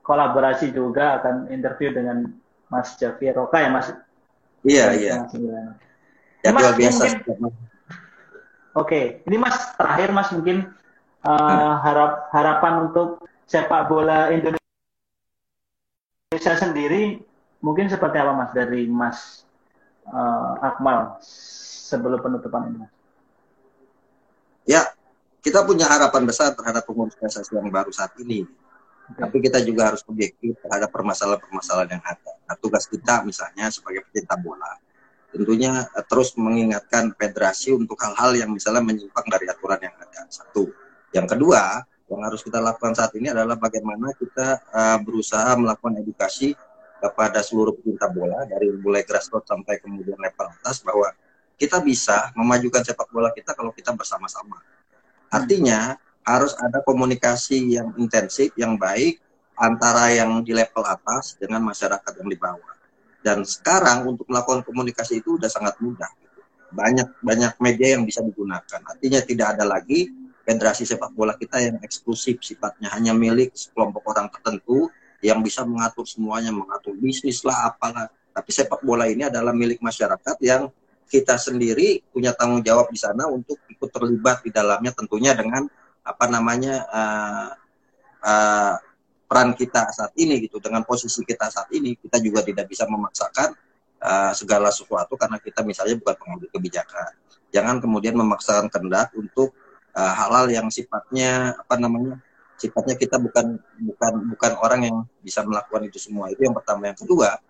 kolaborasi 0.03 0.75
juga 0.75 1.19
akan 1.23 1.47
interview 1.47 1.95
dengan 1.95 2.27
Mas 2.67 2.95
Javier 2.99 3.39
Roka 3.39 3.59
ya 3.59 3.71
Mas. 3.71 3.87
Iya, 4.67 4.85
iya 4.99 5.13
jadwal 6.45 6.71
mas, 6.71 6.77
biasa. 6.77 7.03
Mungkin, 7.25 7.65
Oke, 8.75 9.23
ini 9.23 9.39
Mas 9.39 9.71
terakhir 9.79 10.11
Mas 10.11 10.35
mungkin 10.35 10.67
uh, 11.23 11.73
harap 11.79 12.27
harapan 12.35 12.91
untuk 12.91 13.23
sepak 13.47 13.87
bola 13.87 14.35
Indonesia 14.35 14.59
sendiri 16.59 17.23
mungkin 17.63 17.87
seperti 17.87 18.19
apa 18.19 18.35
Mas 18.35 18.51
dari 18.51 18.83
Mas 18.91 19.47
uh, 20.11 20.59
Akmal 20.59 21.15
sebelum 21.23 22.19
penutupan 22.19 22.67
ini 22.67 22.83
Mas? 22.83 22.91
Ya, 24.67 24.91
kita 25.39 25.63
punya 25.63 25.87
harapan 25.87 26.27
besar 26.27 26.51
terhadap 26.51 26.83
pengurus 26.83 27.15
PSSI 27.15 27.55
yang 27.55 27.71
baru 27.71 27.95
saat 27.95 28.11
ini. 28.19 28.43
Okay. 28.43 29.21
Tapi 29.23 29.37
kita 29.39 29.63
juga 29.63 29.93
harus 29.93 30.03
objektif 30.03 30.59
terhadap 30.59 30.91
permasalahan-permasalahan 30.91 31.95
yang 31.95 32.03
ada. 32.03 32.31
Nah, 32.43 32.57
tugas 32.59 32.91
kita 32.91 33.23
misalnya 33.23 33.71
sebagai 33.71 34.03
pecinta 34.09 34.35
bola 34.35 34.83
tentunya 35.35 35.83
uh, 35.91 36.05
terus 36.07 36.31
mengingatkan 36.39 37.11
federasi 37.19 37.75
untuk 37.75 37.99
hal-hal 37.99 38.31
yang 38.39 38.49
misalnya 38.55 38.79
menyimpang 38.79 39.27
dari 39.27 39.51
aturan 39.51 39.83
yang 39.83 39.95
ada. 39.99 40.23
Satu. 40.31 40.71
Yang 41.11 41.35
kedua, 41.35 41.83
yang 42.07 42.21
harus 42.23 42.39
kita 42.39 42.63
lakukan 42.63 42.95
saat 42.95 43.11
ini 43.19 43.35
adalah 43.35 43.59
bagaimana 43.59 44.15
kita 44.15 44.63
uh, 44.71 44.97
berusaha 45.03 45.51
melakukan 45.59 45.99
edukasi 45.99 46.55
kepada 47.03 47.43
seluruh 47.43 47.75
pecinta 47.75 48.07
bola 48.07 48.47
dari 48.47 48.71
mulai 48.71 49.03
grassroots 49.03 49.51
sampai 49.51 49.83
kemudian 49.83 50.17
level 50.17 50.47
atas 50.47 50.79
bahwa 50.81 51.11
kita 51.59 51.83
bisa 51.83 52.31
memajukan 52.35 52.83
sepak 52.83 53.11
bola 53.11 53.31
kita 53.35 53.51
kalau 53.51 53.75
kita 53.75 53.91
bersama-sama. 53.91 54.59
Artinya 55.31 55.99
harus 56.25 56.55
ada 56.57 56.81
komunikasi 56.81 57.77
yang 57.77 57.93
intensif, 57.99 58.51
yang 58.57 58.75
baik 58.75 59.21
antara 59.55 60.11
yang 60.11 60.43
di 60.43 60.51
level 60.51 60.83
atas 60.83 61.39
dengan 61.39 61.63
masyarakat 61.63 62.11
yang 62.19 62.27
di 62.27 62.37
bawah. 62.39 62.74
Dan 63.25 63.41
sekarang 63.41 64.05
untuk 64.05 64.29
melakukan 64.29 64.61
komunikasi 64.61 65.25
itu 65.25 65.41
sudah 65.41 65.49
sangat 65.49 65.81
mudah. 65.81 66.13
Banyak 66.69 67.25
banyak 67.25 67.57
media 67.57 67.97
yang 67.97 68.05
bisa 68.05 68.21
digunakan. 68.21 68.81
Artinya 68.85 69.17
tidak 69.25 69.57
ada 69.57 69.65
lagi 69.65 70.13
federasi 70.45 70.85
sepak 70.85 71.09
bola 71.17 71.33
kita 71.33 71.57
yang 71.57 71.81
eksklusif 71.81 72.37
sifatnya 72.45 72.93
hanya 72.93 73.17
milik 73.17 73.49
sekelompok 73.57 74.05
orang 74.13 74.29
tertentu 74.29 74.93
yang 75.25 75.41
bisa 75.41 75.65
mengatur 75.65 76.05
semuanya, 76.05 76.53
mengatur 76.53 76.93
bisnis 77.01 77.41
lah 77.41 77.73
apalah. 77.73 78.05
Tapi 78.29 78.49
sepak 78.53 78.85
bola 78.85 79.09
ini 79.09 79.25
adalah 79.25 79.57
milik 79.57 79.81
masyarakat 79.81 80.37
yang 80.45 80.69
kita 81.09 81.41
sendiri 81.41 82.05
punya 82.13 82.29
tanggung 82.37 82.61
jawab 82.61 82.93
di 82.93 82.99
sana 83.01 83.25
untuk 83.25 83.57
ikut 83.73 83.89
terlibat 83.89 84.45
di 84.45 84.53
dalamnya 84.53 84.93
tentunya 84.93 85.33
dengan 85.33 85.65
apa 86.05 86.25
namanya 86.29 86.85
uh, 86.85 87.49
uh, 88.21 88.75
peran 89.25 89.57
kita 89.57 89.89
saat 89.89 90.13
ini 90.21 90.37
gitu 90.45 90.61
dengan 90.61 90.85
posisi 90.85 91.25
kita 91.25 91.49
saat 91.49 91.69
ini 91.73 91.97
kita 91.97 92.21
juga 92.21 92.45
tidak 92.45 92.69
bisa 92.69 92.85
memaksakan 92.85 93.57
uh, 94.01 94.31
segala 94.37 94.69
sesuatu 94.69 95.17
karena 95.17 95.41
kita 95.41 95.65
misalnya 95.65 95.97
bukan 95.97 96.15
pengambil 96.17 96.47
kebijakan. 96.53 97.11
Jangan 97.49 97.81
kemudian 97.81 98.13
memaksakan 98.13 98.69
kehendak 98.69 99.09
untuk 99.17 99.57
uh, 99.97 100.13
hal-hal 100.13 100.45
yang 100.51 100.67
sifatnya 100.69 101.57
apa 101.57 101.75
namanya 101.81 102.21
sifatnya 102.55 102.95
kita 102.95 103.19
bukan 103.19 103.59
bukan 103.81 104.13
bukan 104.31 104.51
orang 104.61 104.81
yang 104.87 104.97
bisa 105.25 105.41
melakukan 105.41 105.89
itu 105.89 105.97
semua. 105.97 106.29
Itu 106.29 106.45
yang 106.45 106.55
pertama. 106.55 106.93
Yang 106.93 107.07
kedua 107.07 107.41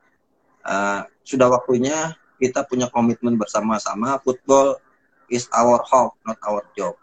uh, 0.63 1.01
sudah 1.27 1.47
waktunya 1.51 2.15
kita 2.39 2.63
punya 2.63 2.87
komitmen 2.87 3.35
bersama-sama. 3.35 4.15
Football 4.23 4.79
is 5.27 5.51
our 5.51 5.83
hope 5.83 6.15
not 6.23 6.39
our 6.47 6.63
job. 6.71 6.95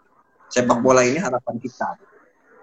Sepak 0.49 0.81
bola 0.81 1.01
ini 1.01 1.17
harapan 1.17 1.57
kita 1.57 2.12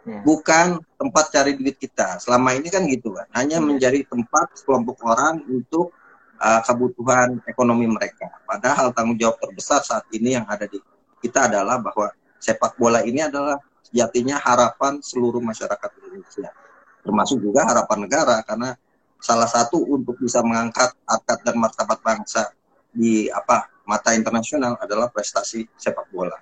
ya. 0.07 0.21
bukan 0.25 0.81
tempat 0.97 1.25
cari 1.33 1.53
duit 1.57 1.77
kita 1.77 2.21
selama 2.21 2.57
ini 2.57 2.69
kan 2.69 2.83
gitu 2.87 3.15
kan 3.17 3.27
hanya 3.37 3.59
ya. 3.59 3.65
menjadi 3.65 4.05
tempat 4.07 4.57
sekelompok 4.57 5.01
orang 5.05 5.45
untuk 5.49 5.93
uh, 6.41 6.61
kebutuhan 6.65 7.41
ekonomi 7.49 7.87
mereka 7.89 8.29
padahal 8.45 8.93
tanggung 8.93 9.17
jawab 9.17 9.37
terbesar 9.41 9.81
saat 9.85 10.05
ini 10.13 10.37
yang 10.39 10.47
ada 10.49 10.65
di 10.69 10.79
kita 11.21 11.53
adalah 11.53 11.77
bahwa 11.81 12.09
sepak 12.41 12.81
bola 12.81 13.05
ini 13.05 13.21
adalah 13.21 13.61
sejatinya 13.85 14.41
harapan 14.41 15.03
seluruh 15.05 15.43
masyarakat 15.45 15.91
Indonesia 16.01 16.49
termasuk 17.01 17.41
juga 17.41 17.65
harapan 17.65 17.99
negara 18.05 18.37
karena 18.45 18.77
salah 19.21 19.49
satu 19.49 19.85
untuk 19.85 20.17
bisa 20.17 20.41
mengangkat 20.41 20.97
harkat 21.05 21.39
dan 21.45 21.57
martabat 21.61 22.01
bangsa 22.01 22.57
di 22.91 23.29
apa 23.29 23.69
mata 23.85 24.17
internasional 24.17 24.81
adalah 24.81 25.13
prestasi 25.13 25.67
sepak 25.77 26.09
bola. 26.11 26.39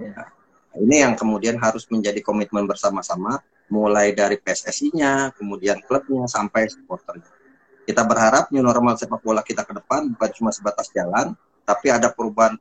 Ya. 0.00 0.39
Ini 0.78 1.02
yang 1.08 1.14
kemudian 1.18 1.58
harus 1.58 1.86
menjadi 1.90 2.22
komitmen 2.22 2.66
bersama-sama, 2.66 3.42
mulai 3.70 4.14
dari 4.14 4.38
PSSI-nya, 4.38 5.34
kemudian 5.34 5.82
klubnya 5.82 6.30
sampai 6.30 6.70
supporternya. 6.70 7.26
Kita 7.86 8.06
berharap 8.06 8.54
new 8.54 8.62
normal 8.62 8.94
sepak 8.94 9.18
bola 9.18 9.42
kita 9.42 9.66
ke 9.66 9.74
depan 9.74 10.14
bukan 10.14 10.30
cuma 10.36 10.50
sebatas 10.54 10.94
jalan, 10.94 11.34
tapi 11.66 11.90
ada 11.90 12.10
perubahan 12.10 12.54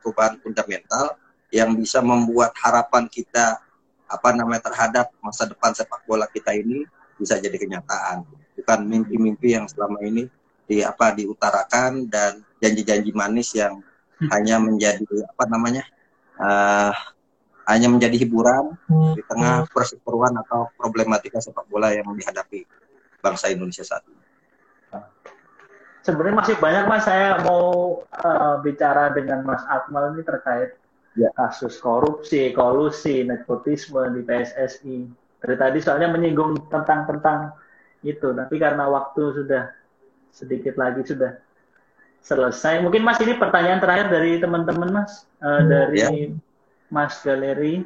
perubahan 0.00 0.36
fundamental 0.44 1.16
yang 1.48 1.72
bisa 1.72 2.04
membuat 2.04 2.52
harapan 2.60 3.08
kita 3.08 3.62
apa 4.04 4.28
namanya 4.36 4.68
terhadap 4.68 5.08
masa 5.24 5.48
depan 5.48 5.72
sepak 5.72 6.04
bola 6.04 6.28
kita 6.28 6.52
ini 6.52 6.84
bisa 7.16 7.40
jadi 7.40 7.56
kenyataan 7.56 8.26
bukan 8.58 8.80
mimpi-mimpi 8.86 9.56
yang 9.56 9.66
selama 9.66 10.02
ini 10.04 10.28
di 10.64 10.80
apa 10.80 11.12
diutarakan 11.12 12.08
dan 12.08 12.40
janji-janji 12.60 13.12
manis 13.12 13.52
yang 13.52 13.80
hmm. 14.20 14.28
hanya 14.32 14.56
menjadi 14.60 15.28
apa 15.28 15.44
namanya 15.50 15.84
uh, 16.40 16.94
hanya 17.64 17.88
menjadi 17.88 18.16
hiburan 18.20 18.76
hmm. 18.88 19.14
di 19.16 19.22
tengah 19.24 19.64
perseteruan 19.72 20.36
atau 20.44 20.68
problematika 20.76 21.40
sepak 21.40 21.64
bola 21.68 21.92
yang 21.92 22.04
dihadapi 22.12 22.68
bangsa 23.24 23.48
Indonesia 23.48 23.84
saat 23.84 24.04
ini. 24.04 24.24
Sebenarnya 26.04 26.36
masih 26.36 26.56
banyak 26.60 26.84
mas 26.84 27.08
saya 27.08 27.40
mau 27.40 27.96
uh, 28.04 28.60
bicara 28.60 29.08
dengan 29.16 29.40
Mas 29.40 29.64
Akmal 29.72 30.12
ini 30.12 30.20
terkait 30.20 30.76
ya. 31.16 31.32
kasus 31.32 31.80
korupsi, 31.80 32.52
kolusi, 32.52 33.24
nepotisme 33.24 34.12
di 34.12 34.20
PSSI. 34.20 35.08
Dari 35.40 35.56
tadi 35.56 35.80
soalnya 35.80 36.12
menyinggung 36.12 36.68
tentang 36.68 37.08
tentang 37.08 37.56
itu, 38.04 38.36
tapi 38.36 38.60
karena 38.60 38.84
waktu 38.84 39.22
sudah 39.32 39.72
sedikit 40.28 40.76
lagi 40.76 41.08
sudah 41.08 41.40
selesai. 42.20 42.84
Mungkin 42.84 43.00
Mas 43.00 43.16
ini 43.24 43.40
pertanyaan 43.40 43.80
terakhir 43.80 44.12
dari 44.12 44.36
teman-teman 44.36 44.92
Mas 44.92 45.24
uh, 45.40 45.64
dari 45.64 46.04
ya. 46.04 46.08
Mas 46.92 47.20
Galeri. 47.24 47.84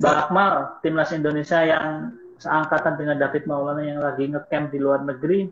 Bang 0.00 0.16
Akmal, 0.16 0.80
timnas 0.80 1.12
Indonesia 1.12 1.60
yang 1.60 2.16
seangkatan 2.40 2.96
dengan 2.96 3.20
David 3.20 3.44
Maulana 3.44 3.84
yang 3.84 4.00
lagi 4.00 4.32
ngecamp 4.32 4.72
di 4.72 4.80
luar 4.80 5.04
negeri, 5.04 5.44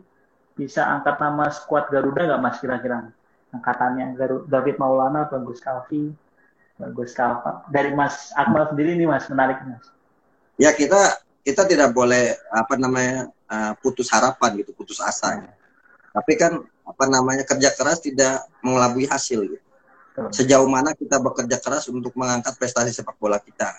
bisa 0.57 0.89
angkat 0.89 1.21
nama 1.21 1.53
skuad 1.53 1.93
Garuda 1.93 2.25
nggak 2.25 2.41
Mas 2.41 2.57
kira-kira? 2.57 3.13
Angkatannya 3.53 4.17
Garuda, 4.17 4.49
David 4.49 4.81
Maulana, 4.81 5.29
Bagus 5.29 5.61
Kalfi, 5.61 6.09
Bagus 6.81 7.13
Kalfa. 7.13 7.69
Dari 7.69 7.93
Mas 7.93 8.33
Akmal 8.33 8.65
sendiri 8.73 8.97
nih 8.97 9.05
Mas, 9.05 9.29
menarik 9.29 9.61
Mas. 9.69 9.85
Ya 10.57 10.73
kita 10.73 11.21
kita 11.45 11.69
tidak 11.69 11.93
boleh 11.93 12.33
apa 12.49 12.73
namanya 12.73 13.29
uh, 13.53 13.77
putus 13.77 14.09
harapan 14.09 14.65
gitu, 14.65 14.73
putus 14.73 14.97
asa. 14.97 15.45
Tapi 16.09 16.33
kan 16.41 16.57
apa 16.89 17.05
namanya 17.05 17.45
kerja 17.45 17.69
keras 17.77 18.01
tidak 18.01 18.49
mengelabui 18.65 19.05
hasil 19.05 19.45
gitu. 19.45 19.68
Sejauh 20.29 20.67
mana 20.67 20.91
kita 20.91 21.17
bekerja 21.23 21.57
keras 21.63 21.87
untuk 21.87 22.11
mengangkat 22.19 22.59
prestasi 22.59 22.91
sepak 22.91 23.15
bola 23.15 23.39
kita? 23.39 23.71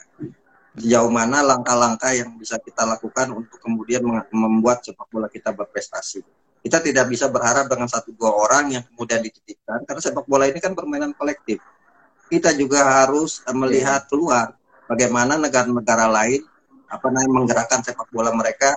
Sejauh 0.81 1.13
mana 1.13 1.45
langkah-langkah 1.45 2.17
yang 2.17 2.33
bisa 2.41 2.57
kita 2.57 2.89
lakukan 2.89 3.37
untuk 3.37 3.61
kemudian 3.61 4.01
membuat 4.33 4.81
sepak 4.81 5.07
bola 5.13 5.29
kita 5.29 5.53
berprestasi? 5.53 6.25
Kita 6.61 6.81
tidak 6.81 7.09
bisa 7.09 7.29
berharap 7.29 7.69
dengan 7.69 7.89
satu 7.89 8.13
dua 8.13 8.33
orang 8.37 8.81
yang 8.81 8.85
kemudian 8.93 9.25
dititipkan 9.25 9.85
karena 9.85 10.01
sepak 10.01 10.25
bola 10.29 10.49
ini 10.49 10.61
kan 10.61 10.77
permainan 10.77 11.13
kolektif. 11.17 11.61
Kita 12.29 12.53
juga 12.57 13.05
harus 13.05 13.41
eh, 13.45 13.57
melihat 13.57 14.07
keluar 14.09 14.57
bagaimana 14.87 15.41
negara-negara 15.41 16.07
lain 16.09 16.45
apa 16.91 17.07
namanya 17.09 17.31
menggerakkan 17.33 17.81
sepak 17.87 18.09
bola 18.13 18.35
mereka 18.35 18.77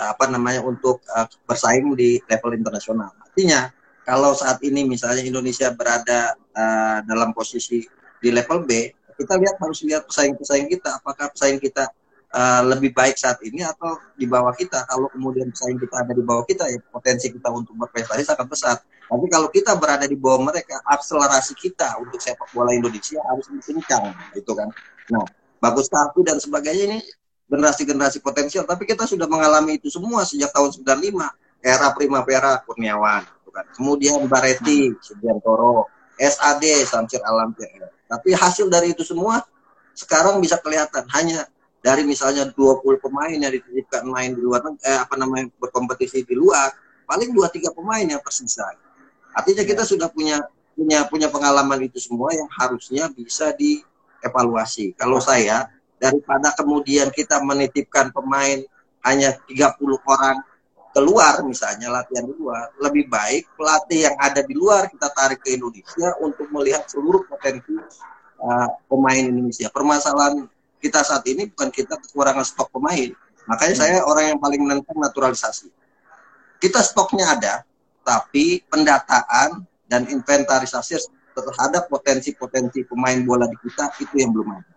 apa 0.00 0.24
namanya 0.32 0.64
untuk 0.64 1.04
uh, 1.12 1.28
bersaing 1.44 1.92
di 1.92 2.16
level 2.24 2.56
internasional. 2.56 3.12
Artinya 3.20 3.68
kalau 4.04 4.32
saat 4.32 4.58
ini 4.64 4.86
misalnya 4.88 5.22
Indonesia 5.22 5.70
berada 5.72 6.34
uh, 6.56 6.98
dalam 7.04 7.30
posisi 7.36 7.84
di 8.20 8.28
level 8.32 8.64
B, 8.64 8.92
kita 9.20 9.36
lihat 9.36 9.56
harus 9.60 9.84
lihat 9.84 10.08
pesaing-pesaing 10.08 10.68
kita, 10.72 11.00
apakah 11.00 11.28
pesaing 11.32 11.60
kita 11.60 11.92
uh, 12.32 12.62
lebih 12.64 12.94
baik 12.96 13.20
saat 13.20 13.36
ini 13.44 13.60
atau 13.60 14.00
di 14.16 14.24
bawah 14.24 14.54
kita. 14.56 14.86
Kalau 14.88 15.12
kemudian 15.12 15.52
pesaing 15.52 15.76
kita 15.76 16.00
ada 16.00 16.12
di 16.16 16.24
bawah 16.24 16.44
kita, 16.48 16.70
ya 16.72 16.78
potensi 16.88 17.28
kita 17.28 17.48
untuk 17.52 17.76
berprestasi 17.76 18.24
sangat 18.24 18.46
besar. 18.48 18.76
Tapi 19.10 19.26
kalau 19.26 19.50
kita 19.50 19.74
berada 19.74 20.06
di 20.06 20.14
bawah 20.14 20.40
mereka, 20.48 20.78
akselerasi 20.86 21.58
kita 21.58 21.98
untuk 21.98 22.22
sepak 22.22 22.46
bola 22.54 22.70
Indonesia 22.70 23.18
harus 23.26 23.50
kencang, 23.50 24.14
gitu 24.38 24.54
kan. 24.54 24.70
Nah, 25.10 25.26
bagus 25.58 25.90
satu 25.90 26.22
dan 26.22 26.38
sebagainya 26.38 26.94
ini 26.94 26.98
generasi-generasi 27.50 28.22
potensial, 28.22 28.62
tapi 28.62 28.86
kita 28.86 29.10
sudah 29.10 29.26
mengalami 29.26 29.82
itu 29.82 29.90
semua 29.90 30.22
sejak 30.22 30.54
tahun 30.54 30.70
95, 30.70 31.34
era 31.60 31.86
Primavera 31.92 32.62
Kurniawan, 32.62 33.26
kan. 33.50 33.66
kemudian 33.74 34.24
Bareti, 34.30 34.94
Sugiantoro, 35.02 35.90
SAD, 36.16 36.86
Samsir 36.86 37.20
Alam, 37.26 37.54
tapi 38.06 38.34
hasil 38.34 38.66
dari 38.66 38.94
itu 38.94 39.04
semua 39.06 39.42
sekarang 39.94 40.38
bisa 40.38 40.58
kelihatan. 40.58 41.06
Hanya 41.10 41.46
dari 41.80 42.04
misalnya 42.04 42.48
20 42.52 43.00
pemain 43.00 43.32
yang 43.32 43.52
dititipkan 43.52 44.04
main 44.04 44.36
di 44.36 44.40
luar 44.40 44.60
eh, 44.84 45.00
apa 45.00 45.16
namanya 45.16 45.48
berkompetisi 45.56 46.28
di 46.28 46.36
luar 46.36 46.68
paling 47.08 47.32
dua 47.32 47.48
tiga 47.48 47.72
pemain 47.72 48.04
yang 48.04 48.20
tersisa 48.20 48.68
artinya 49.32 49.64
kita 49.64 49.82
sudah 49.88 50.12
punya 50.12 50.44
punya 50.76 51.08
punya 51.08 51.28
pengalaman 51.32 51.80
itu 51.82 51.98
semua 52.00 52.32
yang 52.32 52.48
harusnya 52.56 53.10
bisa 53.12 53.52
dievaluasi. 53.52 54.96
Kalau 54.96 55.20
saya 55.20 55.68
daripada 56.00 56.56
kemudian 56.56 57.12
kita 57.12 57.42
menitipkan 57.44 58.08
pemain 58.16 58.64
hanya 59.04 59.36
30 59.44 59.76
orang 60.08 60.40
keluar 60.90 61.42
misalnya 61.46 61.86
latihan 61.90 62.26
di 62.26 62.34
luar 62.34 62.74
lebih 62.82 63.06
baik 63.06 63.46
pelatih 63.54 64.10
yang 64.10 64.16
ada 64.18 64.42
di 64.42 64.54
luar 64.58 64.90
kita 64.90 65.06
tarik 65.14 65.38
ke 65.38 65.54
Indonesia 65.54 66.18
untuk 66.18 66.50
melihat 66.50 66.86
seluruh 66.90 67.22
potensi 67.30 67.78
uh, 68.42 68.68
pemain 68.90 69.22
Indonesia. 69.22 69.70
Permasalahan 69.70 70.50
kita 70.80 71.04
saat 71.06 71.22
ini 71.30 71.46
bukan 71.52 71.70
kita 71.70 71.94
kekurangan 72.00 72.42
stok 72.42 72.74
pemain. 72.74 73.12
Makanya 73.46 73.74
hmm. 73.76 73.82
saya 73.82 73.96
orang 74.02 74.34
yang 74.34 74.38
paling 74.42 74.60
menentang 74.66 74.98
naturalisasi. 74.98 75.70
Kita 76.60 76.80
stoknya 76.82 77.38
ada 77.38 77.54
tapi 78.02 78.64
pendataan 78.66 79.64
dan 79.86 80.08
inventarisasi 80.08 80.98
terhadap 81.30 81.86
potensi-potensi 81.86 82.84
pemain 82.84 83.16
bola 83.22 83.46
di 83.46 83.56
kita 83.62 83.94
itu 84.02 84.18
yang 84.18 84.34
belum 84.34 84.58
ada. 84.60 84.74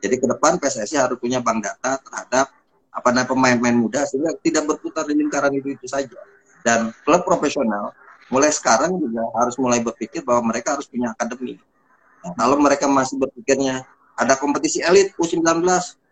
Jadi 0.00 0.14
ke 0.22 0.26
depan 0.28 0.60
PSSI 0.60 0.96
harus 1.00 1.18
punya 1.18 1.42
bank 1.42 1.66
data 1.66 1.98
terhadap 1.98 2.46
apa 2.96 3.12
namanya 3.12 3.28
pemain-pemain 3.28 3.76
muda 3.76 4.00
sehingga 4.08 4.32
tidak 4.40 4.64
berputar 4.64 5.04
di 5.04 5.14
lingkaran 5.20 5.52
itu 5.52 5.76
itu 5.76 5.84
saja. 5.84 6.16
dan 6.66 6.90
klub 7.06 7.22
profesional 7.22 7.94
mulai 8.26 8.50
sekarang 8.50 8.98
juga 8.98 9.22
harus 9.38 9.54
mulai 9.54 9.78
berpikir 9.78 10.26
bahwa 10.26 10.50
mereka 10.50 10.74
harus 10.74 10.90
punya 10.90 11.14
akademi. 11.14 11.62
Nah, 12.26 12.34
kalau 12.34 12.58
mereka 12.58 12.90
masih 12.90 13.22
berpikirnya 13.22 13.86
ada 14.18 14.34
kompetisi 14.34 14.82
elit 14.82 15.14
U19 15.14 15.62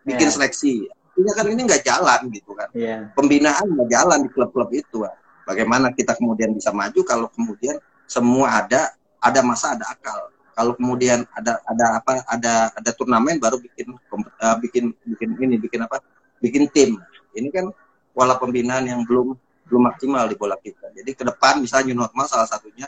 bikin 0.06 0.28
Yeah. 0.30 0.34
seleksi, 0.36 0.86
artinya 0.86 1.32
kan 1.34 1.46
ini 1.50 1.60
nggak 1.66 1.82
jalan 1.82 2.20
gitu 2.30 2.54
kan. 2.54 2.68
Iya. 2.70 3.10
Pembinaan 3.18 3.66
nggak 3.66 3.88
jalan 3.90 4.18
di 4.22 4.30
klub-klub 4.30 4.70
itu. 4.70 5.02
Pak. 5.02 5.14
Bagaimana 5.48 5.90
kita 5.90 6.14
kemudian 6.14 6.54
bisa 6.54 6.70
maju 6.70 7.00
kalau 7.02 7.26
kemudian 7.34 7.82
semua 8.06 8.62
ada 8.62 8.94
ada 9.18 9.40
masa 9.42 9.74
ada 9.74 9.90
akal. 9.90 10.30
Kalau 10.54 10.78
kemudian 10.78 11.26
ada 11.34 11.58
ada 11.66 11.98
apa 11.98 12.22
ada 12.30 12.70
ada 12.78 12.90
turnamen 12.94 13.42
baru 13.42 13.58
bikin 13.58 13.90
eh, 14.14 14.56
bikin 14.62 14.84
bikin 15.02 15.28
ini 15.42 15.58
bikin 15.58 15.82
apa 15.82 15.98
bikin 16.44 16.68
tim. 16.68 17.00
Ini 17.32 17.48
kan 17.48 17.72
pola 18.12 18.36
pembinaan 18.36 18.84
yang 18.84 19.00
belum 19.08 19.32
belum 19.64 19.82
maksimal 19.88 20.28
di 20.28 20.36
bola 20.36 20.60
kita. 20.60 20.92
Jadi 20.92 21.10
ke 21.16 21.24
depan 21.24 21.64
misalnya 21.64 21.96
new 21.96 21.98
normal 22.04 22.28
salah 22.28 22.44
satunya. 22.44 22.84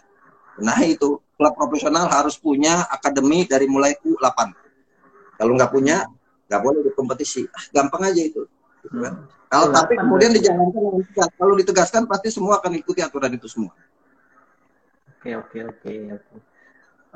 Nah 0.61 0.77
itu 0.85 1.21
klub 1.37 1.55
profesional 1.57 2.09
harus 2.13 2.37
punya 2.37 2.85
akademi 2.93 3.49
dari 3.49 3.65
mulai 3.65 3.97
U8. 4.05 4.53
Kalau 5.41 5.53
nggak 5.57 5.73
punya 5.73 6.05
nggak 6.47 6.61
boleh 6.63 6.81
berkompetisi. 6.93 7.49
Ah, 7.51 7.65
gampang 7.73 8.13
aja 8.13 8.21
itu. 8.21 8.45
Gitu 8.85 8.97
kan. 9.01 9.25
Kalau 9.49 9.73
U8 9.73 9.77
tapi 9.77 9.95
kemudian 9.97 10.31
dijalankan 10.37 10.83
dengan. 10.85 11.29
Kalau 11.37 11.55
ditegaskan 11.57 12.03
pasti 12.05 12.29
semua 12.29 12.61
akan 12.61 12.77
ikuti 12.77 13.01
aturan 13.01 13.33
itu 13.33 13.49
semua. 13.49 13.73
Oke 15.17 15.33
oke 15.33 15.59
oke 15.65 15.93
oke. 16.13 16.35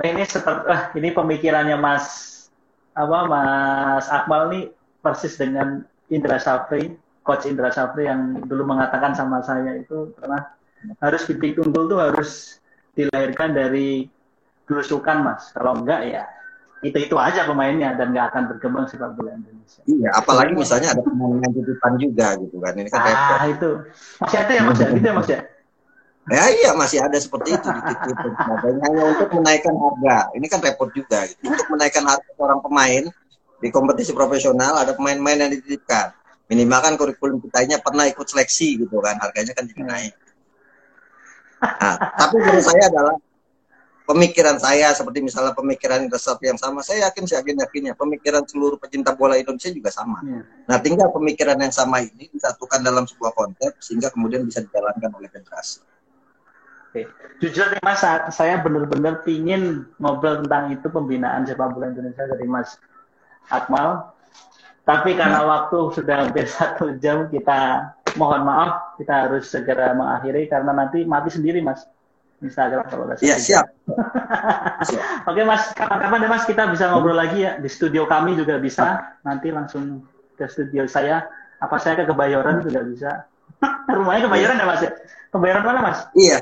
Oh, 0.00 0.04
ini 0.08 0.24
seperti 0.24 0.64
ah, 0.72 0.82
ini 0.96 1.12
pemikirannya 1.12 1.76
Mas 1.76 2.06
apa 2.96 3.18
Mas 3.28 4.06
Akmal 4.08 4.48
nih 4.48 4.64
persis 5.04 5.36
dengan 5.36 5.84
Indra 6.10 6.36
Safri, 6.42 6.92
Coach 7.22 7.46
Indra 7.46 7.70
Safri 7.70 8.10
yang 8.10 8.42
dulu 8.44 8.66
mengatakan 8.66 9.14
sama 9.14 9.40
saya 9.40 9.78
itu 9.78 10.10
pernah 10.18 10.50
harus 10.98 11.22
titik 11.28 11.56
tunggul 11.56 11.86
tuh 11.86 12.00
harus 12.02 12.60
dilahirkan 12.98 13.54
dari 13.54 14.10
belusukan 14.66 15.22
Mas. 15.22 15.54
Kalau 15.54 15.78
enggak 15.78 16.02
ya 16.10 16.24
itu 16.80 16.96
itu 16.96 17.16
aja 17.20 17.44
pemainnya 17.44 17.92
dan 17.92 18.16
nggak 18.16 18.32
akan 18.32 18.42
berkembang 18.56 18.88
sepak 18.88 19.12
bola 19.12 19.36
Indonesia. 19.36 19.84
Iya, 19.84 20.08
apalagi 20.16 20.56
misalnya 20.56 20.96
ada 20.96 21.04
pemain 21.04 21.36
yang 21.36 21.52
titipan 21.52 21.92
juga 22.00 22.26
gitu 22.40 22.56
kan. 22.56 22.72
Ini 22.72 22.88
kan. 22.88 23.00
Ah 23.04 23.44
itu 23.44 23.70
masih 24.16 24.38
ada 24.40 24.52
ya 24.56 24.62
Mas 24.64 24.78
ya, 24.80 24.88
gitu 24.88 25.06
ya 25.06 25.14
Mas 25.14 25.28
ya. 25.28 25.40
Ya 26.30 26.44
iya 26.52 26.70
masih 26.78 26.98
ada 27.04 27.18
seperti 27.20 27.58
itu 27.58 27.68
dan 27.68 28.32
sebagainya 28.38 28.82
hanya 28.86 29.02
untuk 29.12 29.28
menaikkan 29.34 29.74
harga. 29.76 30.18
Ini 30.32 30.46
kan 30.48 30.60
repot 30.64 30.88
juga 30.96 31.28
gitu. 31.28 31.40
Untuk 31.52 31.68
menaikkan 31.68 32.04
harga 32.08 32.30
seorang 32.38 32.60
pemain 32.64 33.04
di 33.60 33.68
kompetisi 33.68 34.16
profesional 34.16 34.80
ada 34.80 34.96
pemain-pemain 34.96 35.46
yang 35.46 35.52
dititipkan. 35.52 36.16
Minimal 36.50 36.80
kan 36.82 36.92
kurikulum 36.98 37.38
kitanya 37.38 37.78
pernah 37.78 38.10
ikut 38.10 38.26
seleksi 38.26 38.82
gitu 38.82 38.98
kan, 38.98 39.14
harganya 39.22 39.54
kan 39.54 39.70
jadi 39.70 39.86
naik. 39.86 40.14
Nah, 41.60 41.94
tapi 42.16 42.40
menurut 42.40 42.64
saya 42.66 42.88
adalah 42.90 43.14
pemikiran 44.08 44.58
saya 44.58 44.90
seperti 44.90 45.22
misalnya 45.22 45.54
pemikiran 45.54 46.10
resep 46.10 46.38
yang 46.42 46.58
sama, 46.58 46.82
saya 46.82 47.06
yakin 47.06 47.22
saya 47.30 47.46
yakin 47.46 47.62
yakinnya 47.62 47.94
pemikiran 47.94 48.42
seluruh 48.42 48.80
pecinta 48.82 49.14
bola 49.14 49.38
Indonesia 49.38 49.70
juga 49.70 49.94
sama. 49.94 50.18
Iya. 50.26 50.42
Nah, 50.66 50.76
tinggal 50.82 51.14
pemikiran 51.14 51.54
yang 51.62 51.70
sama 51.70 52.02
ini 52.02 52.26
disatukan 52.34 52.82
dalam 52.82 53.06
sebuah 53.06 53.30
konsep 53.30 53.78
sehingga 53.78 54.10
kemudian 54.10 54.42
bisa 54.42 54.66
dijalankan 54.66 55.14
oleh 55.14 55.30
federasi. 55.30 55.86
Oke. 56.90 57.06
Jujur 57.38 57.70
nih 57.70 57.82
Mas, 57.86 58.02
saya 58.34 58.58
benar-benar 58.58 59.22
pingin 59.22 59.86
ngobrol 60.02 60.42
tentang 60.42 60.74
itu 60.74 60.90
pembinaan 60.90 61.46
sepak 61.46 61.70
bola 61.70 61.94
Indonesia 61.94 62.26
dari 62.26 62.50
Mas 62.50 62.74
Akmal. 63.48 64.12
Tapi 64.84 65.14
karena 65.14 65.46
waktu 65.46 65.78
sudah 65.94 66.26
hampir 66.26 66.44
satu 66.58 66.98
jam, 66.98 67.30
kita 67.30 67.92
mohon 68.18 68.42
maaf, 68.42 68.98
kita 68.98 69.28
harus 69.28 69.46
segera 69.46 69.94
mengakhiri 69.94 70.50
karena 70.50 70.74
nanti 70.74 71.06
mati 71.06 71.30
sendiri 71.30 71.62
Mas. 71.62 71.86
Instagram 72.40 72.88
kalau 72.88 73.04
udah 73.04 73.20
Iya, 73.20 73.36
satu 73.36 73.44
siap. 73.44 73.66
Siap. 74.88 75.04
Oke 75.28 75.44
Mas, 75.44 75.76
kapan-kapan 75.76 76.24
deh 76.24 76.30
Mas 76.32 76.44
kita 76.48 76.72
bisa 76.72 76.88
ngobrol 76.88 77.12
lagi 77.12 77.44
ya 77.44 77.60
di 77.60 77.68
studio 77.68 78.08
kami 78.08 78.32
juga 78.32 78.56
bisa. 78.56 79.16
Nanti 79.20 79.52
langsung 79.52 80.00
ke 80.34 80.48
studio 80.48 80.88
saya. 80.88 81.28
Apa 81.60 81.76
saya 81.76 82.00
ke 82.00 82.08
Kebayoran 82.08 82.64
juga 82.64 82.80
bisa. 82.80 83.10
Rumahnya 83.92 84.24
Kebayoran 84.24 84.56
ya 84.56 84.66
Mas? 84.66 84.80
ya? 84.80 84.92
Kebayoran 85.28 85.62
mana 85.68 85.80
Mas? 85.84 85.98
Iya. 86.16 86.38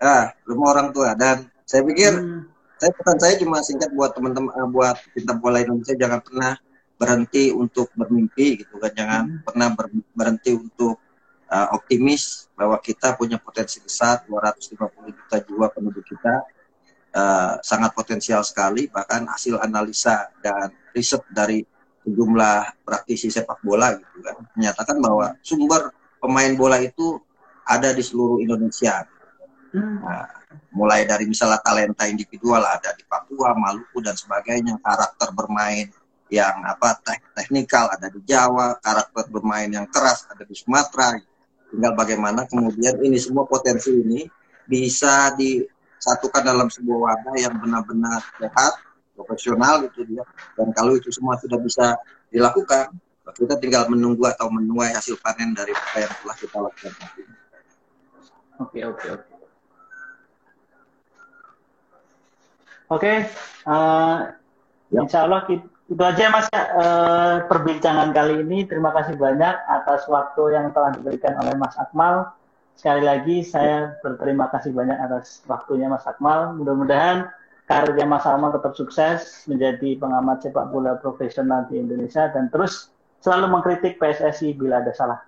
Ah, 0.00 0.32
rumah 0.46 0.78
orang 0.78 0.94
tua 0.94 1.12
dan 1.12 1.50
saya 1.66 1.82
pikir 1.84 2.14
Hmm. 2.16 2.48
Saya 2.80 2.92
pesan 2.96 3.18
saya 3.20 3.34
cuma 3.36 3.60
singkat 3.60 3.90
buat 3.92 4.16
teman-teman 4.16 4.52
eh, 4.56 4.68
buat 4.68 4.96
pecinta 5.12 5.36
bola 5.36 5.60
Indonesia 5.60 5.94
jangan 5.94 6.20
pernah 6.24 6.52
berhenti 6.96 7.48
untuk 7.52 7.92
bermimpi 7.96 8.64
gitu 8.64 8.76
kan 8.80 8.92
jangan 8.92 9.22
Hmm. 9.28 9.40
pernah 9.44 9.68
ber- 9.72 10.08
berhenti 10.16 10.50
untuk 10.56 10.96
eh, 11.50 11.68
optimis 11.76 12.48
bahwa 12.56 12.76
kita 12.80 13.14
punya 13.20 13.36
potensi 13.36 13.80
besar 13.84 14.24
250 14.24 15.12
juta 15.12 15.36
jiwa 15.44 15.66
penduduk 15.68 16.04
kita 16.08 16.34
eh, 17.12 17.54
sangat 17.60 17.90
potensial 17.92 18.40
sekali 18.40 18.88
bahkan 18.88 19.28
hasil 19.28 19.60
analisa 19.60 20.32
dan 20.40 20.72
riset 20.96 21.20
dari 21.30 21.60
sejumlah 22.00 22.80
praktisi 22.80 23.28
sepak 23.28 23.60
bola 23.60 23.92
gitu 23.92 24.24
kan 24.24 24.40
menyatakan 24.56 24.96
bahwa 25.04 25.36
sumber 25.44 25.92
pemain 26.16 26.52
bola 26.56 26.80
itu 26.80 27.20
ada 27.64 27.92
di 27.92 28.02
seluruh 28.02 28.40
Indonesia. 28.40 29.04
Nah, 29.70 30.26
mulai 30.74 31.06
dari 31.06 31.30
misalnya 31.30 31.62
talenta 31.62 32.06
individual 32.10 32.62
ada 32.66 32.90
di 32.94 33.06
Papua, 33.06 33.54
Maluku 33.54 34.02
dan 34.02 34.18
sebagainya, 34.18 34.82
karakter 34.82 35.30
bermain 35.30 35.86
yang 36.30 36.62
apa 36.62 36.98
tek- 37.02 37.26
teknikal 37.34 37.90
ada 37.90 38.06
di 38.10 38.22
Jawa, 38.22 38.78
karakter 38.78 39.30
bermain 39.30 39.70
yang 39.70 39.86
keras 39.90 40.26
ada 40.30 40.42
di 40.46 40.54
Sumatera. 40.54 41.14
Tinggal 41.70 41.94
bagaimana 41.94 42.46
kemudian 42.50 42.98
ini 42.98 43.18
semua 43.18 43.46
potensi 43.46 43.94
ini 43.94 44.26
bisa 44.66 45.34
disatukan 45.38 46.42
dalam 46.42 46.66
sebuah 46.66 46.98
wadah 46.98 47.36
yang 47.38 47.54
benar-benar 47.58 48.22
sehat, 48.42 48.74
profesional 49.14 49.86
itu 49.86 50.02
dia. 50.06 50.26
Dan 50.58 50.74
kalau 50.74 50.98
itu 50.98 51.14
semua 51.14 51.38
sudah 51.38 51.58
bisa 51.62 51.94
dilakukan, 52.30 52.90
kita 53.38 53.54
tinggal 53.62 53.86
menunggu 53.86 54.26
atau 54.26 54.50
menuai 54.50 54.90
hasil 54.90 55.14
panen 55.22 55.54
dari 55.54 55.70
apa 55.70 55.98
yang 56.02 56.12
telah 56.18 56.36
kita 56.38 56.58
lakukan. 56.58 56.92
Oke, 58.58 58.82
oke, 58.82 59.06
oke. 59.14 59.39
Oke, 62.90 63.12
eh, 63.66 64.16
Ya. 64.90 65.06
insya 65.06 65.22
Allah 65.22 65.46
itu 65.46 66.02
aja 66.02 66.24
Mas 66.34 66.50
ya, 66.50 66.62
eh, 66.74 67.34
perbincangan 67.46 68.10
kali 68.10 68.42
ini. 68.42 68.66
Terima 68.66 68.90
kasih 68.90 69.14
banyak 69.14 69.54
atas 69.70 70.10
waktu 70.10 70.58
yang 70.58 70.74
telah 70.74 70.90
diberikan 70.98 71.38
oleh 71.38 71.54
Mas 71.54 71.78
Akmal. 71.78 72.34
Sekali 72.74 73.06
lagi 73.06 73.46
saya 73.46 73.94
berterima 74.02 74.50
kasih 74.50 74.74
banyak 74.74 74.98
atas 74.98 75.46
waktunya 75.46 75.86
Mas 75.86 76.02
Akmal. 76.02 76.58
Mudah-mudahan 76.58 77.30
karirnya 77.70 78.10
Mas 78.10 78.26
Akmal 78.26 78.50
tetap 78.50 78.74
sukses 78.74 79.46
menjadi 79.46 79.94
pengamat 80.02 80.42
sepak 80.42 80.74
bola 80.74 80.98
profesional 80.98 81.70
di 81.70 81.78
Indonesia 81.78 82.26
dan 82.34 82.50
terus 82.50 82.90
selalu 83.22 83.54
mengkritik 83.54 84.02
PSSI 84.02 84.58
bila 84.58 84.82
ada 84.82 84.90
salah. 84.90 85.22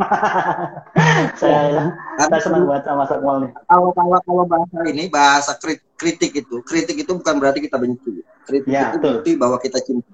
saya, 1.36 1.92
saya 2.16 2.40
senang 2.40 2.64
banget 2.64 2.88
sama 2.88 3.04
Mas 3.04 3.12
Akmal 3.12 3.36
nih. 3.44 3.52
kalau 3.68 3.92
kalau 3.92 4.18
kalau 4.24 4.44
bahasa 4.48 4.78
ini 4.88 5.04
bahasa 5.12 5.52
kri- 5.60 5.84
kritik 6.02 6.34
itu. 6.34 6.58
Kritik 6.66 6.96
itu 6.98 7.12
bukan 7.14 7.38
berarti 7.38 7.62
kita 7.62 7.78
benci. 7.78 8.26
Kritik 8.42 8.66
Ya, 8.66 8.90
itu 8.90 8.98
betul. 8.98 9.10
bukti 9.22 9.30
bahwa 9.38 9.56
kita 9.62 9.78
cinta. 9.78 10.10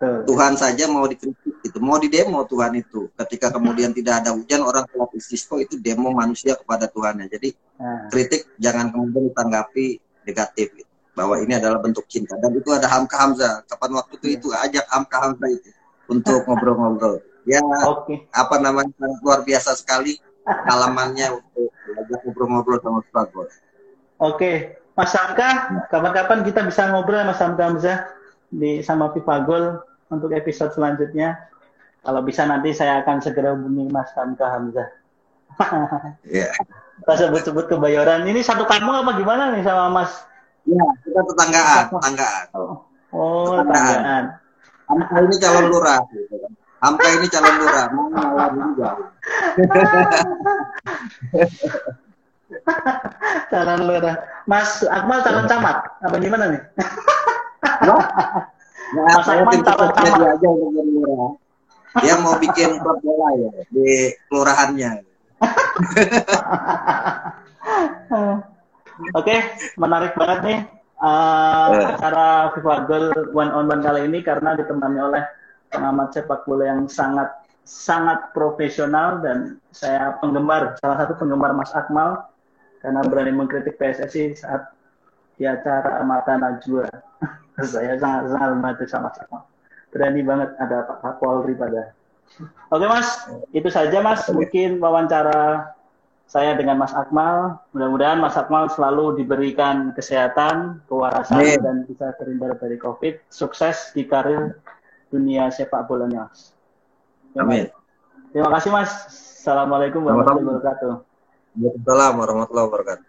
Tuh. 0.00 0.24
Tuhan 0.24 0.56
saja 0.56 0.88
mau 0.88 1.04
dikritik 1.04 1.60
itu 1.60 1.76
mau 1.82 2.00
didemo 2.00 2.46
Tuhan 2.48 2.72
itu. 2.72 3.12
Ketika 3.18 3.52
kemudian 3.52 3.92
tidak 3.92 4.24
ada 4.24 4.32
hujan 4.32 4.64
orang 4.64 4.88
istisqa 5.12 5.60
itu 5.60 5.76
demo 5.76 6.08
manusia 6.14 6.54
kepada 6.56 6.86
Tuhannya. 6.86 7.26
Jadi 7.28 7.52
Nah, 7.80 8.12
kritik 8.12 8.44
jangan 8.60 8.92
kemudian 8.92 9.32
ditanggapi 9.32 9.96
negatif 10.24 10.68
gitu. 10.76 10.88
bahwa 11.16 11.36
ini 11.40 11.52
adalah 11.52 11.80
bentuk 11.80 12.04
cinta. 12.08 12.36
Dan 12.40 12.52
itu 12.56 12.70
ada 12.72 12.88
Hamka 12.88 13.16
Hamzah. 13.18 13.64
Kapan 13.68 13.92
waktu 14.00 14.14
itu 14.20 14.26
itu 14.40 14.48
ajak 14.52 14.84
Hamka 14.88 15.16
Hamzah 15.20 15.48
itu 15.52 15.68
untuk 16.08 16.44
ngobrol-ngobrol. 16.48 17.20
Ya 17.44 17.60
Oke. 17.88 18.24
apa 18.32 18.56
namanya 18.56 18.92
luar 19.20 19.44
biasa 19.44 19.76
sekali 19.76 20.16
halamannya 20.46 21.40
untuk 21.40 21.72
ngobrol-ngobrol 22.24 22.78
sama 22.80 23.00
Ustaz. 23.04 23.28
Oke, 24.20 24.76
Mas 24.98 25.14
Hamka, 25.14 25.50
kapan-kapan 25.88 26.42
kita 26.42 26.60
bisa 26.66 26.90
ngobrol 26.90 27.22
Mas 27.22 27.38
Hamka 27.38 27.70
Hamzah 27.70 28.10
di 28.50 28.82
sama 28.82 29.14
Pipagol 29.14 29.78
untuk 30.10 30.34
episode 30.34 30.74
selanjutnya. 30.74 31.38
Kalau 32.00 32.24
bisa 32.24 32.48
nanti 32.48 32.72
saya 32.74 33.04
akan 33.04 33.22
segera 33.22 33.54
hubungi 33.54 33.92
Mas 33.92 34.10
Hamka 34.16 34.46
Hamzah. 34.50 34.88
Iya. 36.24 36.48
Kita 37.00 37.16
sebut-sebut 37.16 37.64
kebayoran. 37.68 38.28
Ini 38.28 38.44
satu 38.44 38.68
kampung 38.68 38.92
apa 38.92 39.16
gimana 39.16 39.56
nih 39.56 39.64
sama 39.64 39.88
Mas? 39.88 40.12
Ya, 40.68 40.84
kita 41.00 41.20
tetanggaan, 41.24 41.84
tetanggaan. 41.88 42.44
Oh, 42.52 42.84
oh 43.16 43.56
Tetanggaan. 43.56 44.24
Hamka 44.90 45.16
ini 45.24 45.36
calon 45.40 45.64
lurah. 45.72 46.00
Gitu. 46.12 46.36
kan. 46.36 46.52
Hamka 46.84 47.08
ini 47.08 47.26
calon 47.32 47.54
lurah, 47.56 47.86
mau 47.92 48.08
juga. 48.12 48.90
Calon 53.50 53.80
lurah. 53.86 54.16
Mas 54.46 54.82
Akmal 54.86 55.22
calon 55.22 55.46
camat. 55.46 55.76
Apa 56.02 56.16
gimana 56.18 56.44
nih? 56.50 56.62
Nah, 57.86 57.98
Mas 59.16 59.26
Akmal 59.28 59.54
suksesnya 59.62 60.10
camat. 60.10 60.34
aja 60.38 60.46
untuk 60.48 60.70
jadi 60.74 60.90
lurah. 60.90 61.30
Dia 61.98 62.14
mau 62.22 62.38
bikin 62.38 62.70
klub 62.82 62.98
bola 63.02 63.28
ya 63.34 63.50
di 63.74 64.14
kelurahannya. 64.30 64.90
Oke, 69.16 69.36
menarik 69.80 70.12
banget 70.14 70.38
nih 70.44 70.58
uh, 71.00 71.96
acara 71.96 72.52
FIFA 72.54 72.74
Goal 72.86 73.06
One 73.32 73.50
on 73.50 73.66
One 73.66 73.82
kali 73.82 74.06
ini 74.06 74.20
karena 74.22 74.54
ditemani 74.54 74.98
oleh 75.00 75.22
pengamat 75.72 76.14
sepak 76.14 76.44
bola 76.44 76.68
yang 76.68 76.86
sangat 76.86 77.30
sangat 77.64 78.34
profesional 78.34 79.22
dan 79.22 79.62
saya 79.70 80.18
penggemar 80.18 80.74
salah 80.82 81.06
satu 81.06 81.22
penggemar 81.22 81.54
Mas 81.54 81.70
Akmal 81.72 82.29
karena 82.80 83.00
berani 83.04 83.32
mengkritik 83.36 83.76
PSSI 83.76 84.36
saat 84.36 84.72
di 85.36 85.44
acara 85.48 86.00
Mata 86.04 86.36
Najwa. 86.36 86.88
saya 87.64 87.96
sangat 88.00 88.32
sangat 88.32 88.48
membantu 88.56 88.84
sama 88.88 89.08
Mas 89.12 89.20
Akmal. 89.20 89.42
Berani 89.92 90.20
banget 90.24 90.50
ada 90.56 90.78
Pak 90.88 90.98
Kapolri 91.04 91.54
pada. 91.56 91.92
Oke 92.70 92.86
Mas, 92.86 93.08
itu 93.50 93.68
saja 93.68 93.98
Mas 94.00 94.24
mungkin 94.30 94.78
wawancara 94.78 95.74
saya 96.30 96.54
dengan 96.54 96.78
Mas 96.78 96.94
Akmal. 96.94 97.58
Mudah-mudahan 97.74 98.22
Mas 98.22 98.38
Akmal 98.38 98.70
selalu 98.70 99.18
diberikan 99.18 99.90
kesehatan, 99.98 100.78
kewarasan, 100.86 101.42
Amin. 101.42 101.58
dan 101.58 101.76
bisa 101.90 102.14
terhindar 102.22 102.54
dari 102.56 102.78
COVID. 102.78 103.26
Sukses 103.28 103.90
di 103.92 104.06
karir 104.06 104.56
dunia 105.10 105.50
sepak 105.50 105.90
bolanya, 105.90 106.30
Mas. 106.30 106.54
Amin. 107.34 107.66
Terima 108.30 108.48
kasih, 108.54 108.70
Mas. 108.70 108.90
Assalamualaikum 109.42 110.06
warahmatullahi 110.06 110.62
wabarakatuh. 110.62 111.09
Waalaikumsalam 111.58 112.14
warahmatullahi 112.14 112.66
wabarakatuh. 112.70 113.06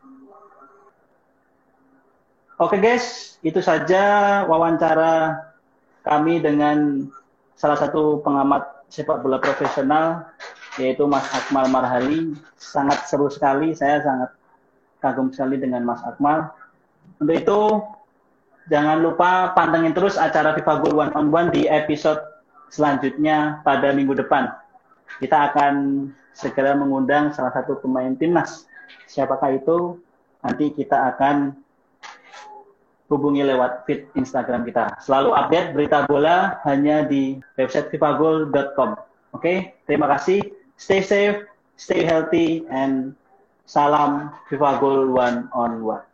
Oke 2.61 2.77
guys, 2.77 3.37
itu 3.41 3.57
saja 3.61 4.03
wawancara 4.45 5.33
kami 6.05 6.41
dengan 6.41 7.09
salah 7.57 7.77
satu 7.77 8.21
pengamat 8.25 8.85
sepak 8.89 9.21
bola 9.21 9.37
profesional 9.41 10.29
yaitu 10.77 11.05
Mas 11.05 11.25
Akmal 11.33 11.69
Marhali. 11.69 12.37
Sangat 12.57 13.05
seru 13.09 13.29
sekali, 13.29 13.73
saya 13.77 14.01
sangat 14.01 14.29
kagum 15.01 15.33
sekali 15.33 15.57
dengan 15.57 15.85
Mas 15.85 16.01
Akmal. 16.05 16.53
Untuk 17.17 17.35
itu, 17.37 17.61
jangan 18.69 19.01
lupa 19.01 19.53
pantengin 19.57 19.93
terus 19.93 20.17
acara 20.17 20.53
FIFA 20.57 20.73
Goal 20.81 20.95
One 20.97 21.13
on 21.17 21.27
One 21.33 21.49
di 21.49 21.65
episode 21.65 22.21
selanjutnya 22.69 23.61
pada 23.65 23.89
minggu 23.93 24.17
depan. 24.17 24.60
Kita 25.19 25.51
akan 25.51 25.73
segera 26.31 26.77
mengundang 26.77 27.35
salah 27.35 27.51
satu 27.51 27.81
pemain 27.81 28.15
timnas. 28.15 28.69
Siapakah 29.09 29.57
itu? 29.57 29.99
Nanti 30.41 30.71
kita 30.71 31.11
akan 31.15 31.53
hubungi 33.11 33.43
lewat 33.43 33.83
feed 33.83 34.07
Instagram 34.15 34.63
kita. 34.63 34.95
Selalu 35.03 35.35
update 35.35 35.75
berita 35.75 36.07
bola 36.07 36.63
hanya 36.63 37.03
di 37.03 37.35
website 37.59 37.91
fifagol.com. 37.91 38.95
Oke, 39.35 39.35
okay? 39.35 39.57
terima 39.83 40.07
kasih 40.07 40.39
stay 40.79 41.03
safe, 41.03 41.43
stay 41.75 42.07
healthy, 42.07 42.63
and 42.71 43.15
salam 43.67 44.31
FIFA 44.47 44.71
Goal 44.79 45.01
one 45.11 45.51
on 45.51 45.83
one. 45.83 46.10